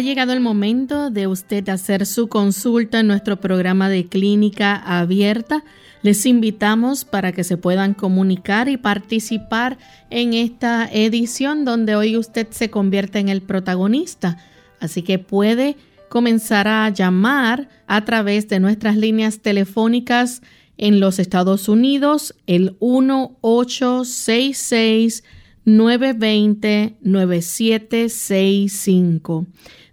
Ha 0.00 0.02
llegado 0.02 0.32
el 0.32 0.40
momento 0.40 1.10
de 1.10 1.26
usted 1.26 1.68
hacer 1.68 2.06
su 2.06 2.28
consulta 2.28 3.00
en 3.00 3.06
nuestro 3.06 3.38
programa 3.38 3.90
de 3.90 4.06
clínica 4.06 4.74
abierta. 4.74 5.62
Les 6.00 6.24
invitamos 6.24 7.04
para 7.04 7.32
que 7.32 7.44
se 7.44 7.58
puedan 7.58 7.92
comunicar 7.92 8.70
y 8.70 8.78
participar 8.78 9.76
en 10.08 10.32
esta 10.32 10.88
edición 10.90 11.66
donde 11.66 11.96
hoy 11.96 12.16
usted 12.16 12.46
se 12.48 12.70
convierte 12.70 13.18
en 13.18 13.28
el 13.28 13.42
protagonista. 13.42 14.38
Así 14.80 15.02
que 15.02 15.18
puede 15.18 15.76
comenzar 16.08 16.66
a 16.66 16.88
llamar 16.88 17.68
a 17.86 18.02
través 18.06 18.48
de 18.48 18.58
nuestras 18.58 18.96
líneas 18.96 19.40
telefónicas 19.40 20.40
en 20.78 20.98
los 20.98 21.18
Estados 21.18 21.68
Unidos, 21.68 22.34
el 22.46 22.74
1866 22.80 25.24
920 25.66 26.96
9765 27.02 29.46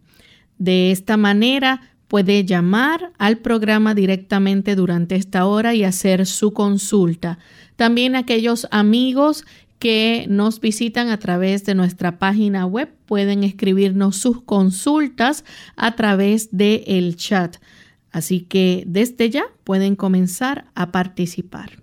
De 0.58 0.92
esta 0.92 1.16
manera, 1.18 1.93
puede 2.14 2.46
llamar 2.46 3.12
al 3.18 3.40
programa 3.40 3.96
directamente 3.96 4.76
durante 4.76 5.16
esta 5.16 5.48
hora 5.48 5.74
y 5.74 5.84
hacer 5.84 6.28
su 6.28 6.54
consulta. 6.54 7.40
También 7.76 8.16
aquellos 8.16 8.68
amigos 8.70 9.46
que 9.80 10.28
nos 10.30 10.60
visitan 10.60 11.10
a 11.10 11.18
través 11.18 11.66
de 11.66 11.74
nuestra 11.74 12.20
página 12.20 12.68
web 12.68 12.94
pueden 13.08 13.44
escribirnos 13.44 14.16
sus 14.16 14.44
consultas 14.44 15.44
a 15.76 15.96
través 15.96 16.56
del 16.56 16.84
el 16.86 17.16
chat. 17.16 17.56
Así 18.12 18.42
que 18.42 18.84
desde 18.86 19.32
ya 19.32 19.46
pueden 19.64 19.96
comenzar 19.96 20.66
a 20.76 20.92
participar. 20.92 21.82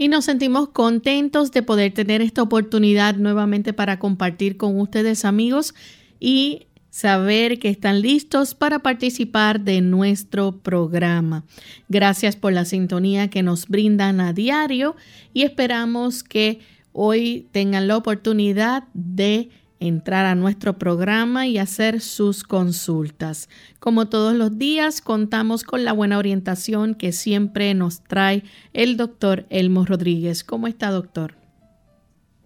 Y 0.00 0.08
nos 0.08 0.24
sentimos 0.24 0.70
contentos 0.70 1.52
de 1.52 1.62
poder 1.62 1.92
tener 1.92 2.22
esta 2.22 2.40
oportunidad 2.40 3.16
nuevamente 3.16 3.74
para 3.74 3.98
compartir 3.98 4.56
con 4.56 4.80
ustedes 4.80 5.26
amigos 5.26 5.74
y 6.18 6.68
saber 6.88 7.58
que 7.58 7.68
están 7.68 8.00
listos 8.00 8.54
para 8.54 8.78
participar 8.78 9.60
de 9.60 9.82
nuestro 9.82 10.52
programa. 10.52 11.44
Gracias 11.90 12.34
por 12.34 12.54
la 12.54 12.64
sintonía 12.64 13.28
que 13.28 13.42
nos 13.42 13.68
brindan 13.68 14.22
a 14.22 14.32
diario 14.32 14.96
y 15.34 15.42
esperamos 15.42 16.22
que 16.22 16.60
hoy 16.92 17.46
tengan 17.52 17.86
la 17.86 17.98
oportunidad 17.98 18.84
de 18.94 19.50
entrar 19.80 20.26
a 20.26 20.34
nuestro 20.34 20.74
programa 20.74 21.46
y 21.46 21.58
hacer 21.58 22.00
sus 22.00 22.44
consultas. 22.44 23.48
Como 23.80 24.08
todos 24.08 24.34
los 24.34 24.58
días, 24.58 25.00
contamos 25.00 25.64
con 25.64 25.84
la 25.84 25.92
buena 25.92 26.18
orientación 26.18 26.94
que 26.94 27.12
siempre 27.12 27.74
nos 27.74 28.04
trae 28.04 28.44
el 28.72 28.96
doctor 28.96 29.44
Elmo 29.50 29.84
Rodríguez. 29.86 30.44
¿Cómo 30.44 30.68
está, 30.68 30.90
doctor? 30.90 31.34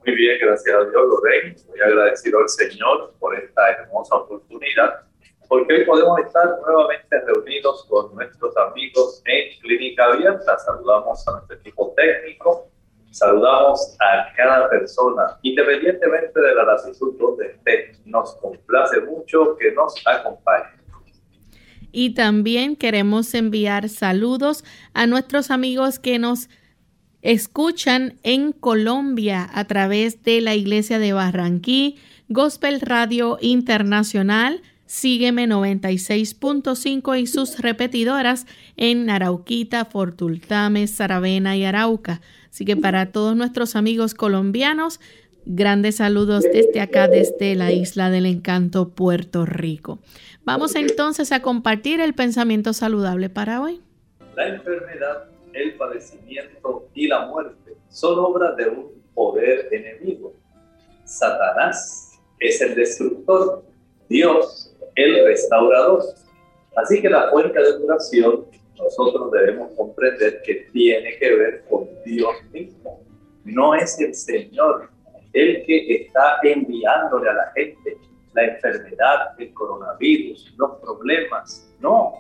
Muy 0.07 0.17
bien, 0.17 0.39
gracias 0.41 0.75
a 0.75 0.81
Dios, 0.81 1.03
Lorraine. 1.09 1.57
Muy 1.69 1.81
agradecido 1.81 2.39
al 2.39 2.49
Señor 2.49 3.15
por 3.19 3.35
esta 3.37 3.71
hermosa 3.71 4.17
oportunidad, 4.17 5.01
porque 5.49 5.73
hoy 5.73 5.85
podemos 5.87 6.21
estar 6.21 6.59
nuevamente 6.61 7.21
reunidos 7.27 7.87
con 7.89 8.15
nuestros 8.15 8.55
amigos 8.57 9.23
en 9.25 9.59
Clínica 9.61 10.05
Abierta. 10.05 10.59
Saludamos 10.59 11.27
a 11.27 11.33
nuestro 11.33 11.57
equipo 11.57 11.95
técnico, 11.97 12.69
Saludamos 13.15 13.97
a 14.01 14.35
cada 14.35 14.69
persona, 14.69 15.39
independientemente 15.43 16.41
de 16.41 16.53
la 16.53 16.65
latitud 16.65 17.15
donde 17.17 17.47
esté. 17.47 17.93
Nos 18.05 18.35
complace 18.43 19.01
mucho 19.03 19.57
que 19.57 19.71
nos 19.71 19.95
acompañe. 20.05 20.65
Y 21.93 22.15
también 22.15 22.75
queremos 22.75 23.33
enviar 23.35 23.89
saludos 23.89 24.65
a 24.95 25.07
nuestros 25.07 25.53
amigos 25.53 26.01
que 26.01 26.19
nos 26.19 26.49
escuchan 27.23 28.19
en 28.25 28.51
Colombia 28.51 29.49
a 29.55 29.65
través 29.67 30.25
de 30.25 30.41
la 30.41 30.57
Iglesia 30.57 30.99
de 30.99 31.13
Barranquí, 31.13 32.01
Gospel 32.29 32.81
Radio 32.81 33.39
Internacional, 33.41 34.61
Sígueme 34.87 35.47
96.5 35.47 37.19
y 37.19 37.27
sus 37.27 37.59
repetidoras 37.59 38.47
en 38.77 39.09
Arauquita, 39.09 39.87
Fortultame, 39.87 40.87
Saravena 40.87 41.57
y 41.57 41.65
Arauca. 41.65 42.21
Así 42.51 42.65
que 42.65 42.77
para 42.77 43.11
todos 43.11 43.35
nuestros 43.35 43.77
amigos 43.77 44.15
colombianos, 44.15 45.01
grandes 45.47 45.97
saludos 45.97 46.45
desde 46.45 46.81
acá, 46.81 47.09
desde 47.09 47.55
la 47.55 47.73
isla 47.73 48.11
del 48.11 48.27
encanto, 48.27 48.91
Puerto 48.91 49.47
Rico. 49.47 49.99
Vamos 50.45 50.75
entonces 50.75 51.33
a 51.33 51.41
compartir 51.41 52.01
el 52.01 52.15
pensamiento 52.15 52.73
saludable 52.75 53.31
para 53.31 53.63
hoy. 53.63 53.81
La 54.37 54.49
enfermedad, 54.49 55.25
el 55.55 55.75
padecimiento 55.75 56.89
y 56.95 57.09
la 57.09 57.27
muerte 57.27 57.75
son 57.89 58.19
obras 58.19 58.57
de 58.57 58.69
un 58.69 58.87
poder 59.15 59.69
enemigo. 59.73 60.35
Satanás 61.05 62.21
es 62.39 62.61
el 62.61 62.75
destructor, 62.75 63.65
Dios 64.09 64.74
el 64.95 65.25
restaurador. 65.25 66.03
Así 66.77 67.01
que 67.01 67.09
la 67.09 67.31
fuente 67.31 67.61
de 67.61 67.81
curación 67.81 68.47
nosotros 68.77 69.31
debemos 69.31 69.73
comprender 69.77 70.43
que 70.43 70.67
tiene 70.73 71.17
que 71.19 71.35
ver 71.37 71.65
con 71.69 71.89
Dios 72.05 72.35
mismo. 72.53 73.01
No 73.45 73.75
es 73.75 73.99
el 74.01 74.15
Señor 74.15 74.89
el 75.33 75.65
que 75.67 75.95
está 75.97 76.39
enviándole 76.43 77.29
a 77.29 77.35
la 77.35 77.53
gente 77.55 77.99
la 78.35 78.45
enfermedad, 78.47 79.39
el 79.39 79.53
coronavirus, 79.55 80.55
los 80.57 80.79
problemas. 80.81 81.73
No, 81.81 82.15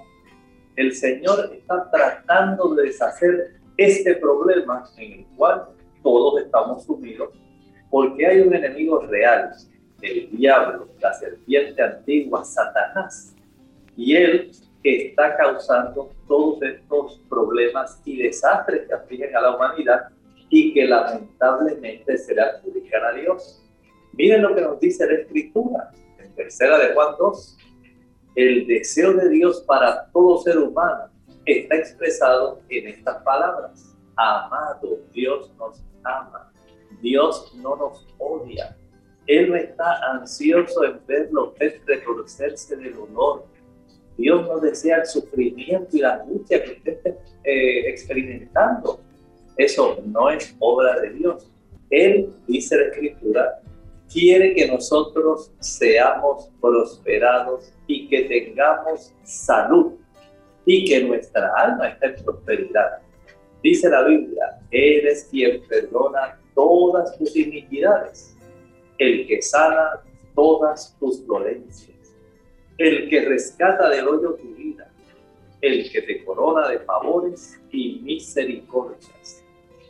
el 0.76 0.94
Señor 0.94 1.50
está 1.52 1.90
tratando 1.90 2.74
de 2.74 2.84
deshacer 2.84 3.56
este 3.76 4.14
problema 4.16 4.84
en 4.96 5.12
el 5.12 5.26
cual 5.36 5.66
todos 6.02 6.42
estamos 6.42 6.84
sumidos, 6.84 7.30
porque 7.90 8.26
hay 8.26 8.40
un 8.40 8.54
enemigo 8.54 9.00
real, 9.00 9.50
el 10.04 10.30
diablo, 10.30 10.88
la 11.00 11.12
serpiente 11.14 11.82
antigua, 11.82 12.44
Satanás. 12.44 13.34
Y 13.96 14.14
él 14.14 14.50
está 14.82 15.36
causando 15.36 16.10
todos 16.28 16.62
estos 16.62 17.20
problemas 17.28 18.00
y 18.04 18.22
desastres 18.22 18.86
que 18.86 18.94
afligen 18.94 19.34
a 19.34 19.40
la 19.40 19.56
humanidad 19.56 20.08
y 20.50 20.74
que 20.74 20.84
lamentablemente 20.84 22.18
se 22.18 22.34
le 22.34 22.42
adjudican 22.42 23.04
a 23.04 23.12
Dios. 23.12 23.62
Miren 24.12 24.42
lo 24.42 24.54
que 24.54 24.60
nos 24.60 24.78
dice 24.78 25.06
la 25.06 25.14
Escritura, 25.14 25.90
en 26.18 26.34
tercera 26.34 26.78
de 26.78 26.94
Juan 26.94 27.14
2. 27.18 27.58
El 28.36 28.66
deseo 28.66 29.14
de 29.14 29.28
Dios 29.28 29.64
para 29.66 30.06
todo 30.12 30.38
ser 30.38 30.58
humano 30.58 31.08
está 31.46 31.76
expresado 31.76 32.60
en 32.68 32.88
estas 32.88 33.22
palabras. 33.22 33.96
Amado, 34.16 34.98
Dios 35.12 35.52
nos 35.56 35.82
ama. 36.04 36.52
Dios 37.00 37.52
no 37.56 37.76
nos 37.76 38.06
odia. 38.18 38.76
Él 39.26 39.50
no 39.50 39.56
está 39.56 40.00
ansioso 40.12 40.84
en 40.84 41.00
verlo 41.06 41.54
reconocerse 41.86 42.76
del 42.76 42.94
dolor, 42.94 43.46
Dios 44.16 44.46
no 44.46 44.60
desea 44.60 44.98
el 44.98 45.06
sufrimiento 45.06 45.96
y 45.96 46.00
la 46.00 46.14
angustia 46.14 46.62
que 46.62 46.72
usted 46.72 46.92
esté 46.92 47.18
eh, 47.42 47.88
experimentando. 47.88 49.00
Eso 49.56 49.98
no 50.06 50.30
es 50.30 50.54
obra 50.60 51.00
de 51.00 51.10
Dios. 51.10 51.50
Él, 51.90 52.30
dice 52.46 52.76
la 52.76 52.84
Escritura, 52.84 53.60
quiere 54.12 54.54
que 54.54 54.68
nosotros 54.68 55.52
seamos 55.58 56.50
prosperados 56.60 57.72
y 57.86 58.08
que 58.08 58.22
tengamos 58.22 59.12
salud 59.24 59.94
y 60.66 60.84
que 60.84 61.04
nuestra 61.04 61.52
alma 61.56 61.88
esté 61.88 62.06
en 62.06 62.24
prosperidad. 62.24 62.98
Dice 63.62 63.88
la 63.88 64.04
Biblia, 64.04 64.60
Él 64.70 65.06
es 65.06 65.24
quien 65.30 65.62
perdona 65.66 66.38
todas 66.54 67.16
tus 67.18 67.34
iniquidades, 67.36 68.33
el 68.98 69.26
que 69.26 69.42
sana 69.42 70.00
todas 70.34 70.96
tus 70.98 71.26
dolencias, 71.26 72.14
el 72.78 73.08
que 73.08 73.20
rescata 73.22 73.88
del 73.88 74.08
hoyo 74.08 74.34
tu 74.34 74.54
vida, 74.54 74.90
el 75.60 75.90
que 75.90 76.02
te 76.02 76.24
corona 76.24 76.68
de 76.68 76.80
favores 76.80 77.60
y 77.70 78.00
misericordias. 78.02 79.42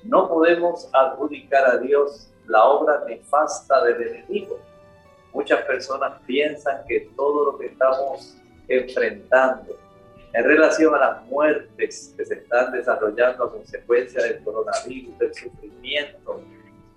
No 0.05 0.29
podemos 0.29 0.89
adjudicar 0.93 1.65
a 1.71 1.79
Dios 1.79 2.31
la 2.47 2.65
obra 2.65 3.05
nefasta 3.06 3.85
del 3.85 4.03
enemigo. 4.03 4.59
Muchas 5.33 5.62
personas 5.62 6.21
piensan 6.27 6.85
que 6.87 7.09
todo 7.17 7.53
lo 7.53 7.59
que 7.59 7.67
estamos 7.67 8.37
enfrentando 8.69 9.77
en 10.33 10.45
relación 10.45 10.95
a 10.95 10.99
las 10.99 11.27
muertes 11.27 12.12
que 12.17 12.25
se 12.25 12.35
están 12.35 12.73
desarrollando 12.73 13.45
a 13.45 13.53
consecuencia 13.53 14.23
del 14.23 14.43
coronavirus, 14.43 15.19
del 15.19 15.35
sufrimiento, 15.35 16.43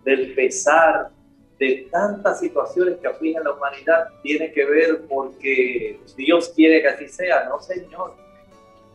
del 0.03 0.33
pesar, 0.33 1.11
de 1.59 1.87
tantas 1.91 2.39
situaciones 2.39 2.97
que 2.99 3.07
afligen 3.07 3.43
la 3.43 3.51
humanidad, 3.51 4.09
tiene 4.21 4.51
que 4.51 4.65
ver 4.65 5.05
porque 5.07 5.99
Dios 6.15 6.49
quiere 6.55 6.81
que 6.81 6.87
así 6.87 7.07
sea, 7.07 7.45
no 7.45 7.59
Señor. 7.59 8.13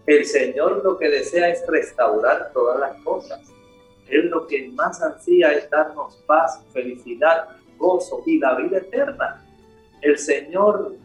El 0.06 0.24
Señor 0.24 0.82
lo 0.84 0.98
que 0.98 1.08
desea 1.08 1.48
es 1.48 1.64
restaurar 1.66 2.52
todas 2.52 2.78
las 2.78 2.96
cosas. 3.02 3.40
Él 4.08 4.28
lo 4.28 4.46
que 4.46 4.68
más 4.68 5.02
ansía 5.02 5.52
es 5.52 5.68
darnos 5.70 6.16
paz, 6.26 6.62
felicidad, 6.72 7.48
gozo 7.78 8.22
y 8.26 8.38
la 8.38 8.56
vida 8.56 8.78
eterna. 8.78 9.44
El 10.00 10.18
Señor 10.18 10.96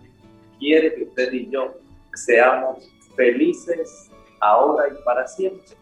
quiere 0.60 0.94
que 0.94 1.04
usted 1.04 1.32
y 1.32 1.50
yo 1.50 1.76
seamos 2.14 2.92
felices 3.16 4.10
ahora 4.40 4.90
y 4.90 5.04
para 5.04 5.28
siempre. 5.28 5.76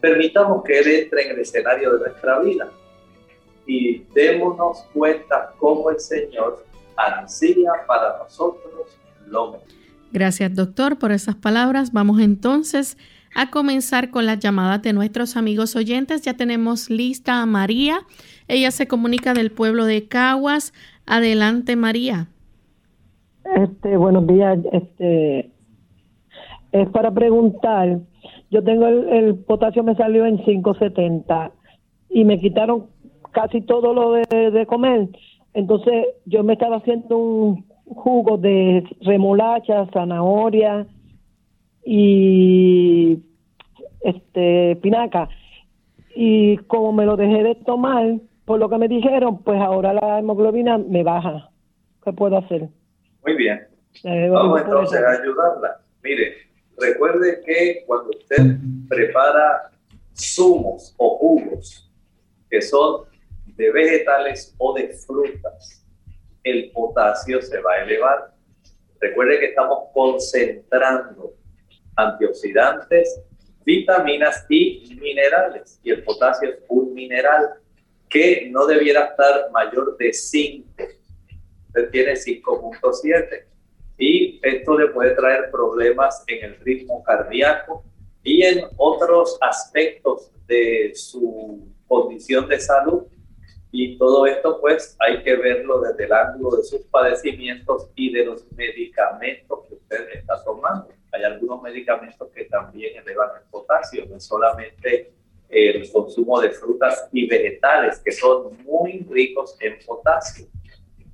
Permitamos 0.00 0.62
que 0.64 0.78
Él 0.78 0.88
entre 0.88 1.26
en 1.26 1.30
el 1.32 1.40
escenario 1.40 1.92
de 1.94 2.08
nuestra 2.08 2.38
vida 2.40 2.70
y 3.66 4.04
démonos 4.14 4.84
cuenta 4.92 5.52
cómo 5.58 5.90
el 5.90 5.98
Señor 6.00 6.64
ansía 6.96 7.70
para 7.86 8.18
nosotros 8.18 8.98
lo 9.26 9.52
mejor. 9.52 9.68
Gracias, 10.12 10.54
doctor, 10.54 10.98
por 10.98 11.10
esas 11.10 11.34
palabras. 11.34 11.92
Vamos 11.92 12.20
entonces 12.20 12.96
a 13.34 13.50
comenzar 13.50 14.10
con 14.10 14.26
las 14.26 14.38
llamadas 14.38 14.80
de 14.82 14.92
nuestros 14.92 15.36
amigos 15.36 15.74
oyentes. 15.74 16.22
Ya 16.22 16.34
tenemos 16.34 16.88
lista 16.88 17.42
a 17.42 17.46
María. 17.46 17.98
Ella 18.46 18.70
se 18.70 18.86
comunica 18.86 19.34
del 19.34 19.50
pueblo 19.50 19.86
de 19.86 20.06
Caguas. 20.06 20.72
Adelante, 21.06 21.74
María. 21.74 22.28
Este, 23.56 23.96
buenos 23.96 24.26
días. 24.26 24.58
Este, 24.72 25.50
es 26.70 26.88
para 26.90 27.10
preguntar. 27.12 27.98
Yo 28.50 28.62
tengo 28.62 28.86
el, 28.86 29.08
el 29.08 29.34
potasio 29.34 29.82
me 29.82 29.96
salió 29.96 30.26
en 30.26 30.38
570 30.38 31.50
y 32.10 32.24
me 32.24 32.38
quitaron 32.38 32.86
casi 33.34 33.60
todo 33.60 33.92
lo 33.92 34.12
de, 34.12 34.50
de 34.50 34.66
comer. 34.66 35.08
Entonces 35.52 36.06
yo 36.24 36.42
me 36.42 36.54
estaba 36.54 36.76
haciendo 36.76 37.16
un 37.18 37.64
jugo 37.84 38.38
de 38.38 38.84
remolacha, 39.02 39.86
zanahoria 39.92 40.86
y 41.84 43.18
este 44.00 44.76
pinaca. 44.76 45.28
Y 46.16 46.58
como 46.58 46.92
me 46.92 47.04
lo 47.04 47.16
dejé 47.16 47.42
de 47.42 47.54
tomar, 47.56 48.18
por 48.44 48.58
lo 48.58 48.68
que 48.68 48.78
me 48.78 48.88
dijeron, 48.88 49.42
pues 49.42 49.60
ahora 49.60 49.92
la 49.92 50.18
hemoglobina 50.18 50.78
me 50.78 51.02
baja. 51.02 51.50
¿Qué 52.04 52.12
puedo 52.12 52.36
hacer? 52.36 52.68
Muy 53.24 53.36
bien. 53.36 53.66
Vamos 54.30 54.60
entonces 54.60 55.00
a 55.00 55.22
ayudarla. 55.22 55.80
Mire, 56.02 56.34
recuerde 56.78 57.40
que 57.46 57.84
cuando 57.86 58.10
usted 58.10 58.56
prepara 58.88 59.70
zumos 60.14 60.94
o 60.98 61.18
jugos, 61.18 61.90
que 62.50 62.60
son 62.60 63.02
de 63.56 63.70
vegetales 63.70 64.54
o 64.58 64.74
de 64.74 64.88
frutas, 64.88 65.84
el 66.42 66.70
potasio 66.72 67.40
se 67.40 67.60
va 67.60 67.72
a 67.72 67.82
elevar. 67.82 68.34
Recuerde 69.00 69.40
que 69.40 69.46
estamos 69.46 69.88
concentrando 69.92 71.34
antioxidantes, 71.96 73.20
vitaminas 73.64 74.44
y 74.48 74.96
minerales. 75.00 75.80
Y 75.82 75.90
el 75.90 76.02
potasio 76.04 76.50
es 76.50 76.56
un 76.68 76.92
mineral 76.94 77.54
que 78.08 78.48
no 78.50 78.66
debiera 78.66 79.06
estar 79.06 79.50
mayor 79.50 79.96
de 79.96 80.12
5. 80.12 80.68
Usted 81.68 81.90
tiene 81.90 82.12
5.7. 82.12 83.44
Y 83.98 84.40
esto 84.42 84.78
le 84.78 84.88
puede 84.88 85.14
traer 85.14 85.50
problemas 85.50 86.24
en 86.26 86.44
el 86.44 86.60
ritmo 86.60 87.02
cardíaco 87.04 87.84
y 88.22 88.42
en 88.42 88.64
otros 88.76 89.38
aspectos 89.40 90.30
de 90.46 90.92
su 90.94 91.68
condición 91.86 92.48
de 92.48 92.58
salud 92.58 93.04
y 93.76 93.98
todo 93.98 94.24
esto 94.24 94.60
pues 94.60 94.96
hay 95.00 95.20
que 95.24 95.34
verlo 95.34 95.80
desde 95.80 96.04
el 96.04 96.12
ángulo 96.12 96.58
de 96.58 96.62
sus 96.62 96.82
padecimientos 96.82 97.90
y 97.96 98.12
de 98.12 98.24
los 98.24 98.46
medicamentos 98.52 99.66
que 99.66 99.74
usted 99.74 100.10
está 100.12 100.44
tomando. 100.44 100.90
Hay 101.10 101.24
algunos 101.24 101.60
medicamentos 101.60 102.28
que 102.32 102.44
también 102.44 102.96
elevan 102.96 103.30
el 103.36 103.50
potasio, 103.50 104.06
no 104.08 104.20
solamente 104.20 105.12
el 105.48 105.90
consumo 105.90 106.40
de 106.40 106.50
frutas 106.50 107.08
y 107.10 107.26
vegetales 107.26 107.98
que 107.98 108.12
son 108.12 108.56
muy 108.62 109.04
ricos 109.10 109.56
en 109.58 109.76
potasio. 109.84 110.46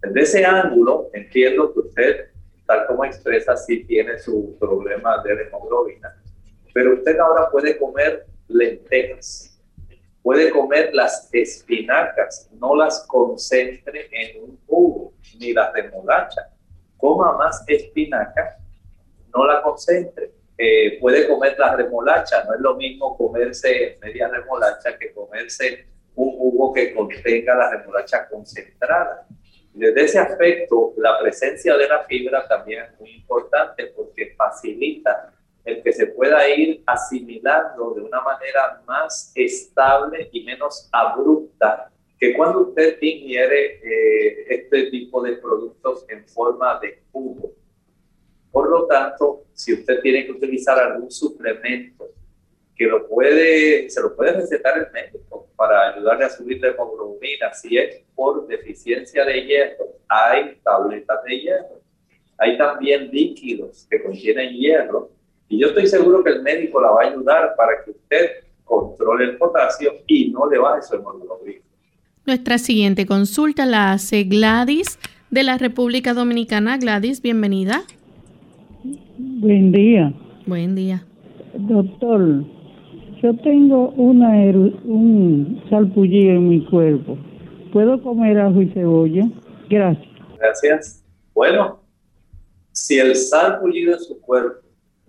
Desde 0.02 0.20
ese 0.20 0.44
ángulo 0.44 1.08
entiendo 1.14 1.72
que 1.72 1.80
usted, 1.80 2.26
tal 2.66 2.86
como 2.86 3.06
expresa, 3.06 3.56
sí 3.56 3.84
tiene 3.84 4.18
su 4.18 4.54
problema 4.60 5.22
de 5.22 5.32
hemoglobina, 5.32 6.14
pero 6.74 6.92
usted 6.92 7.18
ahora 7.20 7.50
puede 7.50 7.78
comer 7.78 8.26
lentejas 8.48 9.49
Puede 10.22 10.50
comer 10.50 10.90
las 10.92 11.28
espinacas, 11.32 12.50
no 12.52 12.76
las 12.76 13.06
concentre 13.06 14.08
en 14.12 14.42
un 14.42 14.58
jugo, 14.66 15.14
ni 15.38 15.52
las 15.52 15.72
remolacha. 15.72 16.50
Coma 16.96 17.36
más 17.38 17.64
espinaca, 17.66 18.58
no 19.34 19.46
la 19.46 19.62
concentre. 19.62 20.32
Eh, 20.58 20.98
puede 21.00 21.26
comer 21.26 21.56
la 21.58 21.74
remolacha, 21.74 22.44
no 22.44 22.54
es 22.54 22.60
lo 22.60 22.76
mismo 22.76 23.16
comerse 23.16 23.98
media 24.02 24.28
remolacha 24.28 24.98
que 24.98 25.10
comerse 25.14 25.86
un 26.14 26.36
jugo 26.36 26.74
que 26.74 26.94
contenga 26.94 27.54
la 27.54 27.70
remolacha 27.70 28.28
concentrada. 28.28 29.26
Desde 29.72 30.02
ese 30.02 30.18
aspecto, 30.18 30.92
la 30.98 31.18
presencia 31.18 31.76
de 31.76 31.88
la 31.88 32.04
fibra 32.04 32.46
también 32.46 32.84
es 32.84 33.00
muy 33.00 33.10
importante 33.12 33.86
porque 33.96 34.34
facilita 34.36 35.32
el 35.64 35.82
que 35.82 35.92
se 35.92 36.06
pueda 36.08 36.48
ir 36.48 36.82
asimilando 36.86 37.94
de 37.94 38.02
una 38.02 38.20
manera 38.22 38.82
más 38.86 39.32
estable 39.34 40.28
y 40.32 40.44
menos 40.44 40.88
abrupta 40.92 41.90
que 42.18 42.34
cuando 42.36 42.68
usted 42.68 42.98
ingiere 43.00 43.80
eh, 43.82 44.46
este 44.48 44.90
tipo 44.90 45.22
de 45.22 45.36
productos 45.36 46.04
en 46.08 46.26
forma 46.28 46.78
de 46.80 47.02
jugo. 47.10 47.52
Por 48.52 48.68
lo 48.68 48.86
tanto, 48.86 49.44
si 49.54 49.72
usted 49.72 50.00
tiene 50.00 50.26
que 50.26 50.32
utilizar 50.32 50.78
algún 50.78 51.10
suplemento 51.10 52.10
que 52.76 52.86
lo 52.86 53.08
puede, 53.08 53.88
se 53.88 54.02
lo 54.02 54.14
puede 54.14 54.32
recetar 54.32 54.76
el 54.78 54.90
médico 54.92 55.48
para 55.56 55.94
ayudarle 55.94 56.24
a 56.24 56.30
subir 56.30 56.60
la 56.60 56.68
hemoglobina, 56.68 57.52
si 57.54 57.78
es 57.78 58.02
por 58.14 58.46
deficiencia 58.46 59.24
de 59.24 59.44
hierro, 59.44 59.86
hay 60.08 60.58
tabletas 60.62 61.22
de 61.24 61.40
hierro. 61.40 61.80
Hay 62.38 62.56
también 62.56 63.10
líquidos 63.10 63.86
que 63.90 64.02
contienen 64.02 64.54
hierro 64.54 65.10
y 65.50 65.58
yo 65.58 65.66
estoy 65.66 65.86
seguro 65.88 66.22
que 66.22 66.30
el 66.30 66.42
médico 66.42 66.80
la 66.80 66.90
va 66.92 67.02
a 67.02 67.08
ayudar 67.10 67.54
para 67.56 67.72
que 67.84 67.90
usted 67.90 68.30
controle 68.64 69.24
el 69.24 69.36
potasio 69.36 69.92
y 70.06 70.30
no 70.30 70.48
le 70.48 70.58
baje 70.58 70.82
su 70.82 70.94
hemoglobina. 70.94 71.60
Nuestra 72.24 72.56
siguiente 72.58 73.04
consulta 73.04 73.66
la 73.66 73.92
hace 73.92 74.22
Gladys 74.22 75.00
de 75.28 75.42
la 75.42 75.58
República 75.58 76.14
Dominicana. 76.14 76.78
Gladys, 76.78 77.20
bienvenida. 77.20 77.82
Buen 79.18 79.72
día. 79.72 80.14
Buen 80.46 80.76
día. 80.76 81.04
Doctor, 81.54 82.44
yo 83.20 83.36
tengo 83.42 83.88
una 83.96 84.30
un 84.84 85.64
salpullido 85.68 86.34
en 86.34 86.48
mi 86.48 86.64
cuerpo. 86.66 87.18
¿Puedo 87.72 88.00
comer 88.00 88.38
ajo 88.38 88.62
y 88.62 88.68
cebolla? 88.68 89.28
Gracias. 89.68 90.08
Gracias. 90.38 91.04
Bueno, 91.34 91.80
si 92.70 93.00
el 93.00 93.16
salpullido 93.16 93.94
en 93.94 94.00
su 94.00 94.20
cuerpo 94.20 94.59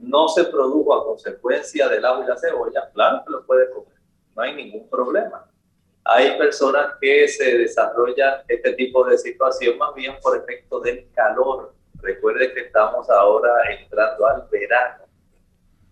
no 0.01 0.27
se 0.27 0.46
produjo 0.46 0.93
a 0.93 1.05
consecuencia 1.05 1.88
del 1.88 2.03
agua 2.03 2.25
y 2.25 2.27
la 2.27 2.38
cebolla, 2.38 2.89
claro 2.93 3.24
que 3.24 3.31
lo 3.31 3.46
puede 3.46 3.70
comer, 3.70 3.98
no 4.36 4.41
hay 4.41 4.55
ningún 4.55 4.89
problema. 4.89 5.48
Hay 6.03 6.38
personas 6.38 6.96
que 7.00 7.27
se 7.27 7.60
desarrollan 7.60 8.41
este 8.48 8.74
tipo 8.74 9.05
de 9.05 9.17
situación 9.17 9.77
más 9.77 9.93
bien 9.93 10.15
por 10.22 10.36
efecto 10.36 10.79
del 10.79 11.08
calor. 11.13 11.75
Recuerde 12.01 12.51
que 12.53 12.62
estamos 12.62 13.08
ahora 13.10 13.51
entrando 13.70 14.25
al 14.25 14.48
verano. 14.50 15.05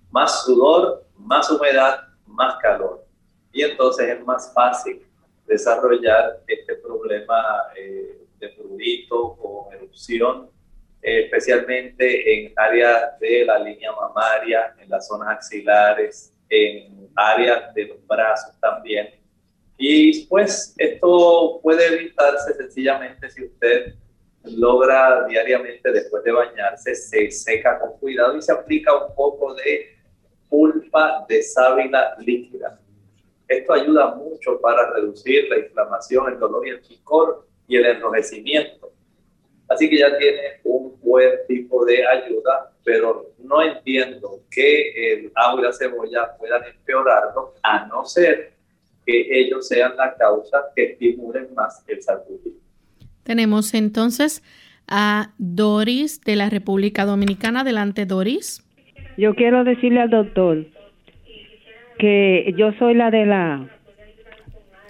Más 0.10 0.44
sudor, 0.44 1.06
más 1.16 1.50
humedad, 1.52 2.08
más 2.26 2.58
calor. 2.60 3.06
Y 3.52 3.62
entonces 3.62 4.10
es 4.10 4.26
más 4.26 4.52
fácil 4.52 5.06
desarrollar 5.46 6.42
este 6.48 6.76
problema 6.76 7.44
eh, 7.76 8.26
de 8.40 8.50
prurito 8.50 9.38
o 9.40 9.70
erupción, 9.72 10.50
especialmente 11.02 12.34
en 12.34 12.54
áreas 12.56 13.20
de 13.20 13.46
la 13.46 13.60
línea 13.60 13.92
mamaria, 13.92 14.76
en 14.80 14.90
las 14.90 15.08
zonas 15.08 15.30
axilares, 15.30 16.34
en 16.50 17.10
áreas 17.16 17.74
de 17.74 17.86
los 17.86 18.06
brazos 18.06 18.54
también. 18.60 19.10
Y 19.78 20.26
pues 20.26 20.76
esto 20.78 21.60
puede 21.64 21.88
evitarse 21.88 22.54
sencillamente 22.54 23.30
si 23.30 23.46
usted 23.46 23.94
logra 24.44 25.26
diariamente 25.28 25.92
después 25.92 26.24
de 26.24 26.32
bañarse, 26.32 26.96
se 26.96 27.32
seca 27.32 27.80
con 27.80 27.98
cuidado 27.98 28.38
y 28.38 28.42
se 28.42 28.52
aplica 28.52 28.94
un 28.96 29.16
poco 29.16 29.54
de 29.56 29.98
pulpa 30.50 31.26
de 31.30 31.42
sábila 31.44 32.16
líquida. 32.20 32.80
Esto 33.48 33.74
ayuda 33.74 34.16
mucho 34.16 34.60
para 34.62 34.92
reducir 34.92 35.50
la 35.50 35.60
inflamación, 35.60 36.34
el 36.34 36.40
dolor 36.40 36.68
y 36.68 36.72
el 36.72 36.82
picor 36.82 37.48
y 37.68 37.78
el 37.78 37.86
enrojecimiento. 37.86 38.79
Así 39.70 39.90
que 39.90 40.00
ya 40.00 40.18
tiene 40.18 40.40
un 40.64 41.00
buen 41.02 41.30
tipo 41.48 41.86
de 41.86 42.06
ayuda, 42.06 42.72
pero 42.84 43.28
no 43.38 43.62
entiendo 43.62 44.42
que 44.50 45.14
el 45.14 45.32
agua 45.36 45.62
y 45.62 45.64
la 45.66 45.74
cebolla 45.74 46.36
puedan 46.38 46.64
empeorarlo, 46.66 47.54
a 47.62 47.86
no 47.86 48.04
ser 48.04 48.54
que 49.06 49.28
ellos 49.40 49.68
sean 49.68 49.96
la 49.96 50.16
causa 50.16 50.58
que 50.76 50.92
estimulen 50.92 51.54
más 51.54 51.84
el 51.88 52.02
sarpullido. 52.02 52.58
Tenemos 53.24 53.76
entonces 53.76 54.44
a 54.88 55.34
Doris 55.38 56.22
de 56.22 56.36
la 56.36 56.50
República 56.50 57.06
Dominicana. 57.06 57.62
Adelante, 57.62 58.06
Doris. 58.06 58.66
Yo 59.18 59.36
quiero 59.36 59.64
decirle 59.64 60.02
al 60.02 60.10
doctor 60.10 60.66
que 62.00 62.54
yo 62.58 62.72
soy 62.80 62.96
la 62.96 63.12
de 63.12 63.26
la, 63.26 63.70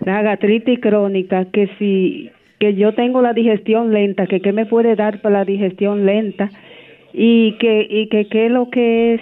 la 0.05 0.21
gastritis 0.21 0.79
crónica, 0.79 1.45
que 1.51 1.67
si 1.77 2.31
que 2.59 2.75
yo 2.75 2.93
tengo 2.93 3.21
la 3.21 3.33
digestión 3.33 3.93
lenta, 3.93 4.27
que 4.27 4.41
qué 4.41 4.51
me 4.51 4.65
puede 4.65 4.95
dar 4.95 5.21
para 5.21 5.39
la 5.39 5.45
digestión 5.45 6.05
lenta 6.05 6.49
y 7.13 7.57
que 7.57 7.87
y 7.89 8.09
que 8.09 8.27
qué 8.27 8.47
es 8.47 8.51
lo 8.51 8.69
que 8.69 9.15
es 9.15 9.21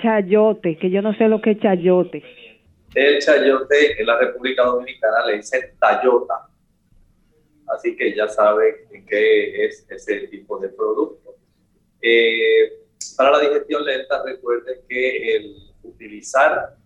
chayote, 0.00 0.76
que 0.76 0.90
yo 0.90 1.02
no 1.02 1.14
sé 1.14 1.28
lo 1.28 1.40
que 1.40 1.52
es 1.52 1.60
chayote. 1.60 2.22
El 2.94 3.18
chayote 3.20 4.00
en 4.00 4.06
la 4.06 4.18
República 4.18 4.64
Dominicana 4.64 5.26
le 5.26 5.36
dicen 5.36 5.60
tayota 5.80 6.48
así 7.74 7.96
que 7.96 8.14
ya 8.14 8.28
sabe 8.28 8.86
qué 9.08 9.64
es 9.64 9.86
ese 9.88 10.26
tipo 10.28 10.58
de 10.58 10.68
producto. 10.68 11.36
Eh, 12.00 12.80
para 13.16 13.30
la 13.32 13.40
digestión 13.40 13.84
lenta, 13.84 14.22
recuerden 14.24 14.80
que 14.88 15.36
el 15.36 15.56
utilizar, 15.82 16.76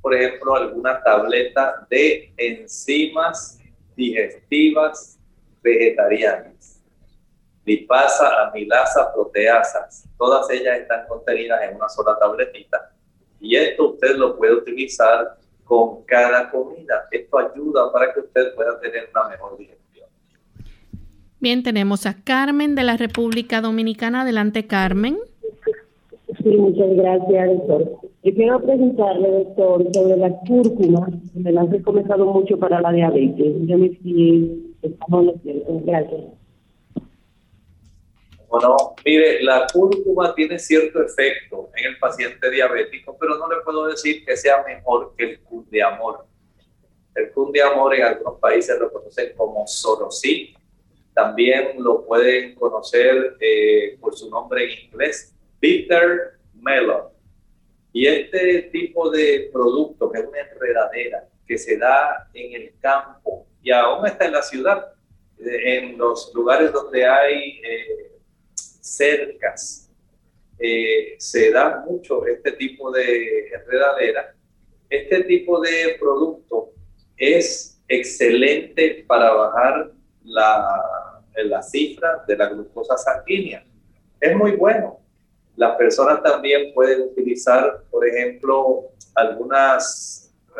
por 0.00 0.14
ejemplo, 0.14 0.54
alguna 0.54 1.02
tableta 1.02 1.86
de 1.90 2.32
enzimas 2.36 3.58
digestivas 3.96 5.18
vegetarianas, 5.62 6.82
lipasa, 7.64 8.46
amilasa, 8.46 9.12
proteasas, 9.12 10.08
todas 10.16 10.48
ellas 10.50 10.78
están 10.78 11.06
contenidas 11.08 11.62
en 11.68 11.76
una 11.76 11.88
sola 11.88 12.16
tabletita. 12.18 12.92
Y 13.40 13.56
esto 13.56 13.90
usted 13.90 14.16
lo 14.16 14.36
puede 14.36 14.54
utilizar 14.54 15.36
con 15.64 16.04
cada 16.04 16.50
comida. 16.50 17.08
Esto 17.10 17.38
ayuda 17.38 17.92
para 17.92 18.14
que 18.14 18.20
usted 18.20 18.54
pueda 18.54 18.78
tener 18.80 19.08
una 19.12 19.28
mejor 19.28 19.58
digestión. 19.58 20.08
Bien, 21.40 21.62
tenemos 21.62 22.06
a 22.06 22.14
Carmen 22.22 22.74
de 22.74 22.84
la 22.84 22.96
República 22.96 23.60
Dominicana. 23.60 24.22
Adelante, 24.22 24.66
Carmen. 24.66 25.18
Sí, 26.42 26.56
muchas 26.56 26.96
gracias, 26.96 27.48
doctor. 27.66 28.05
Yo 28.26 28.34
quiero 28.34 28.60
preguntarle, 28.60 29.30
doctor, 29.30 29.86
sobre 29.94 30.16
la 30.16 30.30
cúrcuma. 30.40 31.08
Me 31.34 31.52
la 31.52 31.60
han 31.60 31.70
recomendado 31.70 32.26
mucho 32.26 32.58
para 32.58 32.80
la 32.80 32.90
diabetes. 32.90 33.54
Yo 33.68 33.78
me 33.78 33.90
fui, 33.90 34.74
gracias. 35.84 36.24
Bueno, 38.48 38.76
mire, 39.04 39.44
la 39.44 39.68
cúrcuma 39.72 40.34
tiene 40.34 40.58
cierto 40.58 41.00
efecto 41.00 41.70
en 41.76 41.92
el 41.92 41.98
paciente 42.00 42.50
diabético, 42.50 43.16
pero 43.20 43.38
no 43.38 43.48
le 43.48 43.62
puedo 43.64 43.86
decir 43.86 44.24
que 44.24 44.36
sea 44.36 44.64
mejor 44.66 45.14
que 45.16 45.30
el 45.30 45.40
cundiamor. 45.42 46.26
El 47.14 47.30
cundiamor 47.30 47.94
en 47.94 48.02
algunos 48.02 48.40
países 48.40 48.76
lo 48.80 48.90
conocen 48.92 49.34
como 49.36 49.64
sorosí 49.68 50.52
también 51.14 51.82
lo 51.82 52.04
pueden 52.04 52.56
conocer 52.56 53.38
eh, 53.40 53.96
por 54.00 54.14
su 54.14 54.28
nombre 54.28 54.64
en 54.64 54.86
inglés, 54.86 55.34
Bitter 55.60 56.32
Melon. 56.60 57.15
Y 57.96 58.06
este 58.06 58.64
tipo 58.64 59.08
de 59.08 59.48
producto, 59.50 60.12
que 60.12 60.18
es 60.18 60.26
una 60.26 60.40
enredadera 60.40 61.26
que 61.46 61.56
se 61.56 61.78
da 61.78 62.28
en 62.34 62.52
el 62.52 62.74
campo 62.78 63.46
y 63.62 63.70
aún 63.70 64.06
está 64.06 64.26
en 64.26 64.32
la 64.32 64.42
ciudad, 64.42 64.92
eh, 65.38 65.78
en 65.78 65.96
los 65.96 66.30
lugares 66.34 66.72
donde 66.72 67.06
hay 67.06 67.58
eh, 67.64 68.12
cercas, 68.54 69.90
se 70.58 71.50
da 71.50 71.86
mucho 71.88 72.26
este 72.26 72.52
tipo 72.52 72.90
de 72.90 73.48
enredadera. 73.48 74.34
Este 74.90 75.24
tipo 75.24 75.58
de 75.62 75.96
producto 75.98 76.72
es 77.16 77.80
excelente 77.88 79.06
para 79.08 79.32
bajar 79.32 79.92
la, 80.22 81.22
la 81.34 81.62
cifra 81.62 82.22
de 82.28 82.36
la 82.36 82.50
glucosa 82.50 82.98
sanguínea. 82.98 83.64
Es 84.20 84.36
muy 84.36 84.52
bueno. 84.52 85.00
Las 85.56 85.76
personas 85.76 86.22
también 86.22 86.72
pueden 86.74 87.02
utilizar, 87.02 87.82
por 87.90 88.06
ejemplo, 88.06 88.90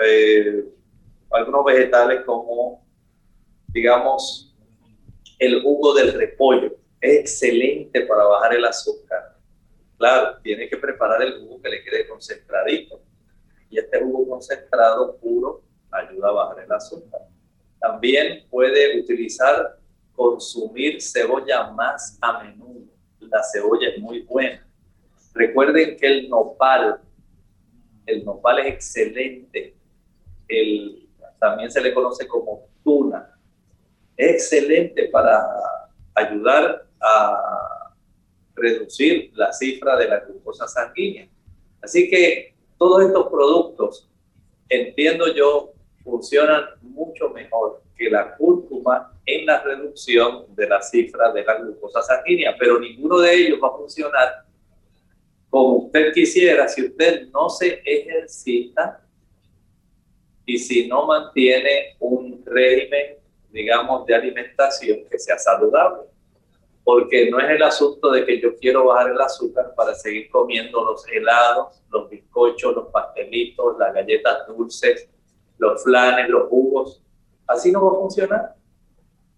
eh, 0.02 0.64
algunos 1.30 1.64
vegetales 1.66 2.24
como, 2.24 2.82
digamos, 3.68 4.54
el 5.38 5.62
jugo 5.62 5.94
del 5.94 6.14
repollo. 6.14 6.74
Es 7.00 7.20
excelente 7.20 8.06
para 8.06 8.24
bajar 8.24 8.54
el 8.54 8.64
azúcar. 8.64 9.36
Claro, 9.98 10.38
tiene 10.42 10.68
que 10.68 10.78
preparar 10.78 11.22
el 11.22 11.40
jugo 11.40 11.60
que 11.60 11.68
le 11.68 11.84
quede 11.84 12.08
concentradito. 12.08 13.00
Y 13.68 13.78
este 13.78 14.00
jugo 14.00 14.26
concentrado 14.28 15.16
puro 15.18 15.62
ayuda 15.90 16.28
a 16.28 16.32
bajar 16.32 16.64
el 16.64 16.72
azúcar. 16.72 17.20
También 17.78 18.46
puede 18.50 18.98
utilizar, 18.98 19.78
consumir 20.14 21.02
cebolla 21.02 21.70
más 21.72 22.16
a 22.22 22.42
menudo. 22.42 22.86
La 23.20 23.42
cebolla 23.42 23.90
es 23.90 23.98
muy 23.98 24.22
buena. 24.22 24.65
Recuerden 25.36 25.98
que 25.98 26.06
el 26.06 26.30
nopal, 26.30 26.98
el 28.06 28.24
nopal 28.24 28.60
es 28.60 28.66
excelente. 28.68 29.76
El, 30.48 31.10
también 31.38 31.70
se 31.70 31.82
le 31.82 31.92
conoce 31.92 32.26
como 32.26 32.68
tuna. 32.82 33.38
Es 34.16 34.30
excelente 34.30 35.08
para 35.08 35.46
ayudar 36.14 36.86
a 37.00 37.92
reducir 38.54 39.30
la 39.34 39.52
cifra 39.52 39.96
de 39.96 40.08
la 40.08 40.20
glucosa 40.20 40.66
sanguínea. 40.66 41.28
Así 41.82 42.08
que 42.08 42.54
todos 42.78 43.04
estos 43.04 43.28
productos, 43.28 44.08
entiendo 44.70 45.34
yo, 45.34 45.74
funcionan 46.02 46.64
mucho 46.80 47.28
mejor 47.28 47.82
que 47.94 48.08
la 48.08 48.34
cúrcuma 48.36 49.12
en 49.26 49.44
la 49.44 49.62
reducción 49.62 50.46
de 50.54 50.66
la 50.66 50.80
cifra 50.80 51.30
de 51.32 51.44
la 51.44 51.56
glucosa 51.56 52.00
sanguínea, 52.00 52.56
pero 52.58 52.80
ninguno 52.80 53.18
de 53.18 53.34
ellos 53.34 53.58
va 53.62 53.68
a 53.68 53.76
funcionar 53.76 54.45
como 55.56 55.76
usted 55.86 56.12
quisiera 56.12 56.68
si 56.68 56.84
usted 56.84 57.28
no 57.28 57.48
se 57.48 57.80
ejercita 57.82 59.02
y 60.44 60.58
si 60.58 60.86
no 60.86 61.06
mantiene 61.06 61.96
un 61.98 62.42
régimen, 62.44 63.16
digamos, 63.48 64.04
de 64.04 64.16
alimentación 64.16 64.98
que 65.10 65.18
sea 65.18 65.38
saludable. 65.38 66.08
Porque 66.84 67.30
no 67.30 67.40
es 67.40 67.48
el 67.48 67.62
asunto 67.62 68.10
de 68.10 68.26
que 68.26 68.38
yo 68.38 68.54
quiero 68.58 68.84
bajar 68.84 69.12
el 69.12 69.18
azúcar 69.18 69.72
para 69.74 69.94
seguir 69.94 70.28
comiendo 70.28 70.84
los 70.84 71.08
helados, 71.08 71.82
los 71.90 72.10
bizcochos, 72.10 72.74
los 72.74 72.88
pastelitos, 72.88 73.78
las 73.78 73.94
galletas 73.94 74.46
dulces, 74.46 75.08
los 75.56 75.82
flanes, 75.82 76.28
los 76.28 76.50
jugos. 76.50 77.02
Así 77.46 77.72
no 77.72 77.82
va 77.82 77.92
a 77.92 78.00
funcionar. 78.02 78.56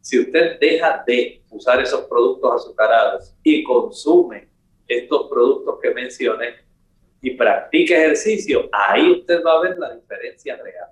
Si 0.00 0.18
usted 0.18 0.58
deja 0.58 1.00
de 1.06 1.44
usar 1.48 1.80
esos 1.80 2.06
productos 2.06 2.64
azucarados 2.64 3.36
y 3.44 3.62
consume 3.62 4.47
estos 4.88 5.28
productos 5.28 5.78
que 5.80 5.90
mencioné 5.92 6.56
y 7.20 7.36
practica 7.36 7.94
ejercicio, 7.94 8.68
ahí 8.72 9.12
usted 9.12 9.42
va 9.44 9.58
a 9.58 9.62
ver 9.62 9.78
la 9.78 9.94
diferencia 9.94 10.56
real. 10.56 10.88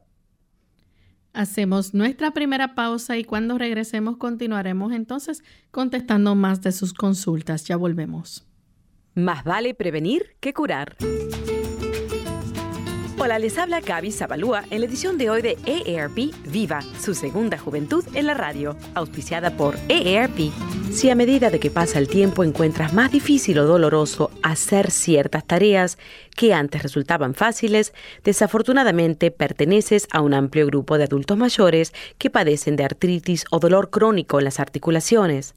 Hacemos 1.32 1.92
nuestra 1.92 2.30
primera 2.30 2.74
pausa 2.74 3.18
y 3.18 3.24
cuando 3.24 3.58
regresemos 3.58 4.16
continuaremos 4.16 4.92
entonces 4.92 5.42
contestando 5.70 6.34
más 6.34 6.62
de 6.62 6.72
sus 6.72 6.94
consultas. 6.94 7.64
Ya 7.64 7.76
volvemos. 7.76 8.46
Más 9.14 9.44
vale 9.44 9.74
prevenir 9.74 10.36
que 10.40 10.54
curar. 10.54 10.96
Hola, 13.26 13.40
les 13.40 13.58
habla 13.58 13.80
Gaby 13.80 14.12
Zabalúa 14.12 14.62
en 14.70 14.78
la 14.78 14.86
edición 14.86 15.18
de 15.18 15.30
hoy 15.30 15.42
de 15.42 15.58
EARP 15.66 16.32
Viva, 16.44 16.80
su 17.00 17.12
segunda 17.12 17.58
juventud 17.58 18.04
en 18.14 18.28
la 18.28 18.34
radio, 18.34 18.76
auspiciada 18.94 19.56
por 19.56 19.74
EARP. 19.88 20.52
Si 20.92 21.10
a 21.10 21.16
medida 21.16 21.50
de 21.50 21.58
que 21.58 21.72
pasa 21.72 21.98
el 21.98 22.06
tiempo 22.06 22.44
encuentras 22.44 22.94
más 22.94 23.10
difícil 23.10 23.58
o 23.58 23.66
doloroso 23.66 24.30
hacer 24.44 24.92
ciertas 24.92 25.44
tareas 25.44 25.98
que 26.36 26.54
antes 26.54 26.84
resultaban 26.84 27.34
fáciles, 27.34 27.92
desafortunadamente 28.22 29.32
perteneces 29.32 30.06
a 30.12 30.20
un 30.20 30.32
amplio 30.32 30.64
grupo 30.66 30.96
de 30.96 31.04
adultos 31.04 31.36
mayores 31.36 31.92
que 32.18 32.30
padecen 32.30 32.76
de 32.76 32.84
artritis 32.84 33.44
o 33.50 33.58
dolor 33.58 33.90
crónico 33.90 34.38
en 34.38 34.44
las 34.44 34.60
articulaciones. 34.60 35.54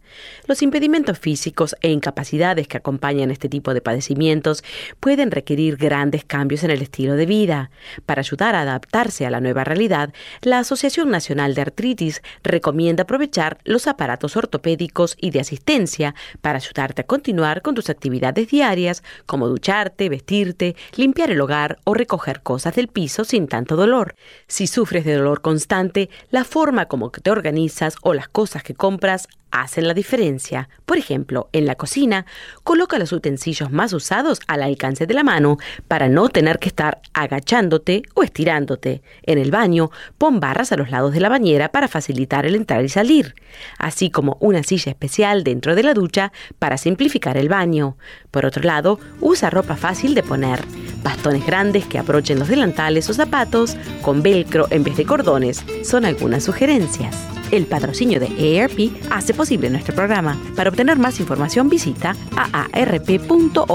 Los 0.47 0.63
impedimentos 0.63 1.19
físicos 1.19 1.75
e 1.81 1.91
incapacidades 1.91 2.67
que 2.67 2.77
acompañan 2.77 3.29
este 3.29 3.47
tipo 3.47 3.75
de 3.75 3.81
padecimientos 3.81 4.63
pueden 4.99 5.29
requerir 5.29 5.77
grandes 5.77 6.25
cambios 6.25 6.63
en 6.63 6.71
el 6.71 6.81
estilo 6.81 7.13
de 7.13 7.27
vida. 7.27 7.58
Para 8.05 8.21
ayudar 8.21 8.55
a 8.55 8.61
adaptarse 8.61 9.25
a 9.25 9.29
la 9.29 9.41
nueva 9.41 9.63
realidad, 9.63 10.13
la 10.41 10.59
Asociación 10.59 11.09
Nacional 11.09 11.55
de 11.55 11.61
Artritis 11.61 12.21
recomienda 12.43 13.03
aprovechar 13.03 13.57
los 13.63 13.87
aparatos 13.87 14.37
ortopédicos 14.37 15.15
y 15.19 15.31
de 15.31 15.41
asistencia 15.41 16.15
para 16.41 16.57
ayudarte 16.57 17.01
a 17.01 17.05
continuar 17.05 17.61
con 17.61 17.75
tus 17.75 17.89
actividades 17.89 18.49
diarias 18.49 19.03
como 19.25 19.47
ducharte, 19.47 20.09
vestirte, 20.09 20.75
limpiar 20.95 21.31
el 21.31 21.41
hogar 21.41 21.79
o 21.83 21.93
recoger 21.93 22.41
cosas 22.41 22.75
del 22.75 22.87
piso 22.87 23.23
sin 23.23 23.47
tanto 23.47 23.75
dolor. 23.75 24.15
Si 24.47 24.67
sufres 24.67 25.05
de 25.05 25.15
dolor 25.15 25.41
constante, 25.41 26.09
la 26.29 26.43
forma 26.43 26.85
como 26.85 27.11
te 27.11 27.31
organizas 27.31 27.95
o 28.01 28.13
las 28.13 28.29
cosas 28.29 28.63
que 28.63 28.75
compras 28.75 29.27
hacen 29.51 29.87
la 29.87 29.93
diferencia. 29.93 30.69
Por 30.85 30.97
ejemplo, 30.97 31.49
en 31.53 31.65
la 31.65 31.75
cocina, 31.75 32.25
coloca 32.63 32.99
los 32.99 33.11
utensilios 33.11 33.71
más 33.71 33.93
usados 33.93 34.39
al 34.47 34.63
alcance 34.63 35.07
de 35.07 35.13
la 35.13 35.23
mano 35.23 35.57
para 35.87 36.09
no 36.09 36.29
tener 36.29 36.59
que 36.59 36.69
estar 36.69 37.01
agachándote 37.13 38.03
o 38.13 38.23
estirándote. 38.23 39.01
En 39.23 39.37
el 39.37 39.51
baño, 39.51 39.91
pon 40.17 40.39
barras 40.39 40.71
a 40.71 40.77
los 40.77 40.91
lados 40.91 41.13
de 41.13 41.19
la 41.19 41.29
bañera 41.29 41.69
para 41.71 41.87
facilitar 41.87 42.45
el 42.45 42.55
entrar 42.55 42.83
y 42.83 42.89
salir, 42.89 43.35
así 43.77 44.09
como 44.09 44.37
una 44.39 44.63
silla 44.63 44.91
especial 44.91 45.43
dentro 45.43 45.75
de 45.75 45.83
la 45.83 45.93
ducha 45.93 46.31
para 46.57 46.77
simplificar 46.77 47.37
el 47.37 47.49
baño. 47.49 47.97
Por 48.31 48.45
otro 48.45 48.63
lado, 48.63 48.99
usa 49.21 49.49
ropa 49.49 49.75
fácil 49.75 50.15
de 50.15 50.23
poner, 50.23 50.63
bastones 51.03 51.45
grandes 51.45 51.85
que 51.85 51.99
aprochen 51.99 52.39
los 52.39 52.47
delantales 52.47 53.09
o 53.09 53.13
zapatos 53.13 53.75
con 54.01 54.21
velcro 54.21 54.67
en 54.69 54.83
vez 54.83 54.97
de 54.97 55.05
cordones 55.05 55.63
son 55.83 56.05
algunas 56.05 56.43
sugerencias. 56.43 57.15
El 57.51 57.65
patrocinio 57.65 58.19
de 58.19 58.57
ERP 58.57 58.91
hace 59.09 59.33
posible 59.39 59.69
nuestro 59.69 59.95
programa. 59.95 60.37
Para 60.53 60.69
obtener 60.69 60.99
más 60.99 61.21
información 61.21 61.69
visita 61.69 62.13
aarp.org 62.35 63.69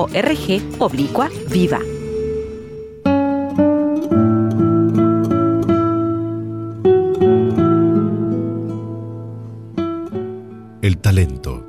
oblicua 0.79 1.31
viva. 1.51 1.79
El 10.83 10.99
talento 10.99 11.67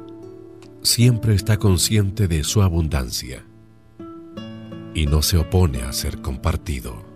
siempre 0.82 1.34
está 1.34 1.56
consciente 1.56 2.28
de 2.28 2.44
su 2.44 2.64
abundancia 2.64 3.46
y 4.94 5.06
no 5.06 5.22
se 5.22 5.38
opone 5.38 5.84
a 5.84 5.94
ser 5.94 6.22
compartido. 6.22 7.15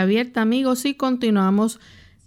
Abierta, 0.00 0.40
amigos, 0.40 0.86
y 0.86 0.94
continuamos 0.94 1.78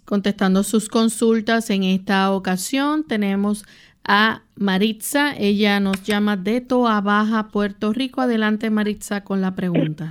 contestando 0.04 0.62
sus 0.62 0.88
consultas. 0.88 1.70
En 1.70 1.82
esta 1.82 2.32
ocasión 2.32 3.04
tenemos 3.06 3.64
a 4.06 4.42
Maritza. 4.56 5.36
Ella 5.36 5.80
nos 5.80 6.04
llama 6.04 6.36
de 6.36 6.60
Toa 6.60 7.00
Baja, 7.00 7.48
Puerto 7.52 7.92
Rico. 7.92 8.20
Adelante, 8.20 8.70
Maritza, 8.70 9.24
con 9.24 9.40
la 9.40 9.56
pregunta. 9.56 10.08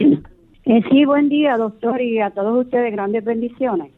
Eh, 0.65 0.82
sí, 0.91 1.06
buen 1.06 1.30
día, 1.30 1.58
doctor, 1.58 2.02
y 2.02 2.19
a 2.19 2.32
todos 2.32 2.65
ustedes, 2.65 2.91
grandes 2.91 3.23
bendiciones. 3.23 3.91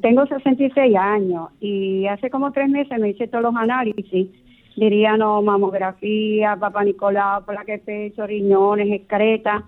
tengo 0.00 0.26
66 0.26 0.96
años 0.96 1.50
y 1.60 2.06
hace 2.06 2.30
como 2.30 2.52
tres 2.52 2.68
meses 2.68 2.98
me 3.00 3.10
hice 3.10 3.28
todos 3.28 3.42
los 3.42 3.56
análisis. 3.56 4.28
Dirían 4.76 5.18
mamografía, 5.18 6.56
papá 6.56 6.84
Nicolau, 6.84 7.44
placa 7.44 7.72
de 7.72 7.78
pecho, 7.78 8.26
riñones, 8.26 8.90
excreta 8.92 9.64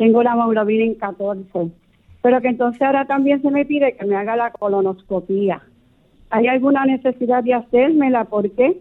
tengo 0.00 0.22
la 0.22 0.32
hemoglobina 0.32 0.84
en 0.84 0.94
14, 0.94 1.72
pero 2.22 2.40
que 2.40 2.48
entonces 2.48 2.80
ahora 2.82 3.06
también 3.06 3.42
se 3.42 3.50
me 3.50 3.64
pide 3.64 3.96
que 3.96 4.04
me 4.04 4.16
haga 4.16 4.36
la 4.36 4.50
colonoscopía. 4.50 5.62
¿Hay 6.30 6.46
alguna 6.46 6.84
necesidad 6.84 7.42
de 7.42 7.54
hacérmela? 7.54 8.24
¿Por 8.24 8.50
qué? 8.52 8.80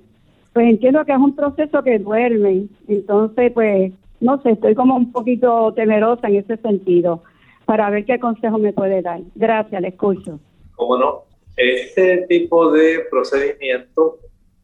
Pues 0.53 0.67
entiendo 0.67 1.05
que 1.05 1.13
es 1.13 1.17
un 1.17 1.35
proceso 1.35 1.83
que 1.83 1.99
duerme, 1.99 2.67
entonces 2.87 3.51
pues 3.53 3.93
no 4.19 4.41
sé, 4.41 4.51
estoy 4.51 4.75
como 4.75 4.95
un 4.95 5.11
poquito 5.11 5.73
temerosa 5.73 6.27
en 6.27 6.37
ese 6.37 6.57
sentido 6.57 7.23
para 7.65 7.89
ver 7.89 8.05
qué 8.05 8.19
consejo 8.19 8.57
me 8.57 8.73
puede 8.73 9.01
dar. 9.01 9.21
Gracias, 9.35 9.81
le 9.81 9.89
escucho. 9.89 10.39
¿Cómo 10.75 10.97
no? 10.97 11.23
Este 11.55 12.25
tipo 12.27 12.71
de 12.71 13.05
procedimiento 13.09 14.17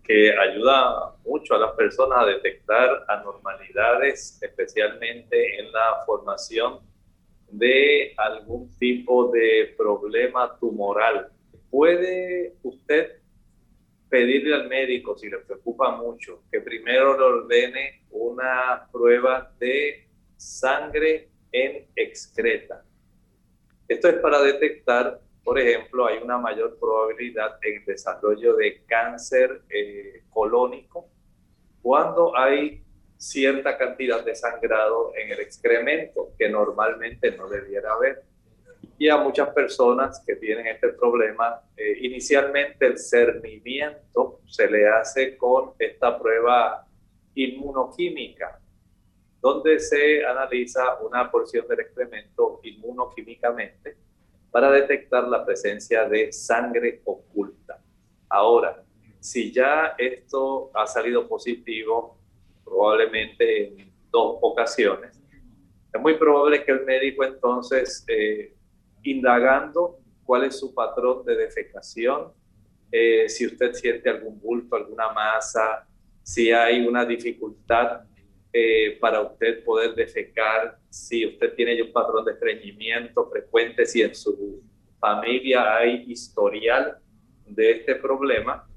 que 0.04 0.32
ayuda 0.38 1.14
mucho 1.26 1.56
a 1.56 1.60
las 1.60 1.72
personas 1.72 2.20
a 2.20 2.26
detectar 2.26 2.90
anormalidades, 3.08 4.40
especialmente 4.42 5.60
en 5.60 5.72
la 5.72 6.04
formación 6.06 6.80
de 7.50 8.14
algún 8.18 8.76
tipo 8.78 9.32
de 9.32 9.74
problema 9.78 10.58
tumoral. 10.60 11.30
¿Puede 11.70 12.56
usted 12.64 13.22
pedirle 14.10 14.56
al 14.56 14.68
médico, 14.68 15.18
si 15.18 15.30
le 15.30 15.40
preocupa 15.40 15.96
mucho, 15.96 16.44
que 16.52 16.62
primero 16.62 17.18
le 17.18 17.24
ordene 17.24 18.04
una 18.12 18.88
prueba 18.92 19.52
de 19.60 20.08
sangre 20.38 21.30
en 21.52 21.88
excreta? 21.96 22.84
Esto 23.88 24.10
es 24.10 24.16
para 24.16 24.42
detectar 24.42 25.22
por 25.46 25.60
ejemplo, 25.60 26.08
hay 26.08 26.18
una 26.18 26.40
mayor 26.40 26.76
probabilidad 26.80 27.60
en 27.62 27.86
desarrollo 27.86 28.56
de 28.56 28.84
cáncer 28.88 29.62
eh, 29.70 30.24
colónico 30.32 31.08
cuando 31.84 32.36
hay 32.36 32.84
cierta 33.26 33.76
cantidad 33.76 34.24
de 34.24 34.36
sangrado 34.36 35.12
en 35.16 35.32
el 35.32 35.40
excremento 35.40 36.32
que 36.38 36.48
normalmente 36.48 37.32
no 37.32 37.50
debiera 37.50 37.94
haber. 37.94 38.24
Y 39.00 39.10
a 39.10 39.18
muchas 39.18 39.50
personas 39.50 40.24
que 40.26 40.36
tienen 40.36 40.68
este 40.68 40.90
problema, 40.90 41.60
eh, 41.76 41.98
inicialmente 42.02 42.86
el 42.86 43.00
cernimiento 43.00 44.42
se 44.48 44.70
le 44.70 44.88
hace 44.88 45.36
con 45.38 45.72
esta 45.80 46.18
prueba 46.20 46.86
inmunoquímica, 47.34 48.60
donde 49.42 49.80
se 49.80 50.24
analiza 50.24 51.00
una 51.02 51.30
porción 51.30 51.68
del 51.68 51.80
excremento 51.80 52.60
inmunoquímicamente 52.64 53.98
para 54.52 54.72
detectar 54.72 55.28
la 55.28 55.44
presencia 55.44 56.08
de 56.08 56.32
sangre 56.32 57.02
oculta. 57.06 57.82
Ahora, 58.30 58.84
si 59.20 59.52
ya 59.52 59.96
esto 59.98 60.70
ha 60.76 60.86
salido 60.86 61.28
positivo, 61.28 62.20
probablemente 62.66 63.68
en 63.68 63.94
dos 64.12 64.40
ocasiones, 64.42 65.22
es 65.96 66.02
muy 66.02 66.16
probable 66.16 66.64
que 66.66 66.74
el 66.74 66.84
médico 66.84 67.24
entonces, 67.24 68.04
eh, 68.10 68.54
indagando 69.04 70.00
cuál 70.26 70.44
es 70.44 70.60
su 70.60 70.74
patrón 70.74 71.24
de 71.24 71.38
defecación, 71.38 72.34
eh, 72.92 73.30
si 73.30 73.46
usted 73.46 73.72
siente 73.74 74.10
algún 74.10 74.40
bulto, 74.42 74.76
alguna 74.76 75.14
masa, 75.14 75.88
si 76.22 76.52
hay 76.52 76.86
una 76.86 77.06
dificultad 77.06 78.02
eh, 78.52 78.98
para 79.00 79.22
usted 79.22 79.64
poder 79.64 79.96
defecar, 79.96 80.78
si 80.90 81.26
usted 81.26 81.54
tiene 81.56 81.82
un 81.82 81.94
patrón 81.94 82.26
de 82.26 82.34
estreñimiento 82.34 83.30
frecuente, 83.30 83.86
si 83.86 84.02
en 84.02 84.14
su 84.14 84.62
familia 85.00 85.78
hay 85.78 86.04
historial 86.08 86.98
de 87.46 87.72
este 87.72 87.96
problema, 87.96 88.68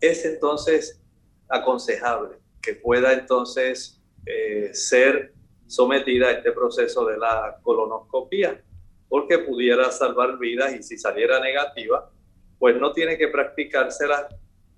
es 0.00 0.24
entonces 0.24 1.00
aconsejable 1.48 2.38
que 2.66 2.74
pueda 2.74 3.12
entonces 3.12 4.02
eh, 4.26 4.70
ser 4.74 5.32
sometida 5.68 6.28
a 6.28 6.32
este 6.32 6.50
proceso 6.50 7.06
de 7.06 7.16
la 7.16 7.58
colonoscopia, 7.62 8.60
porque 9.08 9.38
pudiera 9.38 9.90
salvar 9.92 10.36
vidas 10.38 10.74
y 10.74 10.82
si 10.82 10.98
saliera 10.98 11.38
negativa, 11.40 12.10
pues 12.58 12.76
no 12.80 12.92
tiene 12.92 13.16
que 13.16 13.28
practicársela, 13.28 14.28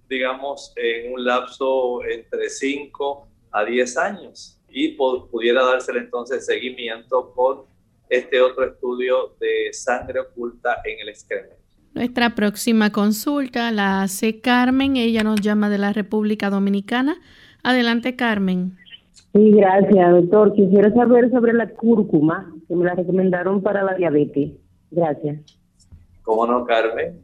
digamos, 0.08 0.72
en 0.76 1.14
un 1.14 1.24
lapso 1.24 2.04
entre 2.04 2.50
5 2.50 3.28
a 3.52 3.64
10 3.64 3.96
años 3.96 4.60
y 4.68 4.88
pudiera 4.88 5.64
dársela 5.64 6.00
entonces 6.00 6.44
seguimiento 6.44 7.32
con 7.34 7.64
este 8.10 8.40
otro 8.40 8.64
estudio 8.64 9.34
de 9.40 9.72
sangre 9.72 10.20
oculta 10.20 10.82
en 10.84 11.00
el 11.00 11.08
excremento. 11.08 11.56
Nuestra 11.94 12.34
próxima 12.34 12.92
consulta 12.92 13.70
la 13.72 14.02
hace 14.02 14.40
Carmen, 14.40 14.96
ella 14.96 15.24
nos 15.24 15.40
llama 15.40 15.68
de 15.68 15.78
la 15.78 15.92
República 15.92 16.50
Dominicana. 16.50 17.20
Adelante, 17.62 18.16
Carmen. 18.16 18.76
Sí, 19.32 19.50
gracias, 19.52 20.10
doctor. 20.10 20.54
Quisiera 20.54 20.92
saber 20.92 21.30
sobre 21.30 21.52
la 21.52 21.68
cúrcuma, 21.68 22.52
que 22.66 22.74
me 22.74 22.84
la 22.84 22.94
recomendaron 22.94 23.62
para 23.62 23.82
la 23.82 23.94
diabetes. 23.94 24.52
Gracias. 24.90 25.58
¿Cómo 26.22 26.46
no, 26.46 26.64
Carmen? 26.64 27.22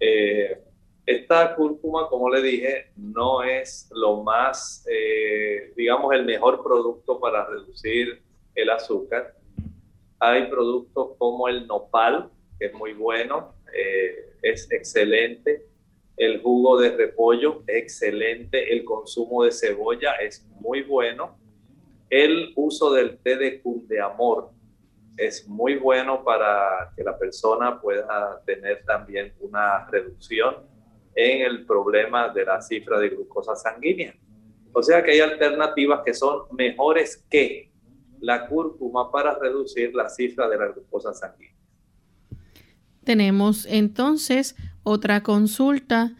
Eh, 0.00 0.62
esta 1.06 1.54
cúrcuma, 1.54 2.08
como 2.08 2.28
le 2.30 2.42
dije, 2.42 2.86
no 2.96 3.42
es 3.42 3.88
lo 3.94 4.22
más, 4.22 4.84
eh, 4.90 5.72
digamos, 5.76 6.12
el 6.12 6.24
mejor 6.24 6.62
producto 6.62 7.20
para 7.20 7.46
reducir 7.46 8.22
el 8.54 8.70
azúcar. 8.70 9.34
Hay 10.18 10.48
productos 10.48 11.10
como 11.18 11.48
el 11.48 11.66
nopal, 11.66 12.30
que 12.58 12.66
es 12.66 12.74
muy 12.74 12.92
bueno, 12.92 13.54
eh, 13.72 14.32
es 14.42 14.70
excelente. 14.72 15.66
El 16.16 16.40
jugo 16.40 16.80
de 16.80 16.96
repollo, 16.96 17.62
excelente. 17.66 18.72
El 18.72 18.84
consumo 18.84 19.44
de 19.44 19.52
cebolla 19.52 20.14
es 20.14 20.46
muy 20.60 20.82
bueno. 20.82 21.38
El 22.08 22.52
uso 22.56 22.92
del 22.92 23.18
té 23.18 23.36
de 23.36 24.00
amor 24.00 24.50
es 25.16 25.48
muy 25.48 25.76
bueno 25.76 26.22
para 26.24 26.92
que 26.94 27.02
la 27.02 27.18
persona 27.18 27.80
pueda 27.80 28.42
tener 28.44 28.84
también 28.84 29.32
una 29.40 29.86
reducción 29.90 30.56
en 31.14 31.42
el 31.42 31.64
problema 31.64 32.28
de 32.28 32.44
la 32.44 32.60
cifra 32.60 32.98
de 32.98 33.08
glucosa 33.08 33.56
sanguínea. 33.56 34.14
O 34.72 34.82
sea 34.82 35.02
que 35.02 35.12
hay 35.12 35.20
alternativas 35.20 36.02
que 36.04 36.12
son 36.12 36.42
mejores 36.52 37.24
que 37.30 37.72
la 38.20 38.46
cúrcuma 38.46 39.10
para 39.10 39.38
reducir 39.38 39.94
la 39.94 40.08
cifra 40.08 40.48
de 40.48 40.58
la 40.58 40.68
glucosa 40.68 41.14
sanguínea. 41.14 41.56
Tenemos 43.02 43.66
entonces 43.66 44.56
otra 44.86 45.24
consulta. 45.24 46.12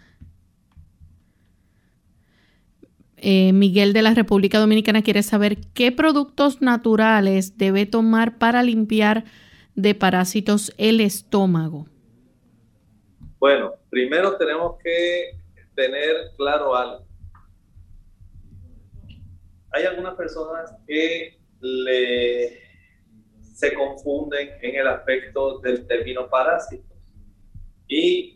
Eh, 3.16 3.52
Miguel 3.52 3.92
de 3.92 4.02
la 4.02 4.12
República 4.12 4.58
Dominicana 4.58 5.02
quiere 5.02 5.22
saber 5.22 5.58
qué 5.72 5.92
productos 5.92 6.60
naturales 6.60 7.56
debe 7.56 7.86
tomar 7.86 8.38
para 8.38 8.64
limpiar 8.64 9.24
de 9.76 9.94
parásitos 9.94 10.74
el 10.78 11.00
estómago. 11.00 11.86
Bueno, 13.38 13.74
primero 13.88 14.36
tenemos 14.36 14.78
que 14.82 15.38
tener 15.76 16.32
claro 16.36 16.74
algo. 16.74 17.06
Hay 19.70 19.84
algunas 19.84 20.16
personas 20.16 20.74
que 20.88 21.38
le 21.60 22.66
se 23.54 23.72
confunden 23.74 24.50
en 24.60 24.74
el 24.74 24.88
aspecto 24.88 25.60
del 25.60 25.86
término 25.86 26.28
parásitos. 26.28 26.98
Y 27.88 28.35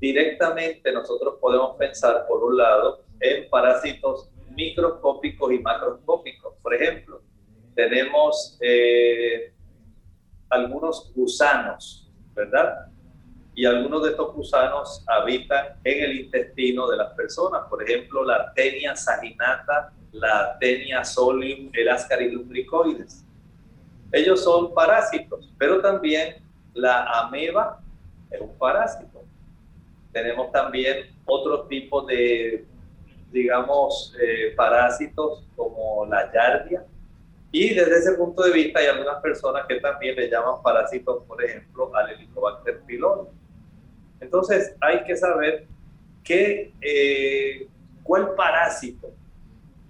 directamente 0.00 0.92
nosotros 0.92 1.36
podemos 1.40 1.76
pensar, 1.76 2.26
por 2.26 2.44
un 2.44 2.56
lado, 2.56 3.04
en 3.20 3.48
parásitos 3.48 4.30
microscópicos 4.50 5.52
y 5.52 5.58
macroscópicos. 5.58 6.54
Por 6.62 6.74
ejemplo, 6.74 7.22
tenemos 7.74 8.58
eh, 8.60 9.52
algunos 10.50 11.12
gusanos, 11.14 12.10
¿verdad? 12.34 12.86
Y 13.54 13.64
algunos 13.64 14.04
de 14.04 14.10
estos 14.10 14.34
gusanos 14.34 15.04
habitan 15.08 15.78
en 15.84 16.04
el 16.04 16.20
intestino 16.20 16.88
de 16.88 16.96
las 16.96 17.12
personas. 17.14 17.62
Por 17.68 17.82
ejemplo, 17.82 18.24
la 18.24 18.52
tenia 18.54 18.94
saginata, 18.94 19.92
la 20.12 20.56
tenia 20.60 21.04
solium, 21.04 21.70
el 21.72 21.88
ascaris 21.88 22.32
lumbricoides 22.32 23.24
ellos 24.12 24.42
son 24.42 24.72
parásitos, 24.72 25.52
pero 25.58 25.80
también 25.80 26.36
la 26.72 27.04
ameba 27.20 27.80
es 28.30 28.40
un 28.40 28.56
parásito. 28.56 29.22
Tenemos 30.18 30.50
también 30.50 31.14
otros 31.26 31.68
tipos 31.68 32.04
de, 32.08 32.64
digamos, 33.30 34.12
eh, 34.20 34.52
parásitos 34.56 35.44
como 35.54 36.06
la 36.06 36.32
yardia. 36.32 36.84
Y 37.52 37.72
desde 37.72 37.98
ese 37.98 38.12
punto 38.14 38.42
de 38.42 38.50
vista 38.50 38.80
hay 38.80 38.86
algunas 38.86 39.22
personas 39.22 39.64
que 39.68 39.76
también 39.76 40.16
le 40.16 40.28
llaman 40.28 40.60
parásitos, 40.60 41.22
por 41.22 41.42
ejemplo, 41.44 41.94
al 41.94 42.10
Helicobacter 42.10 42.80
pylori. 42.80 43.28
Entonces 44.20 44.74
hay 44.80 45.04
que 45.04 45.16
saber 45.16 45.68
qué, 46.24 46.72
eh, 46.80 47.68
cuál 48.02 48.34
parásito 48.34 49.12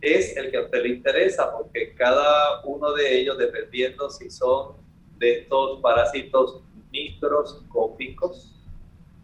es 0.02 0.36
el 0.36 0.50
que 0.50 0.58
a 0.58 0.62
usted 0.64 0.82
le 0.82 0.90
interesa, 0.90 1.50
porque 1.56 1.94
cada 1.94 2.60
uno 2.64 2.92
de 2.92 3.18
ellos, 3.18 3.38
dependiendo 3.38 4.10
si 4.10 4.28
son 4.28 4.76
de 5.16 5.40
estos 5.40 5.80
parásitos 5.80 6.62
microscópicos 6.92 8.57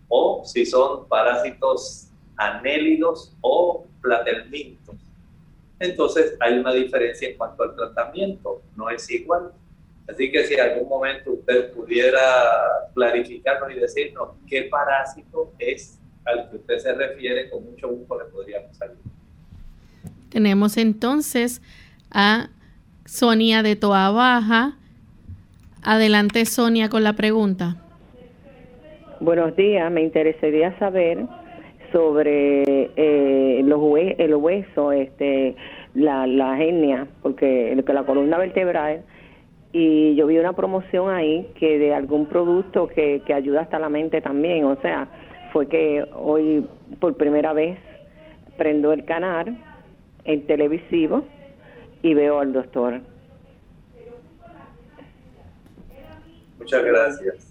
o 0.09 0.43
si 0.45 0.67
son 0.67 1.09
parásitos 1.09 2.09
anélidos 2.37 3.33
o 3.41 3.87
platelmintos. 4.01 4.97
Entonces 5.81 6.37
hay 6.41 6.59
una 6.59 6.73
diferencia 6.73 7.29
en 7.29 7.37
cuanto 7.37 7.63
al 7.63 7.75
tratamiento, 7.75 8.63
no 8.77 8.91
es 8.91 9.11
igual. 9.11 9.53
Así 10.09 10.31
que 10.31 10.45
si 10.45 10.59
algún 10.59 10.89
momento 10.89 11.33
usted 11.33 11.73
pudiera 11.73 12.21
clarificarnos 12.95 13.71
y 13.73 13.81
decirnos 13.81 14.31
qué 14.47 14.65
parásito 14.65 15.53
es 15.59 15.99
al 16.25 16.51
que 16.51 16.57
usted 16.57 16.79
se 16.79 16.93
refiere, 16.93 17.51
con 17.51 17.65
mucho 17.65 17.89
gusto 17.89 18.19
le 18.19 18.25
podríamos 18.27 18.81
ayudar. 18.81 18.99
Tenemos 20.31 20.77
entonces 20.77 21.63
a 22.11 22.49
Sonia 23.05 23.63
de 23.63 23.77
Toa 23.77 24.11
Baja. 24.11 24.77
Adelante, 25.83 26.47
Sonia, 26.47 26.89
con 26.89 27.05
la 27.05 27.13
pregunta. 27.13 27.84
Buenos 29.25 29.57
días, 29.57 29.91
me 29.91 30.03
interesaría 30.03 30.79
saber 30.79 31.25
sobre 31.93 32.91
eh, 32.95 33.63
los 33.65 33.81
el 34.19 34.35
hueso, 34.35 34.93
este, 34.93 35.57
la, 35.95 36.27
la 36.27 36.63
hernia, 36.63 37.07
porque 37.23 37.75
la 37.87 38.05
columna 38.05 38.37
vertebral, 38.37 39.03
y 39.73 40.15
yo 40.15 40.27
vi 40.27 40.37
una 40.37 40.53
promoción 40.53 41.09
ahí 41.09 41.51
que 41.59 41.79
de 41.79 41.95
algún 41.95 42.27
producto 42.27 42.87
que, 42.87 43.23
que 43.25 43.33
ayuda 43.33 43.63
hasta 43.63 43.79
la 43.79 43.89
mente 43.89 44.21
también, 44.21 44.67
o 44.67 44.77
sea, 44.83 45.09
fue 45.55 45.69
que 45.69 46.05
hoy 46.15 46.67
por 47.01 47.17
primera 47.17 47.55
vez 47.55 47.79
prendo 48.59 48.93
el 48.93 49.07
canal 49.07 49.57
en 50.27 50.47
televisivo 50.47 51.25
y 52.03 52.13
veo 52.13 52.41
al 52.41 52.53
doctor. 52.53 53.01
Muchas 56.59 56.85
gracias. 56.85 57.44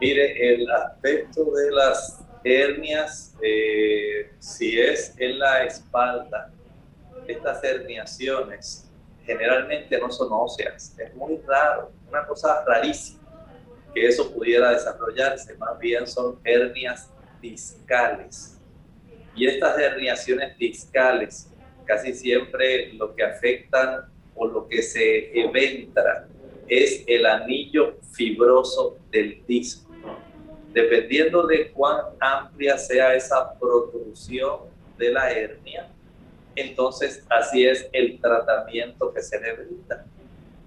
Mire, 0.00 0.54
el 0.54 0.70
aspecto 0.70 1.44
de 1.44 1.70
las 1.70 2.24
hernias, 2.44 3.34
eh, 3.42 4.30
si 4.38 4.78
es 4.78 5.14
en 5.18 5.38
la 5.38 5.64
espalda, 5.64 6.52
estas 7.26 7.64
herniaciones 7.64 8.90
generalmente 9.24 9.98
no 9.98 10.10
son 10.10 10.28
óseas, 10.30 10.94
es 10.98 11.14
muy 11.14 11.40
raro, 11.46 11.90
una 12.08 12.24
cosa 12.26 12.64
rarísima 12.64 13.26
que 13.96 14.06
eso 14.06 14.30
pudiera 14.30 14.72
desarrollarse, 14.72 15.56
más 15.56 15.78
bien 15.78 16.06
son 16.06 16.38
hernias 16.44 17.10
discales. 17.40 18.58
Y 19.34 19.46
estas 19.46 19.78
herniaciones 19.78 20.56
discales 20.58 21.50
casi 21.86 22.12
siempre 22.12 22.92
lo 22.92 23.14
que 23.14 23.22
afectan 23.22 24.04
o 24.34 24.46
lo 24.46 24.68
que 24.68 24.82
se 24.82 25.40
eventra 25.40 26.28
es 26.68 27.04
el 27.06 27.24
anillo 27.24 27.96
fibroso 28.12 28.98
del 29.10 29.42
disco. 29.46 29.85
Dependiendo 30.76 31.46
de 31.46 31.70
cuán 31.70 32.02
amplia 32.20 32.76
sea 32.76 33.14
esa 33.14 33.58
protrusión 33.58 34.60
de 34.98 35.10
la 35.10 35.30
hernia, 35.30 35.88
entonces 36.54 37.24
así 37.30 37.66
es 37.66 37.88
el 37.92 38.20
tratamiento 38.20 39.10
que 39.10 39.22
se 39.22 39.40
le 39.40 39.54
brinda. 39.54 40.04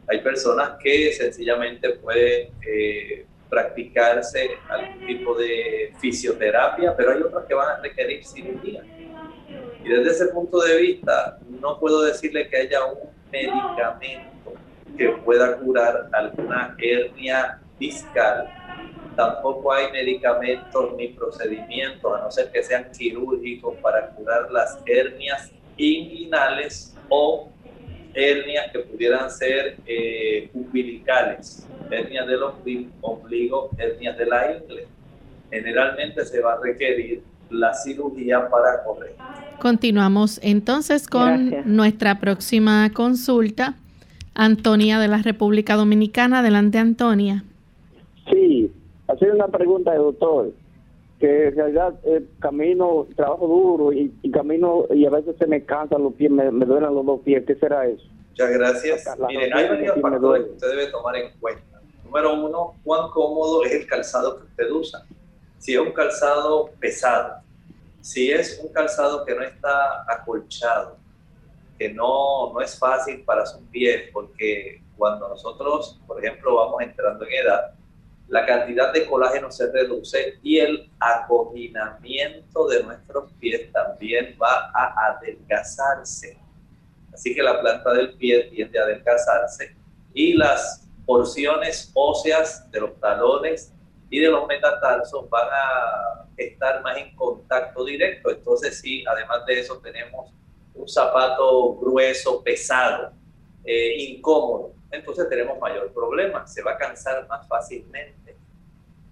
Hay 0.08 0.22
personas 0.22 0.80
que 0.82 1.14
sencillamente 1.14 1.92
pueden 1.92 2.50
eh, 2.66 3.28
practicarse 3.52 4.58
algún 4.68 5.06
tipo 5.06 5.36
de 5.36 5.94
fisioterapia, 6.00 6.98
pero 6.98 7.12
hay 7.12 7.22
otras 7.22 7.46
que 7.46 7.54
van 7.54 7.78
a 7.78 7.80
requerir 7.80 8.26
cirugía 8.26 8.82
Y 9.86 9.90
desde 9.90 10.10
ese 10.10 10.28
punto 10.30 10.60
de 10.62 10.76
vista, 10.82 11.38
no 11.62 11.80
puedo 11.80 12.02
decirle 12.02 12.50
que 12.50 12.58
haya 12.58 12.84
un 12.84 13.12
medicamento 13.32 14.54
que 14.98 15.10
pueda 15.24 15.56
curar 15.58 16.10
alguna 16.14 16.76
hernia 16.80 17.62
discal. 17.78 18.59
Tampoco 19.16 19.74
hay 19.74 19.92
medicamentos 19.92 20.94
ni 20.98 21.10
procedimientos, 21.10 22.18
a 22.18 22.24
no 22.24 22.32
ser 22.32 22.52
que 22.52 22.64
sean 22.64 22.88
quirúrgicos, 22.98 23.76
para 23.78 24.10
curar 24.12 24.52
las 24.52 24.80
hernias 24.86 25.52
inguinales 25.78 26.96
o 27.10 27.50
hernias 28.14 28.72
que 28.72 28.80
pudieran 28.80 29.30
ser 29.30 29.78
eh, 29.86 30.50
umbilicales, 30.54 31.68
hernias 31.90 32.28
del 32.28 32.42
ombligo, 33.02 33.70
hernias 33.78 34.18
de 34.18 34.26
la 34.26 34.56
ingle. 34.56 34.88
Generalmente 35.50 36.26
se 36.26 36.42
va 36.42 36.54
a 36.54 36.60
requerir 36.62 37.24
la 37.50 37.74
cirugía 37.74 38.48
para 38.50 38.84
correr. 38.84 39.16
Continuamos 39.60 40.40
entonces 40.44 41.08
con 41.08 41.54
nuestra 41.66 42.20
próxima 42.20 42.92
consulta. 42.94 43.76
Antonia 44.36 45.00
de 45.00 45.10
la 45.10 45.18
República 45.18 45.76
Dominicana. 45.76 46.40
Adelante, 46.40 46.78
Antonia. 46.78 47.44
Sí, 48.32 48.72
hacer 49.10 49.32
una 49.32 49.48
pregunta, 49.48 49.96
doctor. 49.96 50.52
Que 51.20 51.48
en 51.48 51.56
realidad 51.56 51.96
eh, 52.06 52.26
camino, 52.40 53.06
trabajo 53.16 53.46
duro 53.46 53.92
y, 53.92 54.10
camino 54.32 54.86
y 54.90 55.06
a 55.06 55.10
veces 55.10 55.36
se 55.38 55.48
me 55.48 55.66
cansan 55.66 56.04
los 56.04 56.14
pies, 56.14 56.32
me, 56.32 56.50
me 56.50 56.66
duelen 56.66 56.96
los 56.96 57.06
dos 57.06 57.20
pies. 57.22 57.44
¿Qué 57.46 57.56
será 57.56 57.86
eso? 57.86 58.06
Muchas 58.30 58.52
gracias. 58.52 59.18
Mire, 59.28 59.52
hay 59.54 59.68
varios 59.68 60.00
factores 60.00 60.46
que 60.46 60.52
usted 60.52 60.70
debe 60.70 60.88
tomar 60.88 61.16
en 61.18 61.32
cuenta. 61.42 61.82
Número 62.06 62.34
uno, 62.34 62.76
cuán 62.86 63.10
cómodo 63.12 63.66
es 63.66 63.74
el 63.74 63.86
calzado 63.86 64.40
que 64.40 64.46
usted 64.46 64.72
usa. 64.72 65.06
Si 65.58 65.74
es 65.74 65.80
un 65.80 65.92
calzado 65.92 66.70
pesado, 66.80 67.42
si 68.00 68.32
es 68.32 68.62
un 68.64 68.72
calzado 68.72 69.26
que 69.26 69.36
no 69.36 69.44
está 69.44 70.06
acolchado, 70.08 70.98
que 71.78 71.94
no, 71.94 72.54
no 72.54 72.62
es 72.62 72.80
fácil 72.80 73.24
para 73.26 73.46
sus 73.46 73.62
pies, 73.72 74.10
porque 74.14 74.82
cuando 74.98 75.28
nosotros, 75.28 76.00
por 76.08 76.24
ejemplo, 76.24 76.56
vamos 76.56 76.82
entrando 76.82 77.26
en 77.26 77.46
edad, 77.46 77.74
la 78.30 78.46
cantidad 78.46 78.94
de 78.94 79.06
colágeno 79.08 79.52
se 79.52 79.72
reduce 79.72 80.38
y 80.44 80.60
el 80.60 80.90
acoginamiento 81.00 82.68
de 82.68 82.84
nuestros 82.84 83.32
pies 83.34 83.72
también 83.72 84.38
va 84.42 84.72
a 84.74 85.08
adelgazarse. 85.08 86.38
Así 87.12 87.34
que 87.34 87.42
la 87.42 87.60
planta 87.60 87.92
del 87.94 88.14
pie 88.14 88.44
tiende 88.52 88.80
a 88.80 88.84
adelgazarse 88.84 89.76
y 90.14 90.34
las 90.34 90.88
porciones 91.06 91.92
óseas 91.96 92.70
de 92.72 92.82
los 92.82 93.00
talones 93.00 93.74
y 94.12 94.20
de 94.20 94.30
los 94.30 94.48
metatarsos 94.48 95.28
van 95.30 95.48
a 95.52 96.26
estar 96.38 96.84
más 96.84 96.98
en 96.98 97.16
contacto 97.16 97.84
directo. 97.84 98.30
Entonces 98.30 98.80
sí, 98.80 99.04
además 99.08 99.44
de 99.48 99.60
eso 99.60 99.80
tenemos 99.80 100.32
un 100.76 100.88
zapato 100.88 101.76
grueso, 101.76 102.44
pesado, 102.44 103.12
eh, 103.66 103.96
incómodo. 103.98 104.79
Entonces 104.92 105.30
tenemos 105.30 105.60
mayor 105.60 105.94
problema, 105.94 106.48
se 106.48 106.62
va 106.64 106.72
a 106.72 106.78
cansar 106.78 107.28
más 107.28 107.48
fácilmente. 107.48 108.36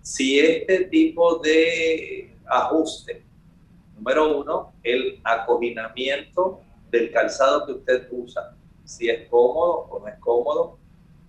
Si 0.01 0.39
este 0.39 0.85
tipo 0.85 1.37
de 1.39 2.35
ajuste, 2.45 3.23
número 3.95 4.39
uno, 4.39 4.73
el 4.83 5.19
acoginamiento 5.23 6.61
del 6.89 7.11
calzado 7.11 7.65
que 7.65 7.71
usted 7.73 8.07
usa, 8.11 8.55
si 8.85 9.09
es 9.09 9.27
cómodo 9.29 9.87
o 9.89 9.99
no 9.99 10.07
es 10.07 10.17
cómodo, 10.19 10.79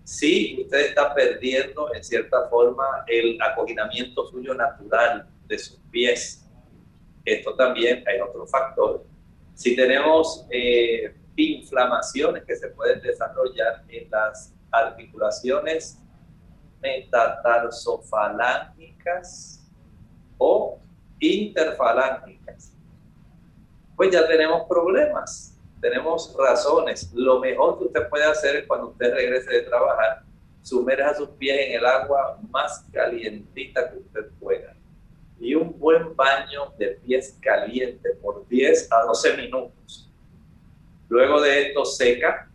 si 0.04 0.62
usted 0.62 0.86
está 0.86 1.14
perdiendo 1.14 1.92
en 1.92 2.02
cierta 2.02 2.48
forma 2.48 3.04
el 3.06 3.36
acoginamiento 3.42 4.26
suyo 4.26 4.54
natural 4.54 5.28
de 5.46 5.58
sus 5.58 5.78
pies. 5.90 6.46
Esto 7.24 7.54
también 7.56 8.04
hay 8.06 8.20
otro 8.20 8.46
factor. 8.46 9.04
Si 9.54 9.76
tenemos 9.76 10.46
eh, 10.50 11.14
inflamaciones 11.38 12.44
que 12.44 12.56
se 12.56 12.68
pueden 12.68 13.00
desarrollar 13.00 13.82
en 13.88 14.10
las 14.10 14.54
articulaciones 14.70 15.98
metatarsofalángicas 16.80 19.66
o 20.36 20.78
interfalángicas, 21.18 22.74
pues 23.96 24.12
ya 24.12 24.26
tenemos 24.26 24.68
problemas 24.68 25.58
tenemos 25.80 26.34
razones. 26.38 27.10
Lo 27.14 27.40
mejor 27.40 27.78
que 27.78 27.84
usted 27.84 28.08
puede 28.08 28.24
hacer 28.24 28.56
es 28.56 28.66
cuando 28.66 28.88
usted 28.88 29.14
regrese 29.14 29.50
de 29.50 29.62
trabajar, 29.62 30.22
sumerja 30.62 31.14
sus 31.14 31.28
pies 31.30 31.66
en 31.66 31.78
el 31.78 31.86
agua 31.86 32.38
más 32.50 32.84
calientita 32.92 33.90
que 33.90 33.98
usted 33.98 34.30
pueda. 34.40 34.74
Y 35.40 35.54
un 35.54 35.78
buen 35.78 36.16
baño 36.16 36.72
de 36.78 36.98
pies 37.04 37.38
caliente 37.40 38.10
por 38.20 38.46
10 38.48 38.92
a 38.92 39.04
12 39.04 39.36
minutos. 39.36 40.07
Luego 41.08 41.40
de 41.40 41.68
esto 41.68 41.84
seca 41.84 42.50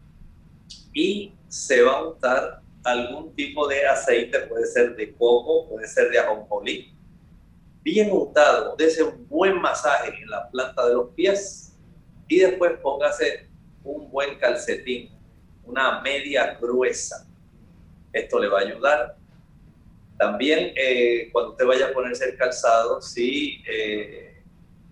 y 0.94 1.34
se 1.48 1.82
va 1.82 1.94
a 1.94 2.08
untar 2.08 2.62
algún 2.84 3.34
tipo 3.36 3.68
de 3.68 3.86
aceite, 3.86 4.40
puede 4.42 4.66
ser 4.66 4.96
de 4.96 5.14
coco, 5.14 5.70
puede 5.70 5.88
ser 5.88 6.10
de 6.10 6.20
ajonjolí. 6.20 6.94
Bien 7.82 8.12
untado, 8.12 8.76
dése 8.78 9.04
un 9.04 9.28
buen 9.28 9.60
masaje 9.62 10.22
en 10.22 10.30
la 10.30 10.50
planta 10.50 10.88
de 10.88 10.94
los 10.94 11.10
pies 11.10 11.74
y 12.28 12.40
después 12.40 12.74
póngase 12.82 13.50
un 13.84 14.10
buen 14.10 14.38
calcetín, 14.38 15.10
una 15.64 16.02
media 16.02 16.58
gruesa. 16.62 17.28
Esto 18.12 18.40
le 18.40 18.48
va 18.48 18.60
a 18.60 18.62
ayudar. 18.62 19.18
También 20.18 20.74
eh, 20.76 21.30
cuando 21.32 21.52
usted 21.52 21.66
vaya 21.66 21.88
a 21.88 21.94
ponerse 21.94 22.30
el 22.30 22.38
calzado, 22.38 23.02
si 23.02 23.62
eh, 23.68 24.44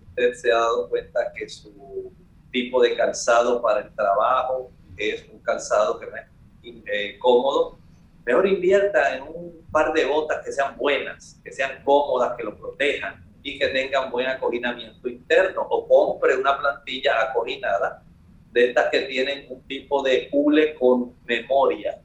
usted 0.08 0.34
se 0.34 0.52
ha 0.52 0.56
dado 0.56 0.88
cuenta 0.88 1.32
que 1.34 1.48
su 1.48 2.12
tipo 2.52 2.80
de 2.82 2.96
calzado 2.96 3.60
para 3.60 3.80
el 3.80 3.94
trabajo 3.94 4.70
es 4.96 5.26
un 5.32 5.40
calzado 5.40 5.98
que 5.98 6.06
es 6.06 6.76
eh, 6.86 7.18
cómodo, 7.18 7.78
mejor 8.24 8.46
invierta 8.46 9.16
en 9.16 9.22
un 9.22 9.66
par 9.72 9.92
de 9.92 10.04
botas 10.04 10.44
que 10.44 10.52
sean 10.52 10.76
buenas, 10.76 11.40
que 11.42 11.50
sean 11.50 11.82
cómodas, 11.82 12.36
que 12.36 12.44
lo 12.44 12.56
protejan 12.56 13.24
y 13.42 13.58
que 13.58 13.68
tengan 13.68 14.10
buen 14.10 14.28
acoginamiento 14.28 15.08
interno 15.08 15.62
o 15.62 15.88
compre 15.88 16.36
una 16.36 16.56
plantilla 16.56 17.22
acoginada 17.22 18.04
de 18.52 18.68
estas 18.68 18.90
que 18.90 19.00
tienen 19.02 19.46
un 19.48 19.62
tipo 19.66 20.02
de 20.02 20.28
hule 20.30 20.74
con 20.74 21.14
memoria 21.24 22.00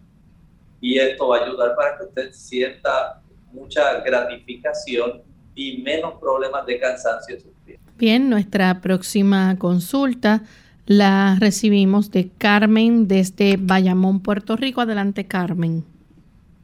y 0.79 0.97
esto 0.97 1.27
va 1.27 1.37
a 1.37 1.43
ayudar 1.43 1.75
para 1.75 1.97
que 1.97 2.05
usted 2.05 2.31
sienta 2.31 3.21
mucha 3.51 3.99
gratificación 4.01 5.23
y 5.55 5.81
menos 5.81 6.19
problemas 6.19 6.65
de 6.65 6.79
cansancio 6.79 7.35
en 7.35 7.41
pies. 7.41 7.56
Bien, 7.99 8.29
nuestra 8.29 8.79
próxima 8.81 9.55
consulta 9.57 10.43
la 10.85 11.35
recibimos 11.39 12.11
de 12.11 12.29
Carmen 12.37 13.07
desde 13.07 13.57
Bayamón, 13.59 14.19
Puerto 14.19 14.55
Rico. 14.55 14.81
Adelante, 14.81 15.25
Carmen. 15.25 15.83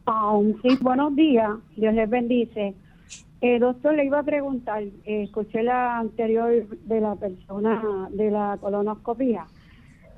Um, 0.06 0.54
sí, 0.62 0.78
buenos 0.80 1.15
días. 1.15 1.50
Dios 1.76 1.96
les 1.96 2.08
bendice. 2.08 2.76
Eh, 3.41 3.58
doctor, 3.58 3.96
le 3.96 4.06
iba 4.06 4.19
a 4.19 4.24
preguntar, 4.24 4.84
eh, 4.84 5.24
escuché 5.24 5.63
la 5.63 5.98
anterior 5.98 6.67
de 6.86 7.02
la 7.02 7.15
persona 7.15 8.08
de 8.12 8.30
la 8.30 8.60
colonoscopía. 8.62 9.46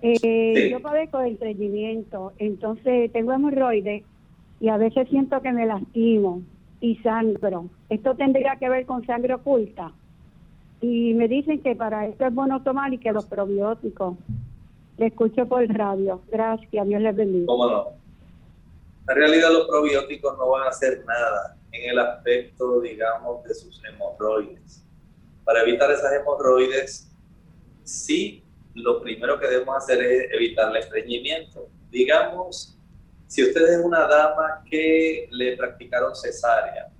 Eh, 0.02 0.68
Yo 0.70 0.82
padezco 0.82 1.20
de 1.20 1.30
estreñimiento, 1.30 2.34
entonces 2.40 3.10
tengo 3.14 3.32
hemorroides 3.32 4.04
y 4.60 4.68
a 4.68 4.76
veces 4.76 5.08
siento 5.10 5.42
que 5.42 5.54
me 5.54 5.66
lastimo 5.66 6.42
y 6.82 6.98
sangro. 6.98 7.70
Esto 7.90 8.16
tendría 8.16 8.58
que 8.58 8.68
ver 8.68 8.86
con 8.86 9.06
sangre 9.06 9.36
oculta. 9.36 9.94
Y 10.88 11.16
me 11.16 11.28
dicen 11.28 11.64
que 11.64 11.76
para 11.76 12.06
esto 12.06 12.28
es 12.28 12.34
bueno 12.34 12.62
tomar 12.62 12.94
y 12.94 13.00
que 13.00 13.12
los 13.12 13.26
probióticos. 13.26 14.18
Le 14.98 15.08
escucho 15.08 15.48
por 15.48 15.64
el 15.64 15.70
radio. 15.70 16.22
Gracias, 16.32 16.88
Dios 16.88 17.02
les 17.02 17.16
bendiga. 17.16 17.48
¿Cómo 17.48 17.68
no? 17.68 17.88
En 19.10 19.16
realidad 19.16 19.52
los 19.52 19.68
probióticos 19.68 20.38
no 20.38 20.48
van 20.52 20.64
a 20.64 20.70
hacer 20.70 21.04
nada 21.04 21.58
en 21.72 21.90
el 21.90 21.98
aspecto, 21.98 22.82
digamos, 22.82 23.44
de 23.46 23.56
sus 23.56 23.82
hemorroides. 23.84 24.84
Para 25.44 25.64
evitar 25.64 25.90
esas 25.90 26.14
hemorroides, 26.14 27.12
sí, 27.84 28.44
lo 28.76 29.02
primero 29.02 29.40
que 29.40 29.48
debemos 29.48 29.76
hacer 29.76 30.04
es 30.04 30.32
evitar 30.34 30.70
el 30.70 30.78
estreñimiento. 30.78 31.68
Digamos, 31.90 32.78
si 33.26 33.42
usted 33.42 33.80
es 33.80 33.84
una 33.84 34.08
dama 34.08 34.64
que 34.70 35.28
le 35.32 35.58
practicaron 35.58 36.16
cesárea 36.16 36.92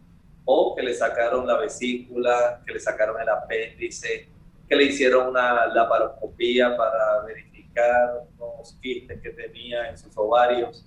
o 0.46 0.76
que 0.76 0.84
le 0.84 0.94
sacaron 0.94 1.48
la 1.48 1.58
vesícula, 1.58 2.62
que 2.66 2.74
le 2.74 2.80
sacaron 2.80 3.20
el 3.20 3.28
apéndice, 3.28 4.30
que 4.70 4.76
le 4.76 4.86
hicieron 4.86 5.28
una 5.30 5.68
laparoscopía 5.68 6.78
para 6.78 7.22
verificar 7.24 8.24
los 8.40 8.74
quistes 8.82 9.22
que 9.22 9.32
tenía 9.32 9.90
en 9.90 9.98
sus 9.98 10.16
ovarios, 10.16 10.86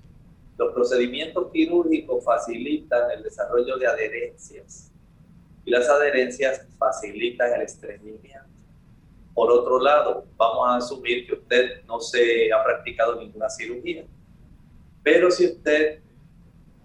los 0.56 0.72
procedimientos 0.72 1.50
quirúrgicos 1.52 2.24
facilitan 2.24 3.10
el 3.10 3.22
desarrollo 3.22 3.76
de 3.76 3.86
adherencias. 3.86 4.92
Y 5.64 5.70
las 5.70 5.88
adherencias 5.88 6.66
facilitan 6.78 7.52
el 7.54 7.62
estreñimiento. 7.62 8.48
Por 9.34 9.52
otro 9.52 9.78
lado, 9.78 10.24
vamos 10.36 10.68
a 10.68 10.76
asumir 10.76 11.26
que 11.26 11.34
usted 11.34 11.84
no 11.84 12.00
se 12.00 12.52
ha 12.52 12.64
practicado 12.64 13.20
ninguna 13.20 13.48
cirugía, 13.48 14.04
pero 15.02 15.30
si 15.30 15.46
usted 15.46 16.00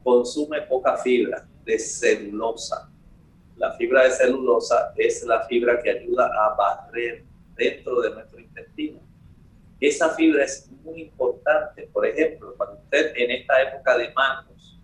consume 0.04 0.62
poca 0.64 0.98
fibra 0.98 1.48
de 1.64 1.80
celulosa, 1.80 2.90
la 3.58 3.74
fibra 3.74 4.04
de 4.04 4.12
celulosa 4.12 4.94
es 4.98 5.24
la 5.24 5.44
fibra 5.46 5.82
que 5.82 5.92
ayuda 5.92 6.26
a 6.26 6.56
barrer 6.56 7.24
dentro 7.56 8.02
de 8.02 8.12
nuestro 8.12 8.40
intestino. 8.40 9.00
Esa 9.80 10.10
fibra 10.12 10.44
es 10.44 10.70
muy 10.84 11.02
importante. 11.02 11.90
Por 11.94 12.06
ejemplo, 12.06 12.54
cuando 12.58 12.82
usted 12.82 13.14
en 13.16 13.32
esta 13.32 13.62
época 13.62 13.98
de 13.98 14.14
mangos 14.14 14.80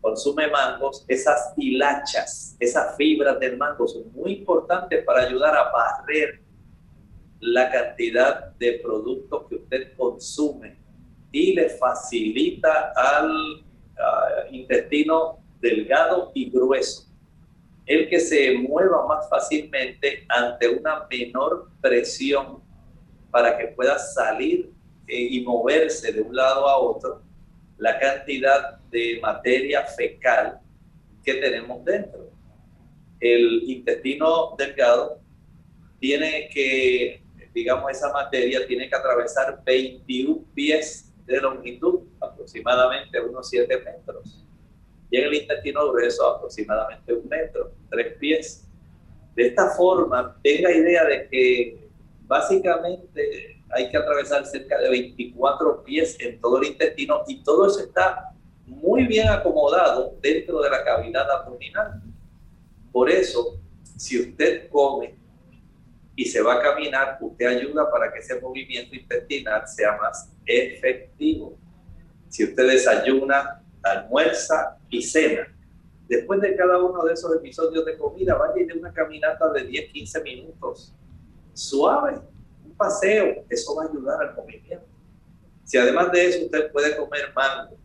consume 0.00 0.48
mangos, 0.48 1.02
esas 1.08 1.54
hilachas, 1.56 2.56
esas 2.60 2.94
fibras 2.94 3.40
del 3.40 3.56
mango 3.56 3.88
son 3.88 4.12
muy 4.12 4.34
importantes 4.34 5.02
para 5.02 5.22
ayudar 5.22 5.56
a 5.56 5.70
barrer 5.70 6.42
la 7.40 7.70
cantidad 7.70 8.50
de 8.58 8.80
productos 8.82 9.48
que 9.48 9.54
usted 9.54 9.96
consume 9.96 10.76
y 11.32 11.54
le 11.54 11.70
facilita 11.70 12.92
al 12.94 13.64
intestino 14.50 15.43
delgado 15.64 16.30
y 16.34 16.50
grueso 16.50 17.08
el 17.86 18.08
que 18.08 18.20
se 18.20 18.54
mueva 18.54 19.06
más 19.06 19.28
fácilmente 19.28 20.24
ante 20.28 20.68
una 20.68 21.06
menor 21.10 21.68
presión 21.80 22.62
para 23.30 23.58
que 23.58 23.68
pueda 23.68 23.98
salir 23.98 24.70
eh, 25.06 25.18
y 25.30 25.42
moverse 25.42 26.12
de 26.12 26.22
un 26.22 26.34
lado 26.34 26.68
a 26.68 26.78
otro 26.78 27.22
la 27.76 27.98
cantidad 27.98 28.78
de 28.90 29.18
materia 29.20 29.84
fecal 29.84 30.60
que 31.24 31.34
tenemos 31.34 31.84
dentro. 31.84 32.30
El 33.20 33.64
intestino 33.64 34.54
delgado 34.56 35.20
tiene 35.98 36.48
que, 36.52 37.22
digamos, 37.52 37.90
esa 37.90 38.12
materia 38.12 38.66
tiene 38.66 38.88
que 38.88 38.94
atravesar 38.94 39.60
21 39.64 40.44
pies 40.54 41.12
de 41.26 41.40
longitud, 41.40 42.02
aproximadamente 42.20 43.20
unos 43.20 43.48
7 43.48 43.76
metros 43.78 44.43
en 45.16 45.24
el 45.24 45.34
intestino 45.34 45.90
grueso 45.90 46.26
aproximadamente 46.26 47.12
un 47.12 47.28
metro, 47.28 47.72
tres 47.90 48.16
pies. 48.18 48.68
De 49.34 49.48
esta 49.48 49.70
forma, 49.70 50.38
tenga 50.42 50.70
idea 50.72 51.04
de 51.04 51.28
que 51.28 51.88
básicamente 52.22 53.62
hay 53.70 53.90
que 53.90 53.96
atravesar 53.96 54.46
cerca 54.46 54.78
de 54.78 54.88
24 54.88 55.82
pies 55.82 56.16
en 56.20 56.40
todo 56.40 56.58
el 56.58 56.68
intestino 56.68 57.22
y 57.26 57.42
todo 57.42 57.66
eso 57.66 57.80
está 57.80 58.32
muy 58.66 59.06
bien 59.06 59.28
acomodado 59.28 60.16
dentro 60.20 60.62
de 60.62 60.70
la 60.70 60.84
cavidad 60.84 61.30
abdominal. 61.30 62.00
Por 62.92 63.10
eso, 63.10 63.58
si 63.96 64.20
usted 64.20 64.68
come 64.70 65.16
y 66.16 66.24
se 66.24 66.40
va 66.40 66.54
a 66.54 66.62
caminar, 66.62 67.18
usted 67.20 67.46
ayuda 67.46 67.90
para 67.90 68.12
que 68.12 68.20
ese 68.20 68.40
movimiento 68.40 68.94
intestinal 68.94 69.66
sea 69.66 69.96
más 69.96 70.30
efectivo. 70.46 71.58
Si 72.28 72.44
usted 72.44 72.68
desayuna, 72.68 73.63
almuerza 73.84 74.78
y 74.88 75.02
cena. 75.02 75.46
Después 76.08 76.40
de 76.40 76.56
cada 76.56 76.78
uno 76.82 77.04
de 77.04 77.14
esos 77.14 77.34
episodios 77.36 77.84
de 77.84 77.96
comida, 77.96 78.34
vaya 78.34 78.62
y 78.62 78.66
de 78.66 78.74
una 78.74 78.92
caminata 78.92 79.50
de 79.52 79.64
10, 79.64 79.92
15 79.92 80.22
minutos. 80.22 80.94
Suave, 81.52 82.18
un 82.64 82.74
paseo, 82.76 83.44
eso 83.48 83.74
va 83.74 83.84
a 83.84 83.88
ayudar 83.88 84.22
al 84.22 84.34
movimiento. 84.34 84.86
Si 85.64 85.78
además 85.78 86.12
de 86.12 86.26
eso 86.26 86.44
usted 86.44 86.70
puede 86.72 86.96
comer 86.96 87.32
mango, 87.34 87.76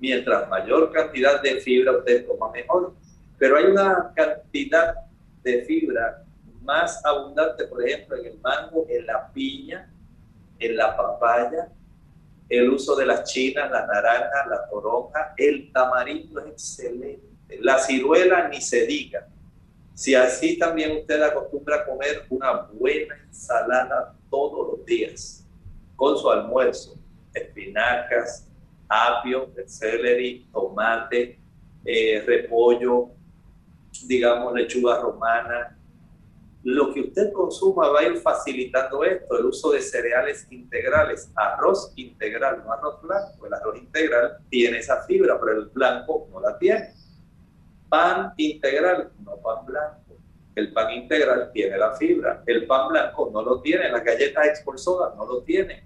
mientras 0.00 0.48
mayor 0.48 0.90
cantidad 0.92 1.40
de 1.42 1.60
fibra 1.60 1.98
usted 1.98 2.26
coma 2.26 2.50
mejor. 2.50 2.94
Pero 3.38 3.56
hay 3.56 3.66
una 3.66 4.12
cantidad 4.14 4.94
de 5.42 5.62
fibra 5.64 6.24
más 6.62 7.04
abundante, 7.04 7.64
por 7.64 7.86
ejemplo, 7.86 8.16
en 8.16 8.26
el 8.26 8.38
mango, 8.40 8.86
en 8.88 9.06
la 9.06 9.32
piña, 9.32 9.90
en 10.58 10.76
la 10.76 10.96
papaya, 10.96 11.68
el 12.48 12.70
uso 12.70 12.96
de 12.96 13.06
las 13.06 13.24
chinas, 13.30 13.70
la 13.70 13.86
naranja, 13.86 14.46
la 14.48 14.68
toronja, 14.68 15.34
el 15.36 15.70
tamarindo 15.72 16.40
es 16.40 16.52
excelente, 16.52 17.22
la 17.60 17.78
ciruela 17.78 18.48
ni 18.48 18.60
se 18.60 18.86
diga. 18.86 19.28
Si 19.94 20.14
así 20.14 20.58
también 20.58 20.96
usted 20.96 21.20
acostumbra 21.22 21.76
a 21.76 21.84
comer 21.84 22.24
una 22.30 22.52
buena 22.72 23.16
ensalada 23.26 24.14
todos 24.30 24.68
los 24.78 24.86
días, 24.86 25.44
con 25.96 26.16
su 26.16 26.30
almuerzo, 26.30 26.94
espinacas, 27.34 28.46
apio, 28.88 29.50
celery, 29.66 30.48
tomate, 30.52 31.38
eh, 31.84 32.22
repollo, 32.26 33.10
digamos 34.06 34.54
lechuga 34.54 35.00
romana, 35.00 35.77
lo 36.68 36.92
que 36.92 37.00
usted 37.00 37.32
consuma 37.32 37.88
va 37.88 38.00
a 38.00 38.02
ir 38.02 38.18
facilitando 38.18 39.02
esto, 39.02 39.38
el 39.38 39.46
uso 39.46 39.70
de 39.72 39.80
cereales 39.80 40.46
integrales, 40.50 41.32
arroz 41.34 41.94
integral, 41.96 42.62
no 42.62 42.70
arroz 42.70 43.00
blanco, 43.00 43.46
el 43.46 43.54
arroz 43.54 43.78
integral 43.78 44.36
tiene 44.50 44.78
esa 44.78 45.02
fibra, 45.04 45.40
pero 45.40 45.52
el 45.52 45.64
blanco 45.70 46.28
no 46.30 46.40
la 46.40 46.58
tiene. 46.58 46.92
Pan 47.88 48.34
integral, 48.36 49.10
no 49.24 49.36
pan 49.38 49.64
blanco. 49.64 50.18
El 50.54 50.74
pan 50.74 50.90
integral 50.90 51.50
tiene 51.54 51.78
la 51.78 51.96
fibra, 51.96 52.42
el 52.44 52.66
pan 52.66 52.88
blanco 52.90 53.30
no 53.32 53.40
lo 53.40 53.62
tiene, 53.62 53.90
las 53.90 54.04
galletas 54.04 54.48
expulsadas 54.48 55.16
no 55.16 55.24
lo 55.24 55.42
tiene. 55.44 55.82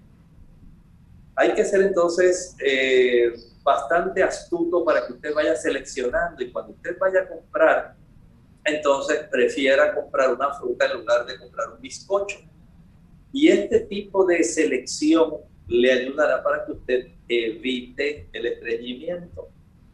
Hay 1.37 1.53
que 1.53 1.63
ser 1.63 1.81
entonces 1.81 2.57
eh, 2.59 3.31
bastante 3.63 4.21
astuto 4.21 4.83
para 4.83 5.07
que 5.07 5.13
usted 5.13 5.33
vaya 5.33 5.55
seleccionando 5.55 6.43
y 6.43 6.51
cuando 6.51 6.73
usted 6.73 6.97
vaya 6.99 7.21
a 7.21 7.27
comprar 7.29 8.02
entonces 8.65 9.25
prefiera 9.29 9.93
comprar 9.93 10.33
una 10.33 10.53
fruta 10.53 10.85
en 10.85 10.99
lugar 10.99 11.25
de 11.25 11.37
comprar 11.37 11.71
un 11.73 11.81
bizcocho. 11.81 12.39
Y 13.31 13.47
este 13.47 13.81
tipo 13.81 14.25
de 14.25 14.43
selección 14.43 15.37
le 15.67 15.91
ayudará 15.91 16.43
para 16.43 16.65
que 16.65 16.73
usted 16.73 17.07
evite 17.27 18.29
el 18.31 18.45
estreñimiento. 18.45 19.49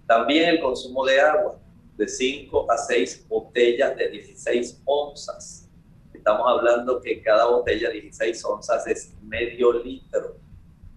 También 0.08 0.50
el 0.50 0.60
consumo 0.60 1.06
de 1.06 1.20
agua, 1.20 1.60
de 1.98 2.08
5 2.08 2.72
a 2.72 2.78
6 2.78 3.28
botellas 3.28 3.96
de 3.98 4.10
16 4.10 4.82
onzas. 4.86 5.70
Estamos 6.14 6.46
hablando 6.48 7.02
que 7.02 7.22
cada 7.22 7.46
botella 7.46 7.90
de 7.90 8.02
16 8.02 8.46
onzas 8.46 8.88
es 8.88 9.14
medio 9.22 9.74
litro. 9.84 10.38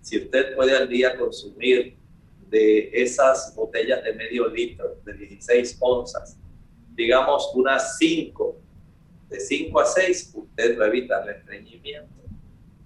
Si 0.01 0.19
usted 0.19 0.55
puede 0.57 0.77
al 0.77 0.89
día 0.89 1.17
consumir 1.17 1.97
de 2.49 2.91
esas 2.93 3.55
botellas 3.55 4.03
de 4.05 4.13
medio 4.15 4.49
litro, 4.49 4.97
de 5.05 5.15
16 5.15 5.77
onzas, 5.81 6.39
digamos, 6.95 7.51
unas 7.55 7.97
5, 7.99 8.57
de 9.29 9.41
5 9.41 9.81
a 9.81 9.87
6, 9.87 10.33
usted 10.35 10.79
va 10.79 10.85
a 10.85 10.89
evitar 10.89 11.29
el 11.29 11.37
estreñimiento. 11.37 12.13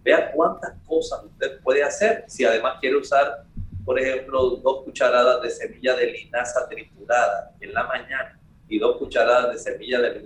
Vea 0.02 0.30
cuántas 0.32 0.72
cosas 0.86 1.24
usted 1.24 1.60
puede 1.60 1.82
hacer 1.82 2.24
si 2.28 2.44
además 2.44 2.78
quiere 2.80 2.96
usar, 2.96 3.44
por 3.84 3.98
ejemplo, 3.98 4.50
dos 4.56 4.84
cucharadas 4.84 5.42
de 5.42 5.50
semilla 5.50 5.96
de 5.96 6.12
linaza 6.12 6.68
triturada 6.68 7.52
en 7.60 7.74
la 7.74 7.84
mañana 7.84 8.38
y 8.68 8.78
dos 8.78 8.96
cucharadas 8.98 9.52
de 9.52 9.58
semilla 9.58 10.00
de 10.00 10.24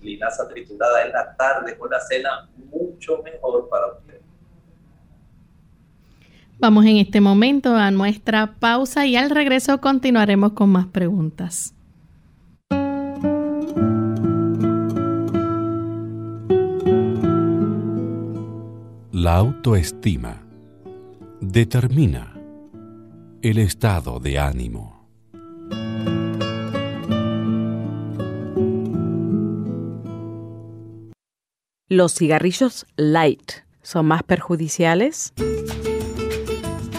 linaza 0.00 0.48
triturada 0.48 1.04
en 1.04 1.12
la 1.12 1.36
tarde 1.36 1.76
con 1.76 1.90
la 1.90 2.00
cena, 2.00 2.48
mucho 2.56 3.22
mejor 3.22 3.68
para 3.68 3.92
usted. 3.92 4.20
Vamos 6.58 6.84
en 6.84 6.98
este 6.98 7.20
momento 7.20 7.74
a 7.74 7.90
nuestra 7.90 8.54
pausa 8.58 9.06
y 9.06 9.16
al 9.16 9.30
regreso 9.30 9.80
continuaremos 9.80 10.52
con 10.52 10.68
más 10.70 10.86
preguntas. 10.86 11.74
La 19.22 19.36
autoestima 19.36 20.46
determina 21.42 22.40
el 23.42 23.58
estado 23.58 24.18
de 24.18 24.38
ánimo. 24.38 25.10
¿Los 31.86 32.14
cigarrillos 32.14 32.86
light 32.96 33.52
son 33.82 34.06
más 34.06 34.22
perjudiciales? 34.22 35.34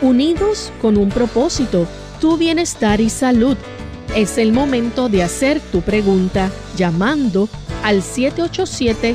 Unidos 0.00 0.72
con 0.80 0.96
un 0.96 1.10
propósito, 1.10 1.86
tu 2.22 2.38
bienestar 2.38 3.02
y 3.02 3.10
salud. 3.10 3.58
Es 4.16 4.38
el 4.38 4.52
momento 4.52 5.10
de 5.10 5.22
hacer 5.22 5.60
tu 5.60 5.82
pregunta 5.82 6.50
llamando 6.76 7.50
al 7.82 8.02
787 8.02 9.14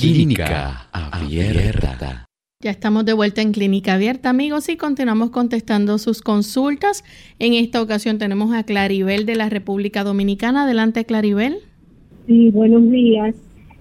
Clínica 0.00 0.88
Abierta. 0.90 2.24
Ya 2.60 2.70
estamos 2.70 3.04
de 3.04 3.12
vuelta 3.12 3.42
en 3.42 3.52
Clínica 3.52 3.92
Abierta, 3.92 4.30
amigos, 4.30 4.70
y 4.70 4.78
continuamos 4.78 5.28
contestando 5.28 5.98
sus 5.98 6.22
consultas. 6.22 7.04
En 7.38 7.52
esta 7.52 7.82
ocasión 7.82 8.16
tenemos 8.16 8.54
a 8.54 8.64
Claribel 8.64 9.26
de 9.26 9.34
la 9.34 9.50
República 9.50 10.02
Dominicana. 10.02 10.62
Adelante, 10.62 11.04
Claribel. 11.04 11.58
Sí, 12.26 12.50
buenos 12.52 12.90
días. 12.90 13.34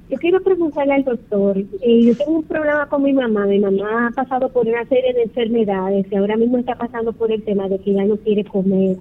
Yo 0.10 0.18
quiero 0.18 0.44
preguntarle 0.44 0.96
al 0.96 1.06
doctor, 1.06 1.58
eh, 1.58 2.02
yo 2.04 2.18
tengo 2.18 2.40
un 2.40 2.44
problema 2.44 2.90
con 2.90 3.04
mi 3.04 3.14
mamá, 3.14 3.46
mi 3.46 3.60
mamá 3.60 4.08
ha 4.08 4.12
pasado 4.12 4.50
por 4.50 4.68
una 4.68 4.86
serie 4.88 5.14
de 5.14 5.24
enfermedades 5.24 6.06
y 6.12 6.16
ahora 6.18 6.36
mismo 6.36 6.58
está 6.58 6.76
pasando 6.76 7.14
por 7.14 7.32
el 7.32 7.42
tema 7.44 7.70
de 7.70 7.80
que 7.80 7.94
ya 7.94 8.04
no 8.04 8.18
quiere 8.18 8.44
comer 8.44 8.98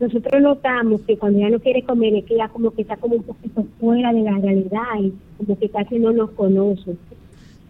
nosotros 0.00 0.42
notamos 0.42 1.02
que 1.02 1.16
cuando 1.16 1.38
ella 1.38 1.50
no 1.50 1.60
quiere 1.60 1.82
comer 1.82 2.14
es 2.14 2.24
que 2.24 2.34
ella 2.34 2.48
como 2.48 2.72
que 2.72 2.82
está 2.82 2.96
como 2.96 3.16
un 3.16 3.22
poquito 3.22 3.64
fuera 3.78 4.12
de 4.12 4.22
la 4.22 4.38
realidad 4.38 5.00
y 5.00 5.12
como 5.38 5.58
que 5.58 5.68
casi 5.68 5.98
no 5.98 6.12
nos 6.12 6.30
conoce. 6.30 6.96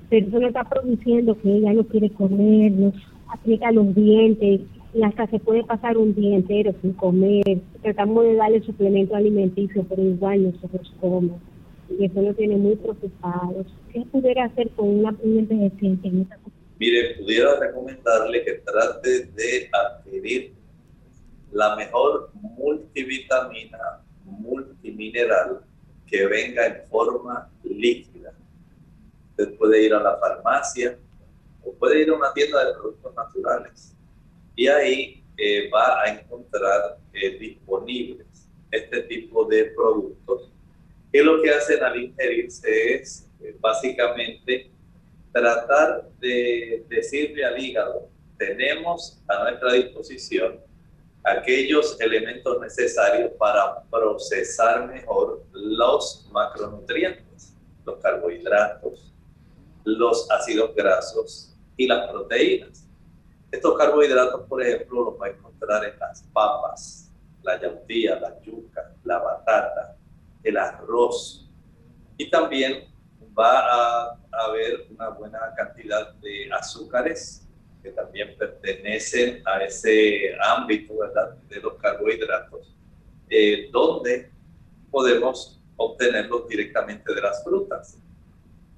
Pero 0.09 0.27
eso 0.27 0.41
no 0.41 0.49
está 0.49 0.65
produciendo 0.65 1.37
que 1.39 1.57
ella 1.57 1.73
no 1.73 1.85
quiere 1.85 2.11
comer, 2.11 2.73
nos 2.73 2.95
aplica 3.29 3.71
los 3.73 3.95
dientes 3.95 4.63
y 4.95 5.03
hasta 5.03 5.27
se 5.27 5.39
puede 5.39 5.65
pasar 5.65 5.99
un 5.99 6.15
día 6.15 6.37
entero 6.37 6.75
sin 6.81 6.93
comer. 6.95 7.59
Tratamos 7.83 8.25
de 8.25 8.35
darle 8.37 8.63
suplemento 8.63 9.15
alimenticio, 9.15 9.85
pero 9.89 10.03
igual 10.03 10.45
nosotros 10.45 10.93
comemos. 11.01 11.41
Y 11.99 12.07
eso 12.07 12.23
nos 12.23 12.37
tiene 12.37 12.57
muy 12.57 12.77
preocupados. 12.77 13.67
¿Qué 13.93 14.01
pudiera 14.11 14.45
hacer 14.45 14.71
con 14.71 14.89
una, 14.89 15.15
un 15.23 15.39
envejeciente 15.39 16.09
en 16.09 16.29
Mire, 16.79 17.17
pudiera 17.19 17.61
recomendarle 17.61 18.45
que 18.45 18.53
trate 18.65 19.27
de 19.27 19.69
adquirir 19.73 20.53
la 21.55 21.77
mejor 21.77 22.31
multivitamina, 22.35 24.03
multimineral 24.25 25.61
que 26.07 26.27
venga 26.27 26.67
en 26.67 26.87
forma 26.89 27.49
líquida. 27.63 28.35
Usted 29.31 29.57
puede 29.57 29.85
ir 29.85 29.95
a 29.95 30.03
la 30.03 30.19
farmacia 30.19 30.99
o 31.63 31.73
puede 31.75 32.03
ir 32.03 32.11
a 32.11 32.15
una 32.15 32.33
tienda 32.33 32.65
de 32.65 32.75
productos 32.75 33.15
naturales 33.15 33.95
y 34.57 34.67
ahí 34.67 35.25
eh, 35.37 35.71
va 35.71 36.03
a 36.03 36.09
encontrar 36.09 36.99
eh, 37.13 37.39
disponibles 37.39 38.27
este 38.71 39.03
tipo 39.03 39.45
de 39.45 39.67
productos 39.77 40.51
que 41.13 41.23
lo 41.23 41.41
que 41.41 41.51
hacen 41.51 41.83
al 41.85 42.03
ingerirse 42.03 42.97
es 42.97 43.31
eh, 43.41 43.57
básicamente 43.61 44.73
tratar 45.33 46.09
de 46.19 46.85
decirle 46.89 47.45
al 47.45 47.59
hígado, 47.59 48.09
tenemos 48.37 49.23
a 49.29 49.45
nuestra 49.45 49.73
disposición 49.75 50.61
aquellos 51.25 51.99
elementos 52.01 52.61
necesarios 52.61 53.33
para 53.39 53.83
procesar 53.85 54.87
mejor 54.87 55.43
los 55.53 56.29
macronutrientes, 56.31 57.57
los 57.85 57.99
carbohidratos, 57.99 59.13
los 59.85 60.31
ácidos 60.31 60.75
grasos 60.75 61.57
y 61.77 61.87
las 61.87 62.11
proteínas. 62.11 62.87
Estos 63.51 63.77
carbohidratos, 63.79 64.43
por 64.49 64.63
ejemplo, 64.63 65.05
los 65.05 65.21
va 65.21 65.27
a 65.27 65.31
encontrar 65.31 65.85
en 65.85 65.99
las 65.99 66.23
papas, 66.25 67.11
la 67.43 67.61
yautía, 67.61 68.21
la 68.21 68.41
yuca, 68.43 68.95
la 69.05 69.19
batata, 69.19 69.97
el 70.43 70.57
arroz. 70.59 71.49
Y 72.19 72.29
también 72.31 72.93
va 73.37 73.61
a 73.61 74.19
haber 74.31 74.87
una 74.91 75.09
buena 75.09 75.39
cantidad 75.57 76.13
de 76.15 76.51
azúcares 76.53 77.44
que 77.85 77.91
también 77.91 78.35
pertenecen 78.39 79.43
a 79.45 79.63
ese 79.63 80.35
ámbito 80.43 80.95
de 81.51 81.61
los 81.61 81.75
carbohidratos, 81.75 82.75
eh, 83.29 83.69
donde 83.71 84.31
podemos 84.91 85.61
obtenerlos 85.77 86.49
directamente 86.49 87.15
de 87.15 87.21
las 87.21 87.45
frutas. 87.45 87.99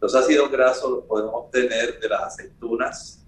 Los 0.01 0.13
ácidos 0.13 0.51
grasos 0.51 0.91
los 0.91 1.05
podemos 1.05 1.33
obtener 1.35 2.01
de 2.01 2.09
las 2.09 2.21
aceitunas, 2.23 3.25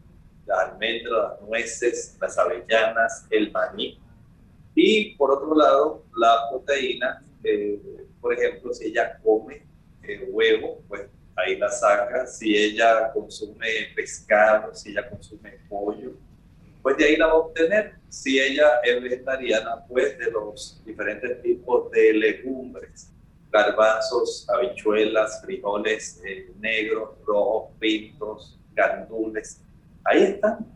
las 0.47 0.59
almendras, 0.59 1.31
las 1.31 1.41
nueces, 1.43 2.18
las 2.20 2.37
avellanas, 2.37 3.26
el 3.31 3.53
maní. 3.53 4.01
Y 4.74 5.14
por 5.14 5.31
otro 5.31 5.55
lado, 5.55 6.03
la 6.16 6.51
proteína, 6.51 7.24
eh, 7.45 7.81
por 8.20 8.35
ejemplo, 8.35 8.74
si 8.74 8.87
ella 8.87 9.16
come 9.22 9.64
eh, 10.03 10.26
huevo, 10.29 10.83
pues 10.89 11.03
ahí 11.39 11.57
la 11.57 11.70
saca. 11.70 12.26
Si 12.26 12.57
ella 12.57 13.11
consume 13.12 13.66
pescado, 13.95 14.74
si 14.74 14.91
ella 14.91 15.09
consume 15.09 15.59
pollo, 15.68 16.12
pues 16.82 16.97
de 16.97 17.05
ahí 17.05 17.16
la 17.16 17.26
va 17.26 17.32
a 17.32 17.36
obtener. 17.36 17.95
Si 18.09 18.39
ella 18.39 18.80
es 18.82 19.03
vegetariana, 19.03 19.84
pues 19.86 20.18
de 20.18 20.30
los 20.30 20.82
diferentes 20.84 21.43
tipos 21.43 21.91
de 21.91 22.12
legumbres, 22.14 23.11
garbanzos, 23.51 24.47
habichuelas, 24.49 25.41
frijoles 25.43 26.20
eh, 26.24 26.51
negros, 26.59 27.11
rojos, 27.24 27.72
pintos, 27.78 28.59
gandules. 28.72 29.62
Ahí 30.05 30.22
están. 30.22 30.66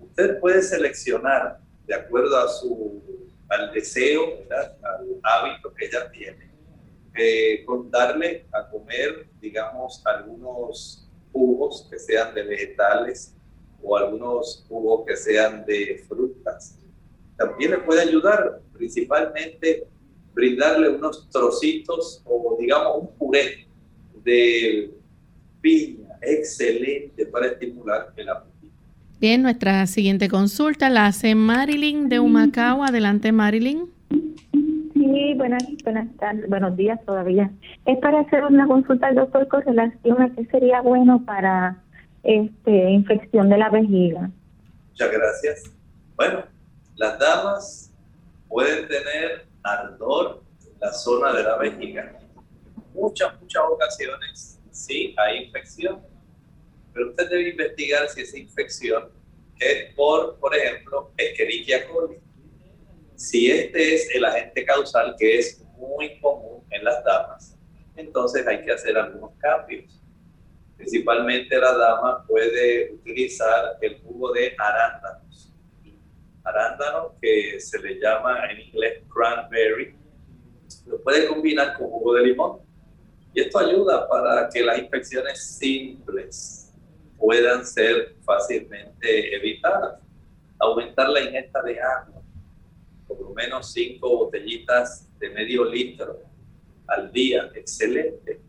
Usted 0.00 0.38
puede 0.40 0.62
seleccionar 0.62 1.58
de 1.86 1.94
acuerdo 1.94 2.36
a 2.38 2.48
su 2.48 3.02
al 3.48 3.72
deseo, 3.72 4.44
al 4.50 5.20
hábito 5.22 5.72
que 5.72 5.86
ella 5.86 6.10
tiene 6.10 6.47
eh, 7.14 7.64
con 7.64 7.90
darle 7.90 8.46
a 8.52 8.68
comer, 8.68 9.26
digamos, 9.40 10.02
algunos 10.06 11.08
jugos 11.32 11.86
que 11.90 11.98
sean 11.98 12.34
de 12.34 12.42
vegetales 12.42 13.34
o 13.82 13.96
algunos 13.96 14.64
jugos 14.68 15.04
que 15.06 15.16
sean 15.16 15.64
de 15.64 16.04
frutas. 16.08 16.78
También 17.36 17.72
le 17.72 17.78
puede 17.78 18.02
ayudar, 18.02 18.60
principalmente, 18.72 19.86
brindarle 20.34 20.88
unos 20.90 21.28
trocitos 21.30 22.22
o, 22.24 22.56
digamos, 22.58 23.02
un 23.02 23.16
puré 23.16 23.66
de 24.24 24.92
piña, 25.60 26.18
excelente 26.20 27.26
para 27.26 27.46
estimular 27.46 28.12
el 28.16 28.28
apetito. 28.28 28.74
Bien, 29.20 29.42
nuestra 29.42 29.86
siguiente 29.86 30.28
consulta 30.28 30.90
la 30.90 31.06
hace 31.06 31.34
Marilyn 31.34 32.08
de 32.08 32.20
Humacao. 32.20 32.84
Adelante, 32.84 33.32
Marilyn. 33.32 33.97
Sí, 35.18 35.34
buenas, 35.34 35.64
buenas 35.82 36.16
tardes, 36.16 36.48
buenos 36.48 36.76
días 36.76 37.04
todavía. 37.04 37.50
Es 37.86 37.98
para 37.98 38.20
hacer 38.20 38.44
una 38.44 38.68
consulta 38.68 39.08
al 39.08 39.16
doctor 39.16 39.48
con 39.48 39.62
relación 39.62 40.22
a 40.22 40.32
qué 40.32 40.44
sería 40.44 40.80
bueno 40.80 41.24
para 41.26 41.82
este 42.22 42.90
infección 42.90 43.48
de 43.48 43.58
la 43.58 43.68
vejiga. 43.68 44.30
Muchas 44.90 45.10
gracias. 45.10 45.72
Bueno, 46.14 46.44
las 46.94 47.18
damas 47.18 47.92
pueden 48.46 48.86
tener 48.86 49.48
ardor 49.64 50.44
en 50.60 50.78
la 50.78 50.92
zona 50.92 51.32
de 51.32 51.42
la 51.42 51.56
vejiga. 51.56 52.16
Muchas, 52.94 53.40
muchas 53.40 53.62
ocasiones 53.68 54.60
sí 54.70 55.16
hay 55.18 55.46
infección, 55.46 56.00
pero 56.94 57.08
usted 57.08 57.28
debe 57.28 57.48
investigar 57.48 58.08
si 58.08 58.20
esa 58.20 58.38
infección 58.38 59.08
es 59.58 59.92
por, 59.96 60.38
por 60.38 60.54
ejemplo, 60.54 61.10
Escherichia 61.16 61.88
coli. 61.88 62.20
Si 63.18 63.50
este 63.50 63.96
es 63.96 64.14
el 64.14 64.24
agente 64.24 64.64
causal 64.64 65.16
que 65.18 65.40
es 65.40 65.60
muy 65.76 66.20
común 66.20 66.62
en 66.70 66.84
las 66.84 67.02
damas, 67.02 67.58
entonces 67.96 68.46
hay 68.46 68.64
que 68.64 68.70
hacer 68.70 68.96
algunos 68.96 69.32
cambios. 69.38 70.00
Principalmente 70.76 71.58
la 71.58 71.76
dama 71.76 72.24
puede 72.28 72.92
utilizar 72.92 73.76
el 73.80 74.00
jugo 74.02 74.32
de 74.32 74.54
arándanos. 74.56 75.52
Arándano, 76.44 77.16
que 77.20 77.58
se 77.58 77.80
le 77.80 77.98
llama 77.98 78.38
en 78.52 78.60
inglés 78.60 79.02
cranberry, 79.12 79.96
lo 80.86 81.02
puede 81.02 81.26
combinar 81.26 81.76
con 81.76 81.88
jugo 81.88 82.14
de 82.14 82.22
limón. 82.24 82.60
Y 83.34 83.40
esto 83.40 83.58
ayuda 83.58 84.08
para 84.08 84.48
que 84.48 84.62
las 84.62 84.78
infecciones 84.78 85.58
simples 85.58 86.72
puedan 87.18 87.66
ser 87.66 88.14
fácilmente 88.24 89.34
evitadas. 89.34 90.00
Aumentar 90.60 91.08
la 91.08 91.20
ingesta 91.22 91.60
de 91.62 91.80
agua, 91.80 92.17
por 93.08 93.20
lo 93.20 93.30
menos 93.30 93.72
cinco 93.72 94.16
botellitas 94.16 95.08
de 95.18 95.30
medio 95.30 95.64
litro 95.64 96.20
al 96.86 97.10
día, 97.10 97.50
excelente. 97.54 98.40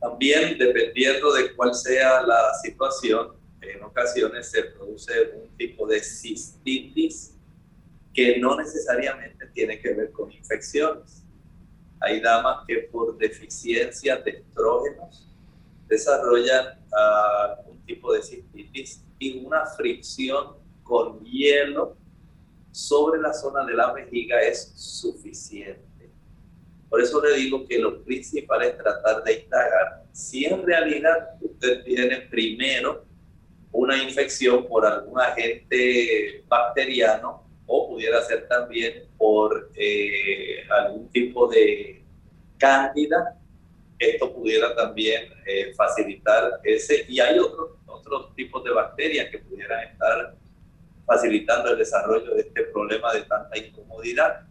También, 0.00 0.56
dependiendo 0.58 1.32
de 1.32 1.54
cuál 1.54 1.74
sea 1.74 2.22
la 2.22 2.54
situación, 2.62 3.36
en 3.60 3.82
ocasiones 3.82 4.50
se 4.50 4.62
produce 4.64 5.12
un 5.34 5.56
tipo 5.56 5.86
de 5.86 6.00
cistitis 6.00 7.34
que 8.12 8.38
no 8.38 8.56
necesariamente 8.56 9.46
tiene 9.48 9.78
que 9.80 9.92
ver 9.92 10.12
con 10.12 10.30
infecciones. 10.30 11.24
Hay 12.00 12.20
damas 12.20 12.64
que 12.66 12.88
por 12.92 13.16
deficiencia 13.16 14.16
de 14.16 14.30
estrógenos 14.30 15.28
desarrollan 15.88 16.78
uh, 16.92 17.70
un 17.70 17.84
tipo 17.84 18.12
de 18.12 18.22
cistitis 18.22 19.02
y 19.18 19.44
una 19.44 19.66
fricción 19.66 20.56
con 20.82 21.24
hielo 21.24 21.96
sobre 22.74 23.20
la 23.20 23.32
zona 23.32 23.64
de 23.64 23.74
la 23.74 23.92
vejiga 23.92 24.40
es 24.40 24.72
suficiente. 24.74 26.10
Por 26.88 27.00
eso 27.00 27.22
le 27.22 27.34
digo 27.36 27.64
que 27.68 27.78
lo 27.78 28.02
principal 28.02 28.62
es 28.62 28.76
tratar 28.76 29.22
de 29.22 29.44
indagar 29.44 30.02
si 30.10 30.44
en 30.44 30.66
realidad 30.66 31.36
usted 31.40 31.84
tiene 31.84 32.22
primero 32.22 33.04
una 33.70 34.02
infección 34.02 34.66
por 34.66 34.84
algún 34.84 35.20
agente 35.20 36.44
bacteriano 36.48 37.44
o 37.66 37.90
pudiera 37.90 38.20
ser 38.22 38.48
también 38.48 39.04
por 39.16 39.70
eh, 39.76 40.64
algún 40.68 41.08
tipo 41.10 41.46
de 41.46 42.02
cándida. 42.58 43.38
Esto 44.00 44.32
pudiera 44.32 44.74
también 44.74 45.32
eh, 45.46 45.72
facilitar 45.76 46.58
ese. 46.64 47.04
Y 47.08 47.20
hay 47.20 47.38
otros 47.38 47.70
otros 47.86 48.34
tipos 48.34 48.64
de 48.64 48.70
bacterias 48.72 49.30
que 49.30 49.38
pudieran 49.38 49.84
estar 49.84 50.34
facilitando 51.06 51.70
el 51.70 51.78
desarrollo 51.78 52.34
de 52.34 52.42
este 52.42 52.64
problema 52.64 53.12
de 53.12 53.22
tanta 53.22 53.58
incomodidad 53.58 54.46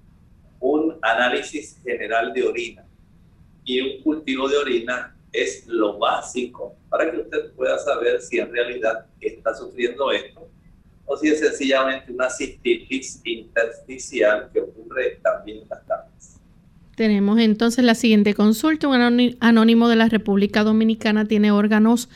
un 0.63 0.97
análisis 1.01 1.77
general 1.83 2.33
de 2.33 2.43
orina 2.43 2.85
y 3.65 3.81
un 3.81 4.01
cultivo 4.01 4.47
de 4.47 4.57
orina 4.57 5.15
es 5.31 5.65
lo 5.67 5.97
básico 5.97 6.75
para 6.89 7.11
que 7.11 7.17
usted 7.17 7.51
pueda 7.53 7.77
saber 7.79 8.21
si 8.21 8.39
en 8.39 8.51
realidad 8.51 9.05
está 9.19 9.53
sufriendo 9.53 10.11
esto 10.11 10.47
o 11.05 11.17
si 11.17 11.27
es 11.27 11.39
sencillamente 11.39 12.11
una 12.11 12.29
cistitis 12.29 13.19
intersticial 13.25 14.49
que 14.53 14.61
ocurre 14.61 15.19
también 15.21 15.63
en 15.63 15.69
las 15.69 15.85
damas. 15.85 16.39
Tenemos 16.95 17.39
entonces 17.39 17.83
la 17.83 17.95
siguiente 17.95 18.33
consulta. 18.33 18.87
Un 18.87 19.35
anónimo 19.41 19.89
de 19.89 19.95
la 19.95 20.07
República 20.07 20.63
Dominicana 20.63 21.25
tiene 21.25 21.51
órganos 21.51 22.07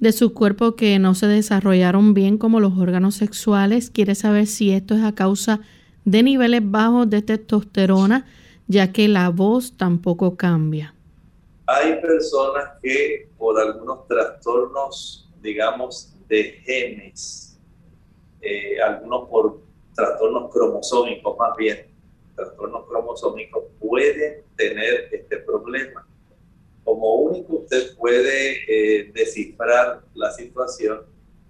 de 0.00 0.12
su 0.12 0.34
cuerpo 0.34 0.76
que 0.76 0.98
no 0.98 1.14
se 1.14 1.26
desarrollaron 1.26 2.14
bien 2.14 2.38
como 2.38 2.60
los 2.60 2.78
órganos 2.78 3.14
sexuales. 3.14 3.90
Quiere 3.90 4.14
saber 4.14 4.46
si 4.46 4.72
esto 4.72 4.94
es 4.94 5.02
a 5.02 5.14
causa 5.14 5.60
de 6.04 6.22
niveles 6.22 6.60
bajos 6.62 7.08
de 7.08 7.22
testosterona, 7.22 8.26
ya 8.66 8.92
que 8.92 9.08
la 9.08 9.30
voz 9.30 9.76
tampoco 9.76 10.36
cambia. 10.36 10.94
Hay 11.66 12.00
personas 12.00 12.64
que 12.82 13.30
por 13.38 13.58
algunos 13.58 14.06
trastornos, 14.06 15.30
digamos, 15.40 16.14
de 16.28 16.60
genes, 16.64 17.58
eh, 18.42 18.80
algunos 18.82 19.28
por 19.28 19.60
trastornos 19.94 20.52
cromosómicos 20.52 21.36
más 21.38 21.56
bien, 21.56 21.86
trastornos 22.36 22.86
cromosómicos 22.86 23.64
pueden 23.80 24.42
tener 24.56 25.08
este 25.12 25.38
problema. 25.38 26.06
Como 26.84 27.14
único 27.16 27.56
usted 27.56 27.96
puede 27.96 28.62
eh, 28.68 29.10
descifrar 29.12 30.02
la 30.14 30.30
situación 30.32 31.02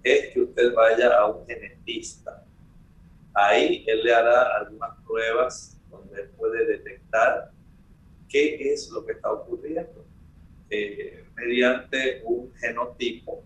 es 0.03 0.33
que 0.33 0.41
usted 0.41 0.73
vaya 0.73 1.17
a 1.17 1.25
un 1.27 1.45
genetista 1.45 2.45
Ahí 3.35 3.83
él 3.85 4.01
le 4.03 4.13
hará 4.13 4.57
algunas 4.57 4.97
pruebas 5.05 5.77
donde 5.89 6.23
puede 6.37 6.65
detectar 6.65 7.51
qué 8.29 8.71
es 8.71 8.89
lo 8.89 9.05
que 9.05 9.11
está 9.11 9.29
ocurriendo. 9.29 10.05
Eh, 10.69 11.25
mediante 11.35 12.21
un 12.23 12.53
genotipo 12.55 13.43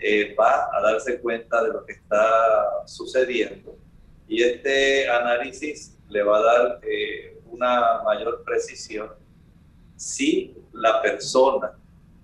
eh, 0.00 0.34
va 0.34 0.68
a 0.76 0.82
darse 0.82 1.20
cuenta 1.20 1.62
de 1.62 1.68
lo 1.68 1.86
que 1.86 1.92
está 1.92 2.86
sucediendo 2.86 3.78
y 4.26 4.42
este 4.42 5.08
análisis 5.08 5.96
le 6.08 6.22
va 6.22 6.38
a 6.38 6.42
dar 6.42 6.80
eh, 6.82 7.40
una 7.46 8.02
mayor 8.02 8.42
precisión 8.44 9.10
si 10.04 10.54
la 10.74 11.00
persona, 11.00 11.72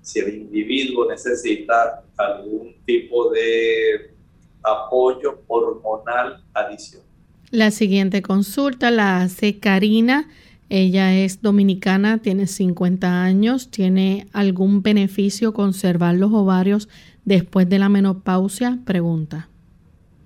si 0.02 0.18
el 0.18 0.34
individuo 0.34 1.08
necesita 1.08 2.04
algún 2.18 2.74
tipo 2.84 3.30
de 3.30 4.14
apoyo 4.62 5.42
hormonal 5.46 6.44
adicional. 6.52 7.08
La 7.50 7.70
siguiente 7.70 8.20
consulta 8.20 8.90
la 8.90 9.22
hace 9.22 9.58
Karina. 9.58 10.28
Ella 10.68 11.16
es 11.16 11.40
dominicana, 11.40 12.18
tiene 12.18 12.46
50 12.46 13.22
años. 13.22 13.70
¿Tiene 13.70 14.28
algún 14.34 14.82
beneficio 14.82 15.54
conservar 15.54 16.16
los 16.16 16.32
ovarios 16.34 16.88
después 17.24 17.66
de 17.66 17.78
la 17.78 17.88
menopausia? 17.88 18.78
Pregunta. 18.84 19.48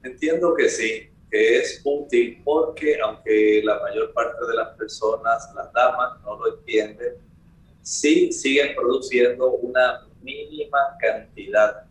Entiendo 0.02 0.55
que 0.57 0.68
sí, 0.68 1.09
que 1.30 1.59
es 1.59 1.80
útil 1.84 2.42
porque 2.44 2.98
aunque 3.00 3.62
la 3.64 3.78
mayor 3.80 4.12
parte 4.12 4.44
de 4.44 4.57
las 4.57 4.76
personas, 4.76 5.48
las 5.55 5.72
damas, 5.72 6.20
no 6.24 6.36
lo 6.36 6.59
entienden, 6.59 7.14
sí 7.85 8.32
siguen 8.32 8.74
produciendo 8.74 9.51
una 9.51 10.09
mínima 10.22 10.78
cantidad 10.99 11.85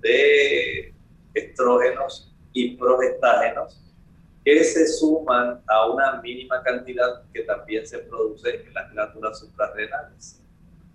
de 0.00 0.92
estrógenos 1.32 2.34
y 2.52 2.76
progestágenos 2.76 3.80
que 4.44 4.64
se 4.64 4.86
suman 4.88 5.62
a 5.68 5.90
una 5.90 6.20
mínima 6.20 6.60
cantidad 6.62 7.22
que 7.32 7.42
también 7.42 7.86
se 7.86 7.98
produce 8.00 8.64
en 8.64 8.74
las 8.74 8.92
glándulas 8.92 9.38
suprarrenales. 9.38 10.42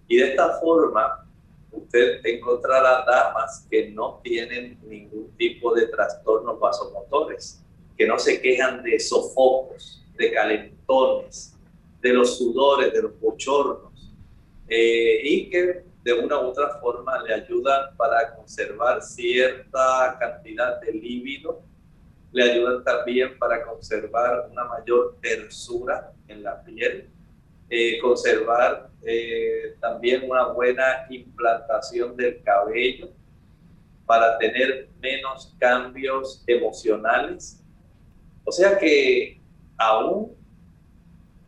Y 0.07 0.17
de 0.17 0.31
esta 0.31 0.59
forma, 0.59 1.25
usted 1.71 2.25
encontrará 2.25 3.05
damas 3.05 3.65
que 3.69 3.91
no 3.91 4.19
tienen 4.23 4.77
ningún 4.83 5.31
tipo 5.37 5.73
de 5.73 5.87
trastornos 5.87 6.59
vasomotores, 6.59 7.63
que 7.97 8.05
no 8.05 8.19
se 8.19 8.41
quejan 8.41 8.83
de 8.83 8.99
sofocos, 8.99 10.03
de 10.15 10.31
calentones, 10.33 11.57
de 12.01 12.13
los 12.13 12.37
sudores, 12.37 12.91
de 12.93 13.03
los 13.03 13.19
bochornos, 13.19 13.90
eh, 14.73 15.19
y 15.21 15.49
que 15.49 15.83
de 16.01 16.13
una 16.13 16.39
u 16.39 16.45
otra 16.45 16.79
forma 16.79 17.21
le 17.23 17.33
ayudan 17.33 17.93
para 17.97 18.33
conservar 18.33 19.01
cierta 19.01 20.15
cantidad 20.17 20.79
de 20.79 20.93
líbido, 20.93 21.61
le 22.31 22.43
ayudan 22.43 22.81
también 22.85 23.37
para 23.37 23.65
conservar 23.65 24.47
una 24.49 24.63
mayor 24.63 25.17
tersura 25.21 26.13
en 26.29 26.41
la 26.43 26.63
piel, 26.63 27.09
eh, 27.69 27.99
conservar 27.99 28.89
eh, 29.03 29.75
también 29.81 30.23
una 30.29 30.47
buena 30.47 31.05
implantación 31.09 32.15
del 32.15 32.41
cabello, 32.41 33.09
para 34.05 34.37
tener 34.37 34.87
menos 35.01 35.53
cambios 35.59 36.45
emocionales. 36.47 37.61
O 38.45 38.51
sea 38.53 38.77
que 38.77 39.41
aún 39.77 40.33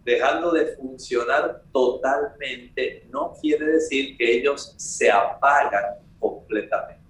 dejando 0.06 0.52
de 0.52 0.76
funcionar 0.76 1.64
totalmente, 1.72 3.08
no 3.12 3.34
quiere 3.42 3.66
decir 3.66 4.18
que 4.18 4.38
ellos 4.40 4.74
se 4.78 5.10
apagan 5.10 5.96
completamente. 6.20 7.02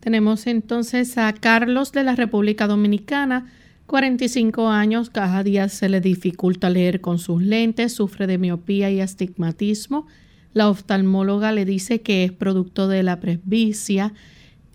Tenemos 0.00 0.46
entonces 0.46 1.18
a 1.18 1.32
Carlos 1.32 1.92
de 1.92 2.04
la 2.04 2.14
República 2.14 2.66
Dominicana, 2.66 3.52
45 3.86 4.68
años, 4.68 5.10
cada 5.10 5.44
día 5.44 5.68
se 5.68 5.88
le 5.88 6.00
dificulta 6.00 6.70
leer 6.70 7.00
con 7.00 7.18
sus 7.18 7.40
lentes, 7.40 7.92
sufre 7.92 8.26
de 8.26 8.36
miopía 8.36 8.90
y 8.90 9.00
astigmatismo. 9.00 10.08
La 10.52 10.68
oftalmóloga 10.68 11.52
le 11.52 11.64
dice 11.64 12.02
que 12.02 12.24
es 12.24 12.32
producto 12.32 12.88
de 12.88 13.04
la 13.04 13.20
presbicia. 13.20 14.12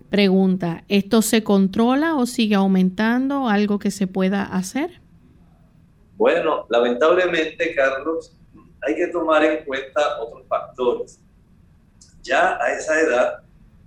Pregunta, 0.08 0.84
¿esto 0.88 1.20
se 1.20 1.42
controla 1.42 2.14
o 2.14 2.24
sigue 2.24 2.54
aumentando? 2.54 3.48
¿Algo 3.48 3.78
que 3.78 3.90
se 3.90 4.06
pueda 4.06 4.44
hacer? 4.44 5.01
Bueno, 6.16 6.66
lamentablemente, 6.68 7.74
Carlos, 7.74 8.36
hay 8.82 8.96
que 8.96 9.08
tomar 9.08 9.44
en 9.44 9.64
cuenta 9.64 10.20
otros 10.20 10.46
factores. 10.46 11.20
Ya 12.22 12.56
a 12.60 12.72
esa 12.72 13.00
edad, 13.00 13.42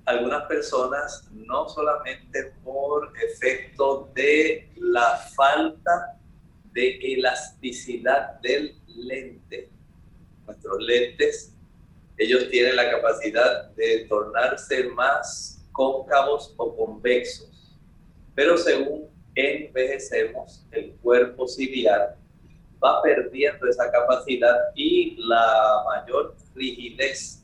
algunas 0.05 0.43
personas 0.45 1.27
no 1.31 1.67
solamente 1.69 2.53
por 2.63 3.11
efecto 3.17 4.11
de 4.13 4.71
la 4.77 5.17
falta 5.35 6.19
de 6.73 6.97
elasticidad 7.13 8.39
del 8.41 8.79
lente. 8.87 9.69
Nuestros 10.45 10.77
lentes, 10.79 11.55
ellos 12.17 12.49
tienen 12.49 12.75
la 12.75 12.91
capacidad 12.91 13.69
de 13.71 14.05
tornarse 14.07 14.89
más 14.89 15.65
cóncavos 15.71 16.53
o 16.57 16.75
convexos, 16.75 17.75
pero 18.35 18.57
según 18.57 19.09
envejecemos, 19.35 20.65
el 20.71 20.93
cuerpo 21.01 21.47
ciliar 21.47 22.17
va 22.83 23.01
perdiendo 23.01 23.67
esa 23.67 23.91
capacidad 23.91 24.55
y 24.75 25.15
la 25.17 25.83
mayor 25.85 26.35
rigidez 26.55 27.43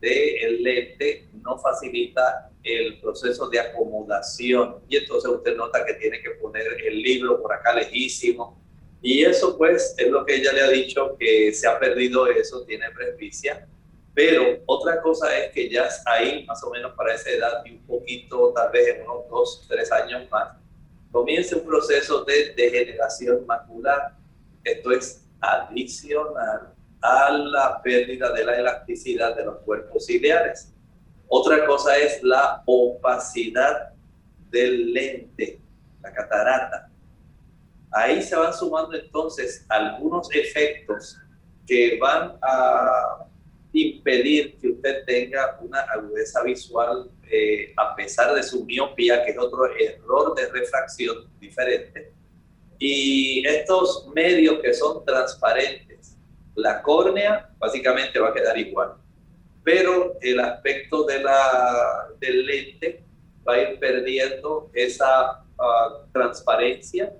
del 0.00 0.62
lente 0.62 1.28
no 1.42 1.58
facilita 1.58 2.50
el 2.62 3.00
proceso 3.00 3.48
de 3.48 3.60
acomodación 3.60 4.76
y 4.88 4.96
entonces 4.96 5.30
usted 5.30 5.56
nota 5.56 5.84
que 5.84 5.94
tiene 5.94 6.20
que 6.20 6.30
poner 6.30 6.66
el 6.84 7.02
libro 7.02 7.40
por 7.40 7.52
acá 7.52 7.74
lejísimo. 7.74 8.60
Y 9.00 9.24
eso 9.24 9.56
pues 9.56 9.94
es 9.96 10.10
lo 10.10 10.24
que 10.24 10.36
ella 10.36 10.52
le 10.52 10.60
ha 10.62 10.68
dicho 10.68 11.16
que 11.18 11.52
se 11.52 11.68
ha 11.68 11.78
perdido 11.78 12.26
eso, 12.26 12.64
tiene 12.64 12.90
presbicia, 12.90 13.66
pero 14.12 14.58
otra 14.66 15.00
cosa 15.00 15.36
es 15.38 15.52
que 15.52 15.70
ya 15.70 15.88
ahí 16.06 16.44
más 16.44 16.62
o 16.64 16.70
menos 16.70 16.92
para 16.96 17.14
esa 17.14 17.30
edad 17.30 17.64
y 17.64 17.72
un 17.72 17.86
poquito 17.86 18.52
tal 18.52 18.72
vez 18.72 18.88
en 18.88 19.02
unos 19.02 19.28
dos, 19.28 19.66
tres 19.68 19.92
años 19.92 20.28
más, 20.30 20.56
comienza 21.10 21.56
un 21.56 21.64
proceso 21.64 22.24
de 22.24 22.54
degeneración 22.54 23.46
macular. 23.46 24.16
Esto 24.64 24.92
es 24.92 25.24
adicional 25.40 26.74
a 27.00 27.30
la 27.30 27.80
pérdida 27.82 28.32
de 28.32 28.44
la 28.44 28.56
elasticidad 28.56 29.36
de 29.36 29.44
los 29.44 29.58
cuerpos 29.58 30.06
ciliares. 30.06 30.72
Otra 31.28 31.66
cosa 31.66 31.96
es 31.96 32.22
la 32.22 32.62
opacidad 32.66 33.90
del 34.50 34.92
lente, 34.92 35.60
la 36.02 36.12
catarata. 36.12 36.90
Ahí 37.90 38.22
se 38.22 38.36
van 38.36 38.52
sumando 38.52 38.96
entonces 38.96 39.64
algunos 39.68 40.28
efectos 40.34 41.18
que 41.66 41.98
van 42.00 42.38
a 42.42 43.27
impedir 43.72 44.58
que 44.58 44.68
usted 44.68 45.04
tenga 45.04 45.58
una 45.60 45.80
agudeza 45.80 46.42
visual 46.42 47.10
eh, 47.30 47.72
a 47.76 47.94
pesar 47.94 48.34
de 48.34 48.42
su 48.42 48.64
miopía, 48.64 49.24
que 49.24 49.32
es 49.32 49.38
otro 49.38 49.66
error 49.76 50.34
de 50.34 50.48
refracción 50.48 51.28
diferente. 51.38 52.12
Y 52.78 53.46
estos 53.46 54.08
medios 54.14 54.60
que 54.60 54.72
son 54.72 55.04
transparentes, 55.04 56.16
la 56.54 56.82
córnea 56.82 57.50
básicamente 57.58 58.18
va 58.18 58.28
a 58.28 58.34
quedar 58.34 58.56
igual, 58.56 58.94
pero 59.62 60.16
el 60.22 60.40
aspecto 60.40 61.04
de 61.04 61.22
la, 61.22 62.08
del 62.18 62.46
lente 62.46 63.04
va 63.46 63.54
a 63.54 63.62
ir 63.62 63.78
perdiendo 63.78 64.70
esa 64.72 65.42
uh, 65.58 66.10
transparencia 66.12 67.12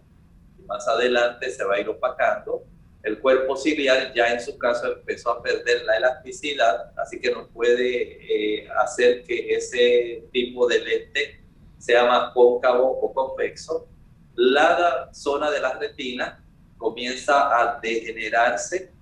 y 0.58 0.62
más 0.62 0.86
adelante 0.88 1.50
se 1.50 1.64
va 1.64 1.74
a 1.74 1.80
ir 1.80 1.88
opacando 1.88 2.64
el 3.08 3.18
cuerpo 3.20 3.56
ciliar 3.56 4.12
ya 4.14 4.26
en 4.26 4.40
su 4.40 4.58
caso 4.58 4.92
empezó 4.92 5.30
a 5.30 5.42
perder 5.42 5.82
la 5.84 5.96
elasticidad, 5.96 6.92
así 6.98 7.18
que 7.18 7.30
no 7.30 7.48
puede 7.48 8.18
eh, 8.20 8.68
hacer 8.82 9.24
que 9.24 9.54
ese 9.54 10.24
tipo 10.30 10.66
de 10.68 10.80
lente 10.80 11.40
sea 11.78 12.04
más 12.04 12.32
cóncavo 12.34 12.86
o 12.86 13.12
convexo. 13.14 13.88
La 14.34 15.08
zona 15.12 15.50
de 15.50 15.60
la 15.60 15.78
retina 15.78 16.44
comienza 16.76 17.48
a 17.58 17.80
degenerarse 17.80 18.92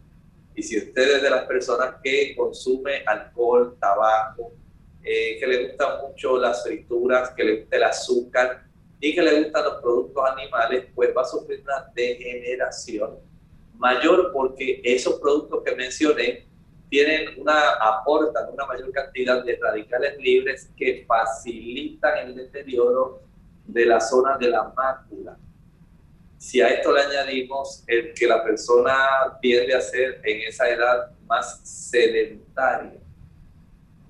y 0.55 0.63
si 0.63 0.79
usted 0.79 1.17
es 1.17 1.23
de 1.23 1.31
las 1.31 1.45
personas 1.45 1.97
que 2.03 2.35
consume 2.37 3.03
alcohol, 3.07 3.77
tabaco, 3.81 4.53
eh, 5.03 5.37
que 5.39 5.47
le 5.47 5.67
gustan 5.67 6.01
mucho 6.01 6.39
las 6.39 6.63
frituras, 6.63 7.31
que 7.31 7.45
le 7.45 7.61
gusta 7.61 7.77
el 7.77 7.83
azúcar 7.83 8.63
y 9.01 9.15
que 9.15 9.23
le 9.23 9.43
gustan 9.43 9.65
los 9.65 9.83
productos 9.83 10.25
animales, 10.31 10.87
pues 10.95 11.11
va 11.15 11.23
a 11.23 11.27
sufrir 11.27 11.61
una 11.63 11.91
degeneración 11.95 13.26
mayor 13.79 14.31
porque 14.33 14.81
esos 14.85 15.21
productos 15.21 15.63
que 15.65 15.75
mencioné 15.75 16.47
tienen 16.89 17.41
una, 17.41 17.71
aportan 17.81 18.53
una 18.53 18.67
mayor 18.67 18.91
cantidad 18.93 19.45
de 19.45 19.59
radicales 19.61 20.17
libres 20.19 20.71
que 20.77 21.05
facilitan 21.07 22.29
el 22.29 22.35
deterioro 22.37 23.23
de 23.67 23.87
la 23.87 24.01
zona 24.01 24.39
de 24.39 24.49
la 24.49 24.73
mácula. 24.77 25.37
Si 26.39 26.61
a 26.61 26.69
esto 26.69 26.93
le 26.93 27.01
añadimos 27.03 27.83
el 27.87 28.15
que 28.15 28.27
la 28.27 28.45
persona 28.45 28.95
tiende 29.41 29.75
a 29.75 29.81
ser 29.81 30.21
en 30.23 30.43
esa 30.43 30.69
edad 30.69 31.11
más 31.27 31.61
sedentaria, 31.65 33.01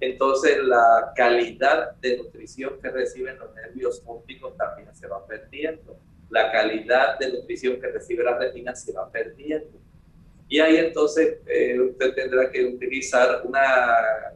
entonces 0.01 0.59
la 0.65 1.13
calidad 1.17 1.97
de 1.97 2.19
nutrición 2.19 2.79
que 2.83 2.91
reciben 2.91 3.39
los 3.39 3.55
nervios 3.55 4.03
ópticos 4.05 4.55
también 4.57 4.95
se 4.95 5.07
va 5.07 5.27
perdiendo 5.27 5.99
la 6.31 6.51
calidad 6.51 7.19
de 7.19 7.33
nutrición 7.33 7.81
que 7.81 7.89
recibe 7.89 8.25
la 8.25 8.39
retina 8.39 8.75
se 8.75 8.93
va 8.93 9.11
perdiendo. 9.11 9.79
Y 10.49 10.61
ahí 10.61 10.77
entonces 10.77 11.39
eh, 11.47 11.81
usted 11.81 12.15
tendrá 12.15 12.51
que 12.51 12.65
utilizar 12.65 13.43
una 13.45 13.63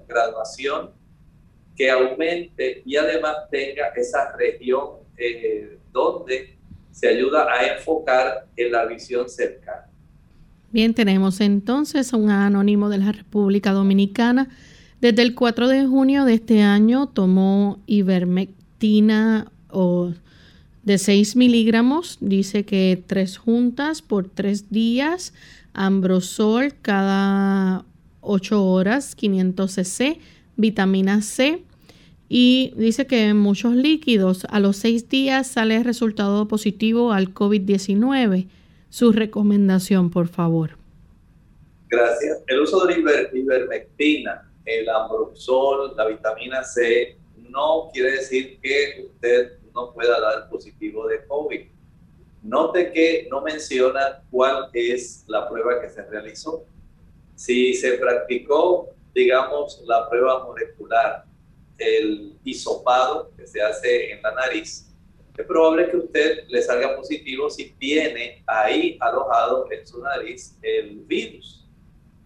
graduación 0.09 0.91
que 1.77 1.91
aumente 1.91 2.83
y 2.85 2.97
además 2.97 3.37
tenga 3.51 3.89
esa 3.97 4.37
región 4.37 4.97
eh, 5.17 5.79
donde 5.93 6.57
se 6.91 7.09
ayuda 7.09 7.47
a 7.53 7.75
enfocar 7.75 8.47
en 8.57 8.73
la 8.73 8.87
visión 8.87 9.29
cercana. 9.29 9.89
Bien, 10.73 10.95
tenemos 10.95 11.41
entonces 11.41 12.13
un 12.13 12.31
anónimo 12.31 12.89
de 12.89 12.99
la 12.99 13.13
República 13.13 13.73
Dominicana. 13.73 14.49
Desde 15.01 15.23
el 15.23 15.35
4 15.35 15.69
de 15.69 15.87
junio 15.87 16.25
de 16.25 16.35
este 16.35 16.63
año 16.63 17.09
tomó 17.09 17.83
ivermectina 17.87 19.51
o 19.71 20.13
de 20.83 20.99
6 20.99 21.37
miligramos, 21.37 22.19
dice 22.21 22.65
que 22.65 23.03
tres 23.07 23.37
juntas 23.37 24.03
por 24.03 24.29
tres 24.29 24.71
días, 24.71 25.35
ambrosol 25.75 26.75
cada 26.81 27.85
8 28.21 28.65
horas, 28.65 29.15
500 29.15 29.71
cc, 29.71 30.19
vitamina 30.57 31.23
C 31.23 31.63
y 32.29 32.73
dice 32.77 33.09
que 33.09 33.35
muchos 33.35 33.75
líquidos 33.75 34.47
a 34.51 34.61
los 34.61 34.77
6 34.77 35.09
días 35.09 35.49
sale 35.49 35.83
resultado 35.83 36.47
positivo 36.47 37.13
al 37.13 37.35
COVID-19. 37.35 38.47
Su 38.89 39.11
recomendación, 39.11 40.11
por 40.11 40.29
favor. 40.29 40.79
Gracias. 41.89 42.39
El 42.47 42.61
uso 42.61 42.87
de 42.87 42.99
la 42.99 43.37
ivermectina, 43.37 44.49
el 44.65 44.89
ambrosol, 44.89 45.93
la 45.97 46.07
vitamina 46.07 46.63
C, 46.63 47.17
no 47.49 47.91
quiere 47.93 48.13
decir 48.13 48.61
que 48.63 49.07
usted 49.07 49.60
no 49.75 49.93
pueda 49.93 50.21
dar 50.21 50.49
positivo 50.49 51.07
de 51.07 51.25
COVID. 51.27 51.67
Note 52.43 52.93
que 52.93 53.29
no 53.31 53.43
menciona 53.43 54.23
cuál 54.31 54.71
es 54.73 55.25
la 55.27 55.49
prueba 55.49 55.81
que 55.81 55.91
se 55.91 56.03
realizó. 56.05 56.65
Si 57.35 57.75
se 57.75 57.99
practicó, 57.99 58.91
digamos, 59.15 59.83
la 59.87 60.09
prueba 60.09 60.45
molecular, 60.45 61.25
el 61.79 62.39
hisopado 62.45 63.31
que 63.37 63.47
se 63.47 63.61
hace 63.61 64.13
en 64.13 64.23
la 64.23 64.33
nariz, 64.33 64.91
es 65.37 65.47
probable 65.47 65.91
que 65.91 65.97
usted 65.97 66.49
le 66.49 66.61
salga 66.61 66.97
positivo 66.97 67.49
si 67.49 67.71
tiene 67.73 68.43
ahí 68.47 68.99
alojado 69.01 69.71
en 69.71 69.87
su 69.87 70.03
nariz 70.03 70.59
el 70.61 71.01
virus. 71.01 71.67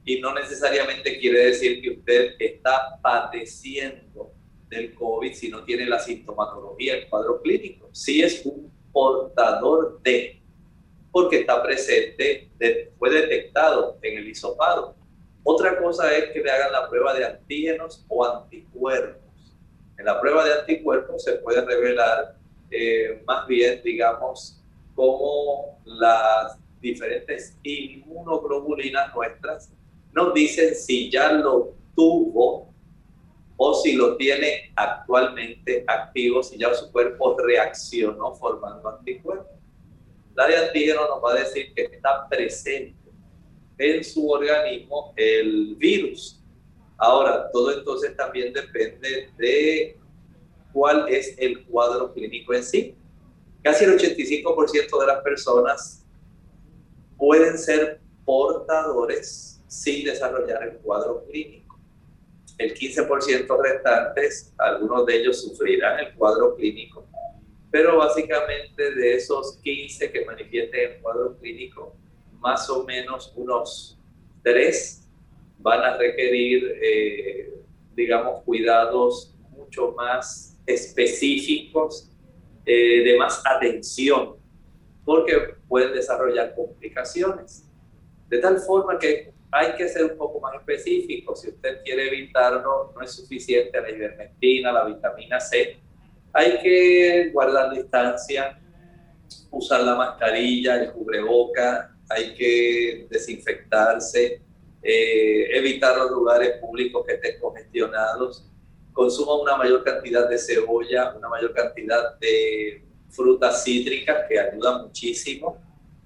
Y 0.04 0.20
no 0.20 0.34
necesariamente 0.34 1.18
quiere 1.18 1.46
decir 1.46 1.80
que 1.80 1.90
usted 1.90 2.34
está 2.38 2.98
padeciendo 3.00 4.33
del 4.74 4.94
COVID 4.94 5.32
si 5.32 5.48
no 5.48 5.64
tiene 5.64 5.86
la 5.86 5.98
sintomatología, 5.98 6.94
el 6.96 7.08
cuadro 7.08 7.40
clínico. 7.40 7.88
Si 7.92 8.22
es 8.22 8.44
un 8.44 8.72
portador 8.92 10.00
de, 10.02 10.40
porque 11.10 11.40
está 11.40 11.62
presente, 11.62 12.50
fue 12.98 13.10
detectado 13.10 13.98
en 14.02 14.18
el 14.18 14.28
hisopado. 14.28 14.96
Otra 15.42 15.78
cosa 15.78 16.14
es 16.16 16.30
que 16.30 16.40
le 16.40 16.50
hagan 16.50 16.72
la 16.72 16.88
prueba 16.88 17.14
de 17.14 17.24
antígenos 17.24 18.04
o 18.08 18.24
anticuerpos. 18.24 19.22
En 19.98 20.06
la 20.06 20.20
prueba 20.20 20.44
de 20.44 20.54
anticuerpos 20.54 21.22
se 21.22 21.34
puede 21.34 21.64
revelar 21.64 22.36
eh, 22.70 23.22
más 23.26 23.46
bien, 23.46 23.80
digamos, 23.84 24.60
cómo 24.94 25.80
las 25.84 26.58
diferentes 26.80 27.56
inmunoglobulinas 27.62 29.14
nuestras 29.14 29.72
nos 30.12 30.34
dicen 30.34 30.74
si 30.74 31.10
ya 31.10 31.32
lo 31.32 31.74
tuvo 31.94 32.73
o 33.56 33.74
si 33.74 33.92
lo 33.92 34.16
tiene 34.16 34.72
actualmente 34.74 35.84
activo, 35.86 36.42
si 36.42 36.58
ya 36.58 36.74
su 36.74 36.90
cuerpo 36.90 37.36
reaccionó 37.38 38.34
formando 38.34 38.88
anticuerpos. 38.88 39.54
La 40.34 40.48
de 40.48 40.56
antígeno 40.56 41.06
nos 41.06 41.22
va 41.22 41.32
a 41.32 41.40
decir 41.40 41.72
que 41.74 41.82
está 41.84 42.28
presente 42.28 42.94
en 43.78 44.02
su 44.02 44.28
organismo 44.28 45.12
el 45.16 45.76
virus. 45.76 46.40
Ahora, 46.96 47.50
todo 47.52 47.72
entonces 47.72 48.16
también 48.16 48.52
depende 48.52 49.30
de 49.36 49.98
cuál 50.72 51.08
es 51.08 51.36
el 51.38 51.64
cuadro 51.66 52.12
clínico 52.12 52.54
en 52.54 52.64
sí. 52.64 52.96
Casi 53.62 53.84
el 53.84 53.96
85% 53.96 55.00
de 55.00 55.06
las 55.06 55.22
personas 55.22 56.04
pueden 57.16 57.56
ser 57.56 58.00
portadores 58.24 59.62
sin 59.68 60.04
desarrollar 60.04 60.62
el 60.64 60.76
cuadro 60.78 61.24
clínico 61.26 61.63
el 62.58 62.74
15% 62.74 63.62
restantes, 63.62 64.54
algunos 64.58 65.06
de 65.06 65.16
ellos 65.16 65.42
sufrirán 65.42 65.98
el 66.00 66.14
cuadro 66.14 66.54
clínico, 66.54 67.06
pero 67.70 67.98
básicamente 67.98 68.94
de 68.94 69.14
esos 69.14 69.58
15 69.62 70.12
que 70.12 70.24
manifiesten 70.24 70.92
el 70.92 71.02
cuadro 71.02 71.36
clínico, 71.38 71.96
más 72.38 72.70
o 72.70 72.84
menos 72.84 73.32
unos 73.36 73.98
3 74.44 75.08
van 75.58 75.80
a 75.80 75.96
requerir, 75.96 76.78
eh, 76.80 77.54
digamos, 77.96 78.42
cuidados 78.42 79.34
mucho 79.50 79.92
más 79.92 80.56
específicos, 80.66 82.10
eh, 82.64 83.02
de 83.02 83.18
más 83.18 83.42
atención, 83.44 84.36
porque 85.04 85.54
pueden 85.68 85.92
desarrollar 85.92 86.54
complicaciones. 86.54 87.68
De 88.28 88.38
tal 88.38 88.58
forma 88.60 88.98
que 88.98 89.33
hay 89.54 89.76
que 89.76 89.88
ser 89.88 90.04
un 90.04 90.18
poco 90.18 90.40
más 90.40 90.56
específico. 90.56 91.36
Si 91.36 91.48
usted 91.48 91.80
quiere 91.84 92.08
evitarlo, 92.08 92.92
no 92.92 93.00
es 93.00 93.12
suficiente 93.12 93.80
la 93.80 93.88
ivermectina, 93.88 94.72
la 94.72 94.84
vitamina 94.84 95.38
C. 95.38 95.78
Hay 96.32 96.58
que 96.60 97.30
guardar 97.32 97.72
distancia, 97.72 98.60
usar 99.52 99.82
la 99.82 99.94
mascarilla, 99.94 100.82
el 100.82 100.90
cubreboca, 100.90 101.96
hay 102.08 102.34
que 102.34 103.06
desinfectarse, 103.08 104.42
eh, 104.82 105.56
evitar 105.56 105.96
los 105.98 106.10
lugares 106.10 106.58
públicos 106.58 107.06
que 107.06 107.14
estén 107.14 107.38
congestionados, 107.38 108.50
consuma 108.92 109.40
una 109.40 109.56
mayor 109.56 109.84
cantidad 109.84 110.28
de 110.28 110.36
cebolla, 110.36 111.14
una 111.16 111.28
mayor 111.28 111.54
cantidad 111.54 112.18
de 112.18 112.84
frutas 113.08 113.62
cítricas 113.62 114.24
que 114.28 114.36
ayudan 114.36 114.82
muchísimo 114.82 115.62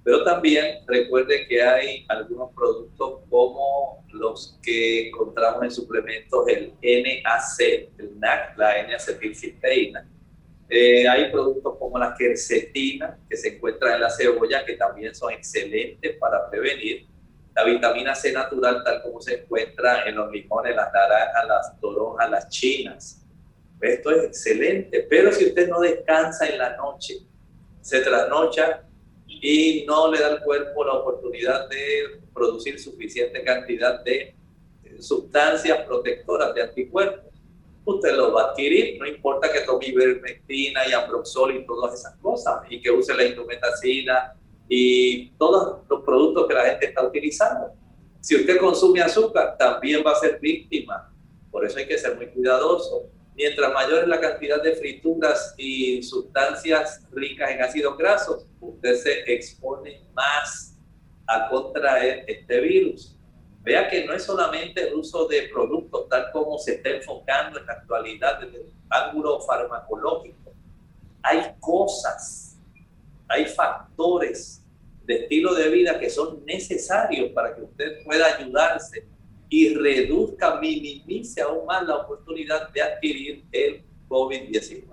pero 0.09 0.25
también 0.25 0.79
recuerde 0.87 1.47
que 1.47 1.61
hay 1.61 2.07
algunos 2.09 2.51
productos 2.55 3.21
como 3.29 4.07
los 4.11 4.59
que 4.63 5.09
encontramos 5.09 5.63
en 5.63 5.71
suplementos, 5.71 6.49
el 6.49 6.73
NAC, 6.81 7.91
el 7.99 8.19
NAC, 8.19 8.57
la 8.57 8.79
N-acetilcisteína. 8.79 10.09
Eh, 10.71 11.07
hay 11.07 11.31
productos 11.31 11.77
como 11.79 11.99
la 11.99 12.15
quercetina, 12.19 13.19
que 13.29 13.37
se 13.37 13.57
encuentra 13.57 13.97
en 13.97 14.01
la 14.01 14.09
cebolla, 14.09 14.65
que 14.65 14.77
también 14.77 15.15
son 15.15 15.31
excelentes 15.31 16.17
para 16.17 16.49
prevenir. 16.49 17.07
La 17.55 17.65
vitamina 17.65 18.15
C 18.15 18.33
natural, 18.33 18.83
tal 18.83 19.03
como 19.03 19.21
se 19.21 19.43
encuentra 19.43 20.09
en 20.09 20.15
los 20.15 20.33
limones, 20.33 20.75
las 20.75 20.91
naranjas, 20.91 21.47
las 21.47 21.81
toronjas, 21.83 22.31
las 22.31 22.49
chinas. 22.49 23.27
Esto 23.79 24.11
es 24.13 24.25
excelente, 24.25 25.07
pero 25.11 25.31
si 25.33 25.45
usted 25.45 25.69
no 25.69 25.81
descansa 25.81 26.49
en 26.49 26.57
la 26.57 26.79
noche, 26.79 27.19
se 27.83 28.01
trasnocha, 28.01 28.88
y 29.41 29.85
no 29.87 30.11
le 30.11 30.21
da 30.21 30.29
al 30.29 30.43
cuerpo 30.43 30.85
la 30.85 30.95
oportunidad 30.95 31.69
de 31.69 32.21
producir 32.33 32.79
suficiente 32.79 33.43
cantidad 33.43 34.03
de 34.03 34.35
sustancias 35.01 35.87
protectoras 35.87 36.55
de 36.55 36.63
anticuerpos. 36.63 37.33
Usted 37.85 38.17
los 38.17 38.35
va 38.35 38.43
a 38.43 38.51
adquirir, 38.51 38.99
no 38.99 39.07
importa 39.07 39.51
que 39.51 39.61
tome 39.61 39.87
ivermectina 39.87 40.87
y 40.87 40.93
ambroxol 40.93 41.57
y 41.57 41.67
todas 41.67 41.95
esas 41.95 42.17
cosas, 42.17 42.61
y 42.69 42.81
que 42.81 42.91
use 42.91 43.15
la 43.15 43.25
indometacina 43.25 44.35
y 44.69 45.31
todos 45.31 45.79
los 45.89 46.03
productos 46.03 46.47
que 46.47 46.55
la 46.55 46.65
gente 46.65 46.87
está 46.87 47.07
utilizando. 47.07 47.73
Si 48.21 48.37
usted 48.37 48.59
consume 48.59 49.01
azúcar, 49.01 49.57
también 49.59 50.03
va 50.07 50.13
a 50.13 50.17
ser 50.17 50.39
víctima. 50.39 51.11
Por 51.51 51.65
eso 51.65 51.79
hay 51.79 51.87
que 51.87 51.97
ser 51.97 52.17
muy 52.17 52.27
cuidadoso 52.27 53.09
Mientras 53.39 53.73
mayor 53.73 54.03
es 54.03 54.09
la 54.09 54.21
cantidad 54.21 54.61
de 54.61 54.75
frituras 54.75 55.55
y 55.57 56.03
sustancias 56.03 57.07
ricas 57.13 57.53
en 57.53 57.63
ácidos 57.63 57.97
grasos, 57.97 58.45
usted 58.61 58.97
se 58.97 59.33
expone 59.33 60.03
más 60.13 60.77
a 61.25 61.49
contraer 61.49 62.25
este 62.27 62.59
virus. 62.59 63.17
Vea 63.63 63.89
que 63.89 64.05
no 64.05 64.13
es 64.13 64.25
solamente 64.25 64.89
el 64.89 64.95
uso 64.95 65.29
de 65.29 65.43
productos 65.55 66.09
tal 66.09 66.33
como 66.33 66.59
se 66.59 66.75
está 66.75 66.91
enfocando 66.91 67.61
en 67.61 67.67
la 67.67 67.75
actualidad 67.75 68.41
desde 68.41 68.57
el 68.57 68.73
ángulo 68.91 69.41
farmacológico. 69.43 70.53
Hay 71.23 71.55
cosas, 71.61 72.59
hay 73.29 73.47
factores 73.47 74.65
de 75.05 75.15
estilo 75.15 75.55
de 75.55 75.69
vida 75.69 76.01
que 76.01 76.11
son 76.11 76.45
necesarios 76.45 77.31
para 77.31 77.55
que 77.55 77.63
usted 77.63 78.03
pueda 78.05 78.35
ayudarse 78.35 79.07
y 79.51 79.75
reduzca, 79.75 80.61
minimice 80.61 81.41
aún 81.41 81.67
más 81.67 81.87
la 81.87 81.97
oportunidad 81.97 82.71
de 82.73 82.83
adquirir 82.83 83.45
el 83.53 83.83
COVID-19. 84.09 84.85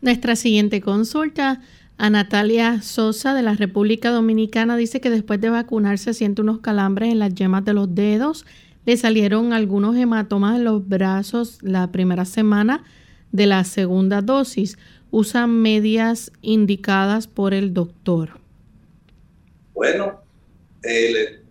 Nuestra 0.00 0.36
siguiente 0.36 0.80
consulta, 0.80 1.62
a 1.98 2.10
Natalia 2.10 2.82
Sosa 2.82 3.34
de 3.34 3.42
la 3.42 3.54
República 3.54 4.10
Dominicana, 4.10 4.76
dice 4.76 5.00
que 5.00 5.10
después 5.10 5.40
de 5.40 5.50
vacunarse 5.50 6.14
siente 6.14 6.42
unos 6.42 6.58
calambres 6.58 7.12
en 7.12 7.20
las 7.20 7.34
yemas 7.34 7.64
de 7.64 7.74
los 7.74 7.94
dedos, 7.94 8.44
le 8.84 8.96
salieron 8.96 9.52
algunos 9.52 9.96
hematomas 9.96 10.56
en 10.56 10.64
los 10.64 10.88
brazos 10.88 11.58
la 11.62 11.92
primera 11.92 12.24
semana 12.24 12.82
de 13.30 13.46
la 13.46 13.62
segunda 13.62 14.20
dosis. 14.20 14.78
Usa 15.12 15.46
medias 15.46 16.32
indicadas 16.40 17.28
por 17.28 17.54
el 17.54 17.72
doctor. 17.72 18.40
Bueno, 19.74 20.20
el 20.82 21.41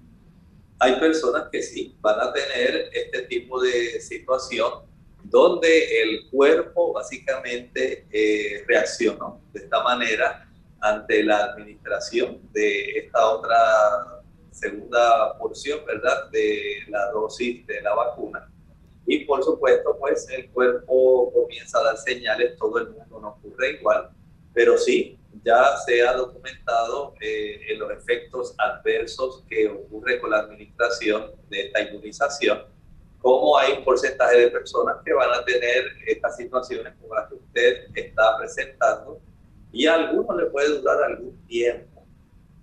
hay 0.82 1.00
personas 1.00 1.48
que 1.52 1.62
sí 1.62 1.96
van 2.02 2.20
a 2.20 2.34
tener 2.34 2.90
este 2.92 3.22
tipo 3.28 3.62
de 3.62 4.02
situación 4.02 4.82
donde 5.26 6.02
el 6.02 6.28
cuerpo 6.32 6.94
básicamente 6.94 8.08
eh, 8.12 8.64
reaccionó 8.68 9.40
de 9.54 9.60
esta 9.60 9.84
manera 9.84 10.50
ante 10.80 11.24
la 11.24 11.46
administración 11.46 12.42
de 12.52 12.98
esta 12.98 13.30
otra 13.30 14.24
segunda 14.50 15.38
porción, 15.38 15.86
¿verdad?, 15.86 16.32
de 16.32 16.80
la 16.88 17.12
dosis 17.12 17.66
de 17.68 17.80
la 17.82 17.94
vacuna. 17.94 18.52
Y 19.06 19.26
por 19.26 19.44
supuesto, 19.44 19.96
pues 20.00 20.28
el 20.30 20.50
cuerpo 20.50 21.32
comienza 21.32 21.78
a 21.78 21.84
dar 21.84 21.98
señales, 21.98 22.58
todo 22.58 22.80
el 22.80 22.90
mundo 22.90 23.20
no 23.20 23.30
ocurre 23.30 23.74
igual, 23.74 24.10
pero 24.52 24.80
sí, 24.80 25.20
ya 25.44 25.78
se 25.78 26.06
ha 26.06 26.14
documentado 26.14 27.16
eh, 27.20 27.62
en 27.70 27.80
los 27.80 27.92
efectos 27.92 28.54
adversos 28.58 29.44
que 29.50 29.68
ocurre 29.68 30.20
con 30.20 30.32
la 30.32 30.40
administración 30.40 31.32
de 31.50 31.68
esta 31.68 31.82
inmunización, 31.82 32.64
cómo 33.20 33.58
hay 33.58 33.74
un 33.74 33.84
porcentaje 33.84 34.40
de 34.40 34.48
personas 34.50 34.98
que 35.06 35.14
van 35.14 35.32
a 35.32 35.44
tener 35.46 35.86
estas 36.06 36.36
situaciones 36.38 36.94
como 37.00 37.16
las 37.16 37.30
que 37.30 37.36
usted 37.36 37.88
está 37.96 38.38
presentando 38.38 39.20
y 39.72 39.88
a 39.88 39.96
algunos 39.96 40.36
le 40.38 40.46
puede 40.48 40.80
durar 40.80 41.04
algún 41.04 41.38
tiempo. 41.48 42.06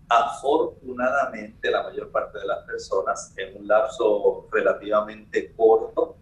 Afortunadamente, 0.08 1.70
la 1.70 1.82
mayor 1.82 2.10
parte 2.10 2.38
de 2.38 2.46
las 2.46 2.64
personas 2.64 3.32
en 3.36 3.56
un 3.56 3.68
lapso 3.68 4.48
relativamente 4.50 5.52
corto 5.54 6.16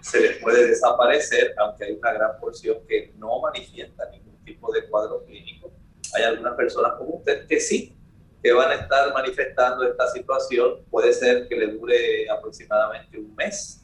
se 0.00 0.20
les 0.20 0.38
puede 0.38 0.68
desaparecer, 0.68 1.54
aunque 1.58 1.84
hay 1.84 1.92
una 1.92 2.12
gran 2.12 2.40
porción 2.40 2.78
que 2.88 3.12
no 3.16 3.40
manifiesta 3.40 4.08
ningún 4.10 4.36
tipo 4.44 4.72
de 4.72 4.88
cuadro 4.88 5.24
clínico 5.24 5.70
hay 6.16 6.24
algunas 6.24 6.54
personas 6.54 6.92
como 6.98 7.16
usted 7.16 7.46
que 7.46 7.60
sí, 7.60 7.96
que 8.42 8.52
van 8.52 8.70
a 8.70 8.74
estar 8.74 9.12
manifestando 9.12 9.84
esta 9.84 10.08
situación. 10.08 10.84
Puede 10.90 11.12
ser 11.12 11.48
que 11.48 11.56
le 11.56 11.66
dure 11.68 12.28
aproximadamente 12.30 13.18
un 13.18 13.34
mes. 13.34 13.82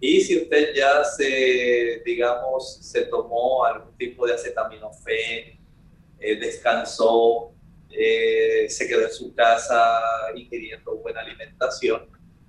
Y 0.00 0.20
si 0.20 0.42
usted 0.42 0.74
ya 0.74 1.04
se, 1.04 2.02
digamos, 2.04 2.78
se 2.82 3.02
tomó 3.02 3.64
algún 3.64 3.96
tipo 3.96 4.26
de 4.26 4.34
acetaminofén, 4.34 5.60
eh, 6.18 6.36
descansó, 6.40 7.52
eh, 7.90 8.66
se 8.68 8.88
quedó 8.88 9.02
en 9.02 9.12
su 9.12 9.34
casa 9.34 10.00
ingiriendo 10.34 10.96
buena 10.96 11.20
alimentación, 11.20 12.08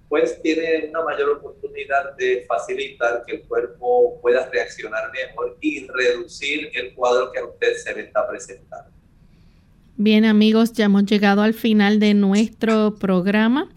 pues 0.09 0.41
tiene 0.41 0.89
una 0.89 1.03
mayor 1.03 1.29
oportunidad 1.29 2.15
de 2.15 2.45
facilitar 2.47 3.23
que 3.25 3.37
el 3.37 3.47
cuerpo 3.47 4.19
pueda 4.21 4.47
reaccionar 4.47 5.11
mejor 5.11 5.57
y 5.59 5.87
reducir 5.87 6.69
el 6.73 6.93
cuadro 6.93 7.31
que 7.31 7.39
a 7.39 7.45
usted 7.45 7.75
se 7.77 7.95
le 7.95 8.01
está 8.01 8.27
presentando. 8.27 8.92
Bien 9.97 10.25
amigos, 10.25 10.73
ya 10.73 10.85
hemos 10.85 11.05
llegado 11.05 11.43
al 11.43 11.53
final 11.53 11.99
de 11.99 12.15
nuestro 12.15 12.95
programa, 12.95 13.67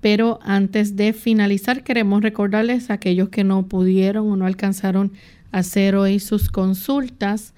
pero 0.00 0.38
antes 0.42 0.96
de 0.96 1.12
finalizar 1.12 1.84
queremos 1.84 2.22
recordarles 2.22 2.88
a 2.88 2.94
aquellos 2.94 3.28
que 3.28 3.44
no 3.44 3.66
pudieron 3.66 4.30
o 4.30 4.36
no 4.36 4.46
alcanzaron 4.46 5.12
a 5.52 5.58
hacer 5.58 5.94
hoy 5.94 6.20
sus 6.20 6.48
consultas, 6.48 7.52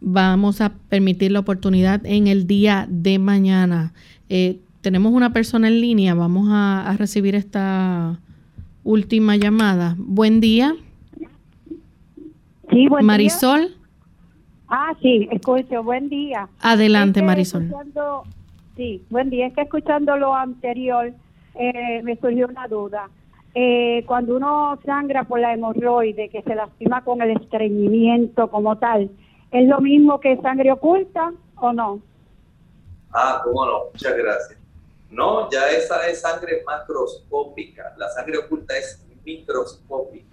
vamos 0.00 0.60
a 0.60 0.74
permitir 0.88 1.32
la 1.32 1.40
oportunidad 1.40 2.06
en 2.06 2.28
el 2.28 2.46
día 2.46 2.86
de 2.88 3.18
mañana. 3.18 3.92
Eh, 4.28 4.60
tenemos 4.80 5.12
una 5.12 5.32
persona 5.32 5.66
en 5.66 5.80
línea, 5.80 6.14
vamos 6.14 6.48
a, 6.50 6.94
recibir 6.96 7.34
esta 7.34 8.20
última 8.84 9.36
llamada. 9.36 9.96
Buen 9.98 10.40
día. 10.40 10.76
Sí, 12.70 12.86
buen 12.88 13.04
Marisol. 13.04 13.81
Ah, 14.74 14.96
sí, 15.02 15.28
escucho, 15.30 15.82
buen 15.82 16.08
día. 16.08 16.48
Adelante, 16.62 17.20
Marisol. 17.20 17.70
Sí, 18.74 19.04
buen 19.10 19.28
día. 19.28 19.48
Es 19.48 19.54
que 19.54 19.60
escuchando 19.60 20.16
lo 20.16 20.34
anterior 20.34 21.12
eh, 21.56 22.00
me 22.02 22.16
surgió 22.16 22.48
una 22.48 22.66
duda. 22.68 23.10
Eh, 23.54 24.02
cuando 24.06 24.34
uno 24.34 24.80
sangra 24.82 25.24
por 25.24 25.40
la 25.40 25.52
hemorroide, 25.52 26.30
que 26.30 26.40
se 26.40 26.54
lastima 26.54 27.04
con 27.04 27.20
el 27.20 27.32
estreñimiento 27.32 28.48
como 28.48 28.78
tal, 28.78 29.10
¿es 29.50 29.68
lo 29.68 29.78
mismo 29.82 30.20
que 30.20 30.38
sangre 30.38 30.72
oculta 30.72 31.34
o 31.56 31.74
no? 31.74 32.00
Ah, 33.12 33.42
cómo 33.44 33.66
no, 33.66 33.78
muchas 33.92 34.16
gracias. 34.16 34.58
No, 35.10 35.50
ya 35.50 35.68
esa 35.68 36.08
es 36.08 36.22
sangre 36.22 36.62
macroscópica. 36.64 37.92
La 37.98 38.08
sangre 38.08 38.38
oculta 38.38 38.74
es 38.78 39.04
microscópica. 39.22 40.31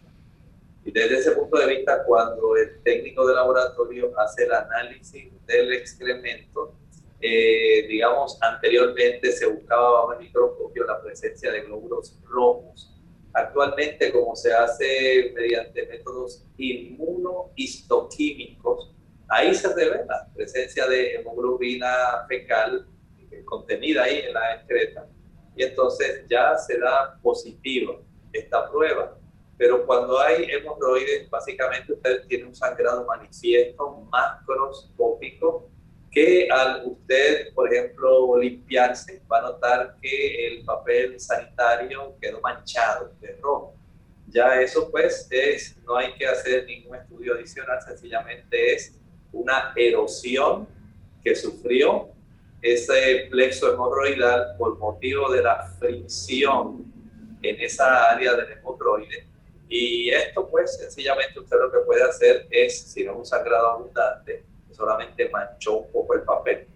Y 0.83 0.91
desde 0.91 1.17
ese 1.17 1.31
punto 1.31 1.57
de 1.57 1.65
vista, 1.67 2.03
cuando 2.05 2.55
el 2.55 2.81
técnico 2.83 3.27
de 3.27 3.33
laboratorio 3.35 4.17
hace 4.17 4.45
el 4.45 4.53
análisis 4.53 5.29
del 5.45 5.73
excremento, 5.73 6.73
eh, 7.21 7.85
digamos, 7.87 8.41
anteriormente 8.41 9.31
se 9.31 9.45
buscaba 9.45 9.91
bajo 9.91 10.13
el 10.13 10.19
microscopio 10.19 10.85
la 10.85 10.99
presencia 11.01 11.51
de 11.51 11.61
glóbulos 11.61 12.17
rojos. 12.25 12.95
Actualmente, 13.33 14.11
como 14.11 14.35
se 14.35 14.51
hace 14.53 15.31
mediante 15.35 15.85
métodos 15.85 16.43
inmunohistoquímicos, 16.57 18.95
ahí 19.27 19.53
se 19.53 19.71
revela 19.75 20.05
la 20.07 20.27
presencia 20.33 20.87
de 20.87 21.13
hemoglobina 21.15 22.25
fecal 22.27 22.87
contenida 23.45 24.03
ahí 24.03 24.19
en 24.19 24.33
la 24.33 24.55
excreta 24.55 25.07
y 25.55 25.63
entonces 25.63 26.25
ya 26.29 26.57
se 26.57 26.79
da 26.79 27.19
positiva 27.21 27.99
esta 28.31 28.69
prueba. 28.69 29.18
Pero 29.59 29.85
cuando 29.85 30.17
hay 30.17 30.49
hemorroides, 30.49 31.29
básicamente 31.29 31.91
usted 31.91 32.25
tiene 32.27 32.45
un 32.45 32.55
sangrado 32.55 33.05
manifiesto 33.05 34.07
macroscópico 34.09 35.69
que 36.09 36.47
al 36.49 36.87
usted, 36.87 37.53
por 37.53 37.71
ejemplo, 37.71 38.37
limpiarse, 38.37 39.21
va 39.29 39.39
a 39.39 39.41
notar 39.41 39.97
que 40.01 40.47
el 40.47 40.63
papel 40.63 41.19
sanitario 41.19 42.15
quedó 42.21 42.39
manchado 42.39 43.11
de 43.19 43.35
rojo. 43.41 43.75
Ya 44.27 44.61
eso 44.61 44.89
pues 44.89 45.27
es, 45.29 45.77
no 45.85 45.97
hay 45.97 46.13
que 46.13 46.25
hacer 46.25 46.65
ningún 46.65 46.95
estudio 46.95 47.33
adicional, 47.33 47.81
sencillamente 47.81 48.75
es 48.75 48.97
una 49.33 49.73
erosión 49.75 50.69
que 51.21 51.35
sufrió 51.35 52.07
ese 52.61 53.27
plexo 53.29 53.73
hemorroidal 53.73 54.55
por 54.57 54.77
motivo 54.77 55.29
de 55.29 55.43
la 55.43 55.63
fricción 55.77 56.85
en 57.41 57.59
esa 57.59 58.09
área 58.09 58.35
del 58.35 58.53
hemorroide. 58.53 59.28
Y 59.69 60.09
esto 60.09 60.47
pues 60.49 60.77
sencillamente 60.77 61.39
usted 61.39 61.57
lo 61.57 61.71
que 61.71 61.79
puede 61.79 62.03
hacer 62.03 62.47
es, 62.49 62.81
si 62.81 63.03
no 63.03 63.11
es 63.13 63.17
un 63.19 63.25
sangrado 63.25 63.67
abundante, 63.69 64.43
solamente 64.71 65.29
manchó 65.29 65.77
un 65.77 65.91
poco 65.91 66.15
el 66.15 66.23
papel. 66.23 66.67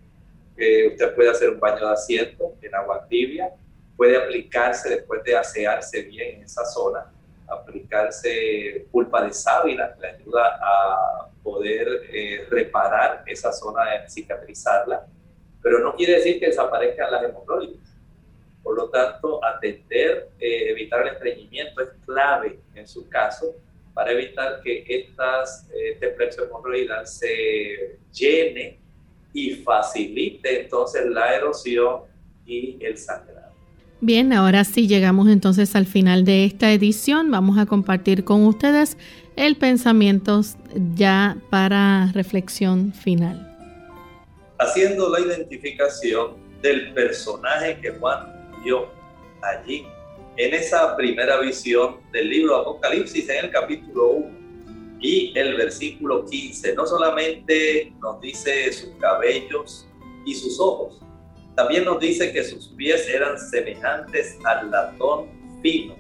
Eh, 0.56 0.90
usted 0.90 1.14
puede 1.16 1.32
hacer 1.32 1.50
un 1.50 1.60
baño 1.60 1.88
de 1.88 1.94
asiento 1.94 2.54
en 2.62 2.76
agua 2.76 3.06
tibia, 3.10 3.52
puede 3.98 4.16
aplicarse 4.16 4.90
después 4.90 5.24
de 5.24 5.36
asearse 5.36 6.04
bien 6.04 6.36
en 6.36 6.44
esa 6.44 6.64
zona, 6.66 7.12
aplicarse 7.48 8.86
pulpa 8.92 9.26
de 9.26 9.34
sábila, 9.34 9.94
que 9.96 10.02
le 10.02 10.08
ayuda 10.10 10.60
a 10.62 11.28
poder 11.42 11.88
eh, 12.12 12.46
reparar 12.50 13.24
esa 13.26 13.52
zona, 13.52 14.08
cicatrizarla 14.08 15.08
pero 15.64 15.80
no 15.80 15.96
quiere 15.96 16.16
decir 16.16 16.40
que 16.40 16.48
desaparezcan 16.48 17.10
las 17.10 17.24
hemorroides. 17.24 17.80
Por 18.64 18.78
lo 18.78 18.90
tanto, 18.90 19.44
atender, 19.44 20.30
eh, 20.40 20.70
evitar 20.70 21.06
el 21.06 21.14
estreñimiento 21.14 21.82
es 21.82 21.90
clave 22.06 22.60
en 22.76 22.88
su 22.88 23.08
caso 23.10 23.56
para 23.94 24.12
evitar 24.12 24.62
que 24.64 24.86
estas, 24.88 25.70
este 25.72 26.08
plexo 26.10 26.46
hemorroidal 26.46 27.06
se 27.06 28.00
llene 28.12 28.80
y 29.34 29.52
facilite 29.56 30.62
entonces 30.62 31.06
la 31.08 31.36
erosión 31.36 32.02
y 32.46 32.78
el 32.82 32.98
sangrado. 32.98 33.54
Bien, 34.02 34.34
ahora 34.34 34.64
sí 34.64 34.88
llegamos 34.88 35.30
entonces 35.30 35.76
al 35.76 35.86
final 35.86 36.26
de 36.26 36.46
esta 36.46 36.72
edición. 36.72 37.30
Vamos 37.32 37.58
a 37.58 37.66
compartir 37.66 38.24
con 38.24 38.46
ustedes 38.46 38.98
el 39.36 39.58
pensamiento 39.58 40.42
ya 40.96 41.38
para 41.50 42.12
reflexión 42.14 42.94
final 42.94 43.54
haciendo 44.64 45.10
la 45.10 45.20
identificación 45.20 46.36
del 46.62 46.94
personaje 46.94 47.80
que 47.82 47.92
Juan 47.92 48.33
allí 49.42 49.86
en 50.38 50.54
esa 50.54 50.96
primera 50.96 51.40
visión 51.40 51.98
del 52.12 52.30
libro 52.30 52.56
Apocalipsis 52.58 53.30
en 53.30 53.46
el 53.46 53.52
capítulo 53.52 54.10
1 54.10 54.44
y 55.00 55.38
el 55.38 55.56
versículo 55.56 56.26
15. 56.26 56.76
No 56.76 56.88
solamente 56.88 57.94
nos 58.02 58.20
dice 58.22 58.72
sus 58.72 58.92
cabellos 59.00 59.88
y 60.26 60.34
sus 60.34 60.60
ojos, 60.60 61.02
también 61.56 61.86
nos 61.86 62.00
dice 62.00 62.32
que 62.32 62.44
sus 62.44 62.70
pies 62.70 63.08
eran 63.08 63.38
semejantes 63.38 64.40
al 64.44 64.72
latón 64.72 65.28
fino, 65.62 65.96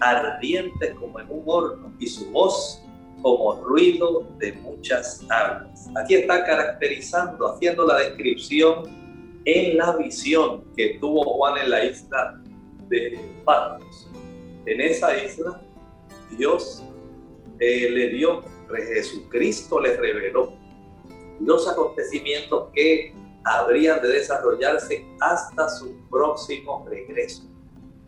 ardientes 0.00 0.94
como 0.94 1.20
en 1.20 1.26
un 1.28 1.42
horno, 1.44 1.92
y 1.98 2.06
su 2.06 2.30
voz 2.30 2.82
como 3.20 3.62
ruido 3.62 4.26
de 4.38 4.52
muchas 4.54 5.22
aguas. 5.28 5.88
Aquí 5.96 6.14
está 6.14 6.44
caracterizando, 6.44 7.52
haciendo 7.52 7.86
la 7.86 7.98
descripción 7.98 9.05
en 9.46 9.78
la 9.78 9.96
visión 9.96 10.64
que 10.76 10.98
tuvo 11.00 11.24
Juan 11.24 11.58
en 11.58 11.70
la 11.70 11.84
isla 11.84 12.42
de 12.88 13.18
Patmos. 13.44 14.10
En 14.66 14.80
esa 14.80 15.16
isla, 15.16 15.60
Dios 16.36 16.82
eh, 17.60 17.88
le 17.90 18.08
dio, 18.08 18.42
Jesucristo 18.68 19.80
le 19.80 19.96
reveló 19.96 20.52
los 21.40 21.68
acontecimientos 21.68 22.70
que 22.74 23.14
habrían 23.44 24.02
de 24.02 24.08
desarrollarse 24.08 25.06
hasta 25.20 25.68
su 25.68 25.96
próximo 26.10 26.84
regreso. 26.90 27.44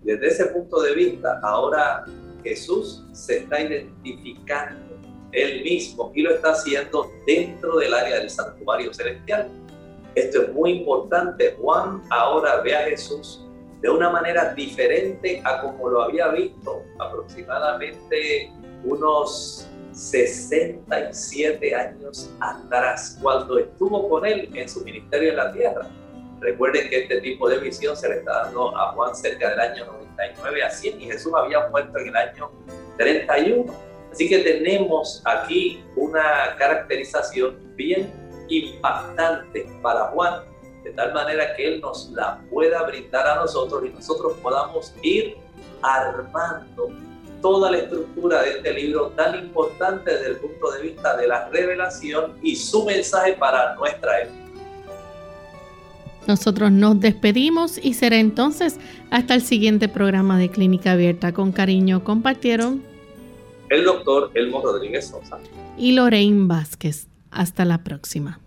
Desde 0.03 0.27
ese 0.27 0.47
punto 0.47 0.83
de 0.83 0.95
vista, 0.95 1.39
ahora 1.45 2.05
Jesús 2.43 3.05
se 3.13 3.39
está 3.39 3.61
identificando 3.61 4.97
él 5.31 5.63
mismo 5.63 6.11
y 6.15 6.23
lo 6.23 6.35
está 6.35 6.51
haciendo 6.51 7.13
dentro 7.27 7.79
del 7.79 7.95
área 7.95 8.19
del 8.19 8.31
santuario 8.31 8.93
celestial. 8.93 9.49
Esto 10.19 10.43
es 10.43 10.53
muy 10.53 10.73
importante. 10.73 11.57
Juan 11.61 12.03
ahora 12.11 12.61
ve 12.63 12.75
a 12.75 12.81
Jesús 12.81 13.45
de 13.81 13.89
una 13.89 14.11
manera 14.11 14.53
diferente 14.53 15.41
a 15.45 15.61
como 15.61 15.89
lo 15.89 16.03
había 16.03 16.29
visto 16.29 16.83
aproximadamente 16.99 18.51
unos 18.83 19.69
67 19.93 21.75
años 21.75 22.31
atrás, 22.41 23.17
cuando 23.23 23.61
estuvo 23.61 24.09
con 24.09 24.27
él 24.27 24.51
en 24.53 24.69
su 24.69 24.83
ministerio 24.83 25.31
en 25.31 25.37
la 25.37 25.53
tierra. 25.53 25.87
Recuerden 26.41 26.89
que 26.89 27.03
este 27.03 27.21
tipo 27.21 27.49
de 27.49 27.59
visión 27.59 27.97
se 27.97 28.09
le 28.09 28.17
está 28.17 28.43
dando 28.45 28.77
a 28.77 28.93
Juan 28.95 29.15
cerca 29.15 29.51
del 29.51 29.61
año 29.61 29.87
99 29.87 30.63
a 30.65 30.71
100 30.71 31.01
y 31.01 31.05
Jesús 31.07 31.33
había 31.37 31.69
muerto 31.69 31.97
en 31.97 32.09
el 32.09 32.17
año 32.17 32.51
31. 32.97 33.73
Así 34.11 34.29
que 34.29 34.39
tenemos 34.39 35.23
aquí 35.25 35.85
una 35.95 36.57
caracterización 36.59 37.57
bien 37.77 38.13
impactante 38.49 39.69
para 39.83 40.07
Juan, 40.09 40.43
de 40.85 40.93
tal 40.93 41.13
manera 41.13 41.55
que 41.57 41.75
él 41.75 41.81
nos 41.81 42.11
la 42.11 42.41
pueda 42.51 42.83
brindar 42.85 43.27
a 43.27 43.37
nosotros 43.37 43.85
y 43.85 43.91
nosotros 43.91 44.35
podamos 44.43 44.95
ir 45.03 45.37
armando 45.83 46.91
toda 47.41 47.71
la 47.71 47.79
estructura 47.79 48.43
de 48.43 48.51
este 48.51 48.73
libro 48.75 49.09
tan 49.11 49.39
importante 49.39 50.11
desde 50.11 50.31
el 50.31 50.37
punto 50.37 50.71
de 50.73 50.83
vista 50.83 51.17
de 51.17 51.29
la 51.29 51.49
revelación 51.49 52.35
y 52.43 52.57
su 52.57 52.85
mensaje 52.85 53.35
para 53.35 53.75
nuestra 53.77 54.23
época. 54.23 54.39
Nosotros 56.27 56.71
nos 56.71 57.01
despedimos 57.01 57.79
y 57.83 57.95
será 57.95 58.19
entonces 58.19 58.79
hasta 59.11 59.35
el 59.35 59.41
siguiente 59.41 59.89
programa 59.89 60.39
de 60.39 60.51
Clínica 60.51 60.93
Abierta. 60.93 61.33
Con 61.33 61.53
cariño 61.53 62.05
compartieron 62.05 62.83
el 63.71 63.85
doctor 63.85 64.31
Elmo 64.35 64.61
Rodríguez 64.61 65.09
Sosa 65.09 65.39
y 65.79 65.93
Lorraine 65.93 66.47
Vázquez. 66.47 67.08
Hasta 67.31 67.65
la 67.65 67.85
próxima. 67.85 68.41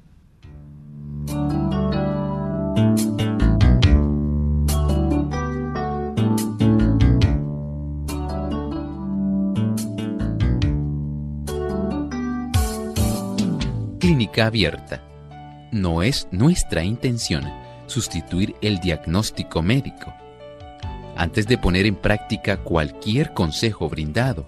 Clínica 13.99 14.47
abierta. 14.47 15.03
No 15.71 16.01
es 16.01 16.27
nuestra 16.31 16.83
intención 16.83 17.43
sustituir 17.85 18.55
el 18.61 18.79
diagnóstico 18.79 19.61
médico. 19.61 20.13
Antes 21.15 21.45
de 21.45 21.57
poner 21.57 21.85
en 21.85 21.95
práctica 21.95 22.57
cualquier 22.57 23.33
consejo 23.33 23.89
brindado, 23.89 24.47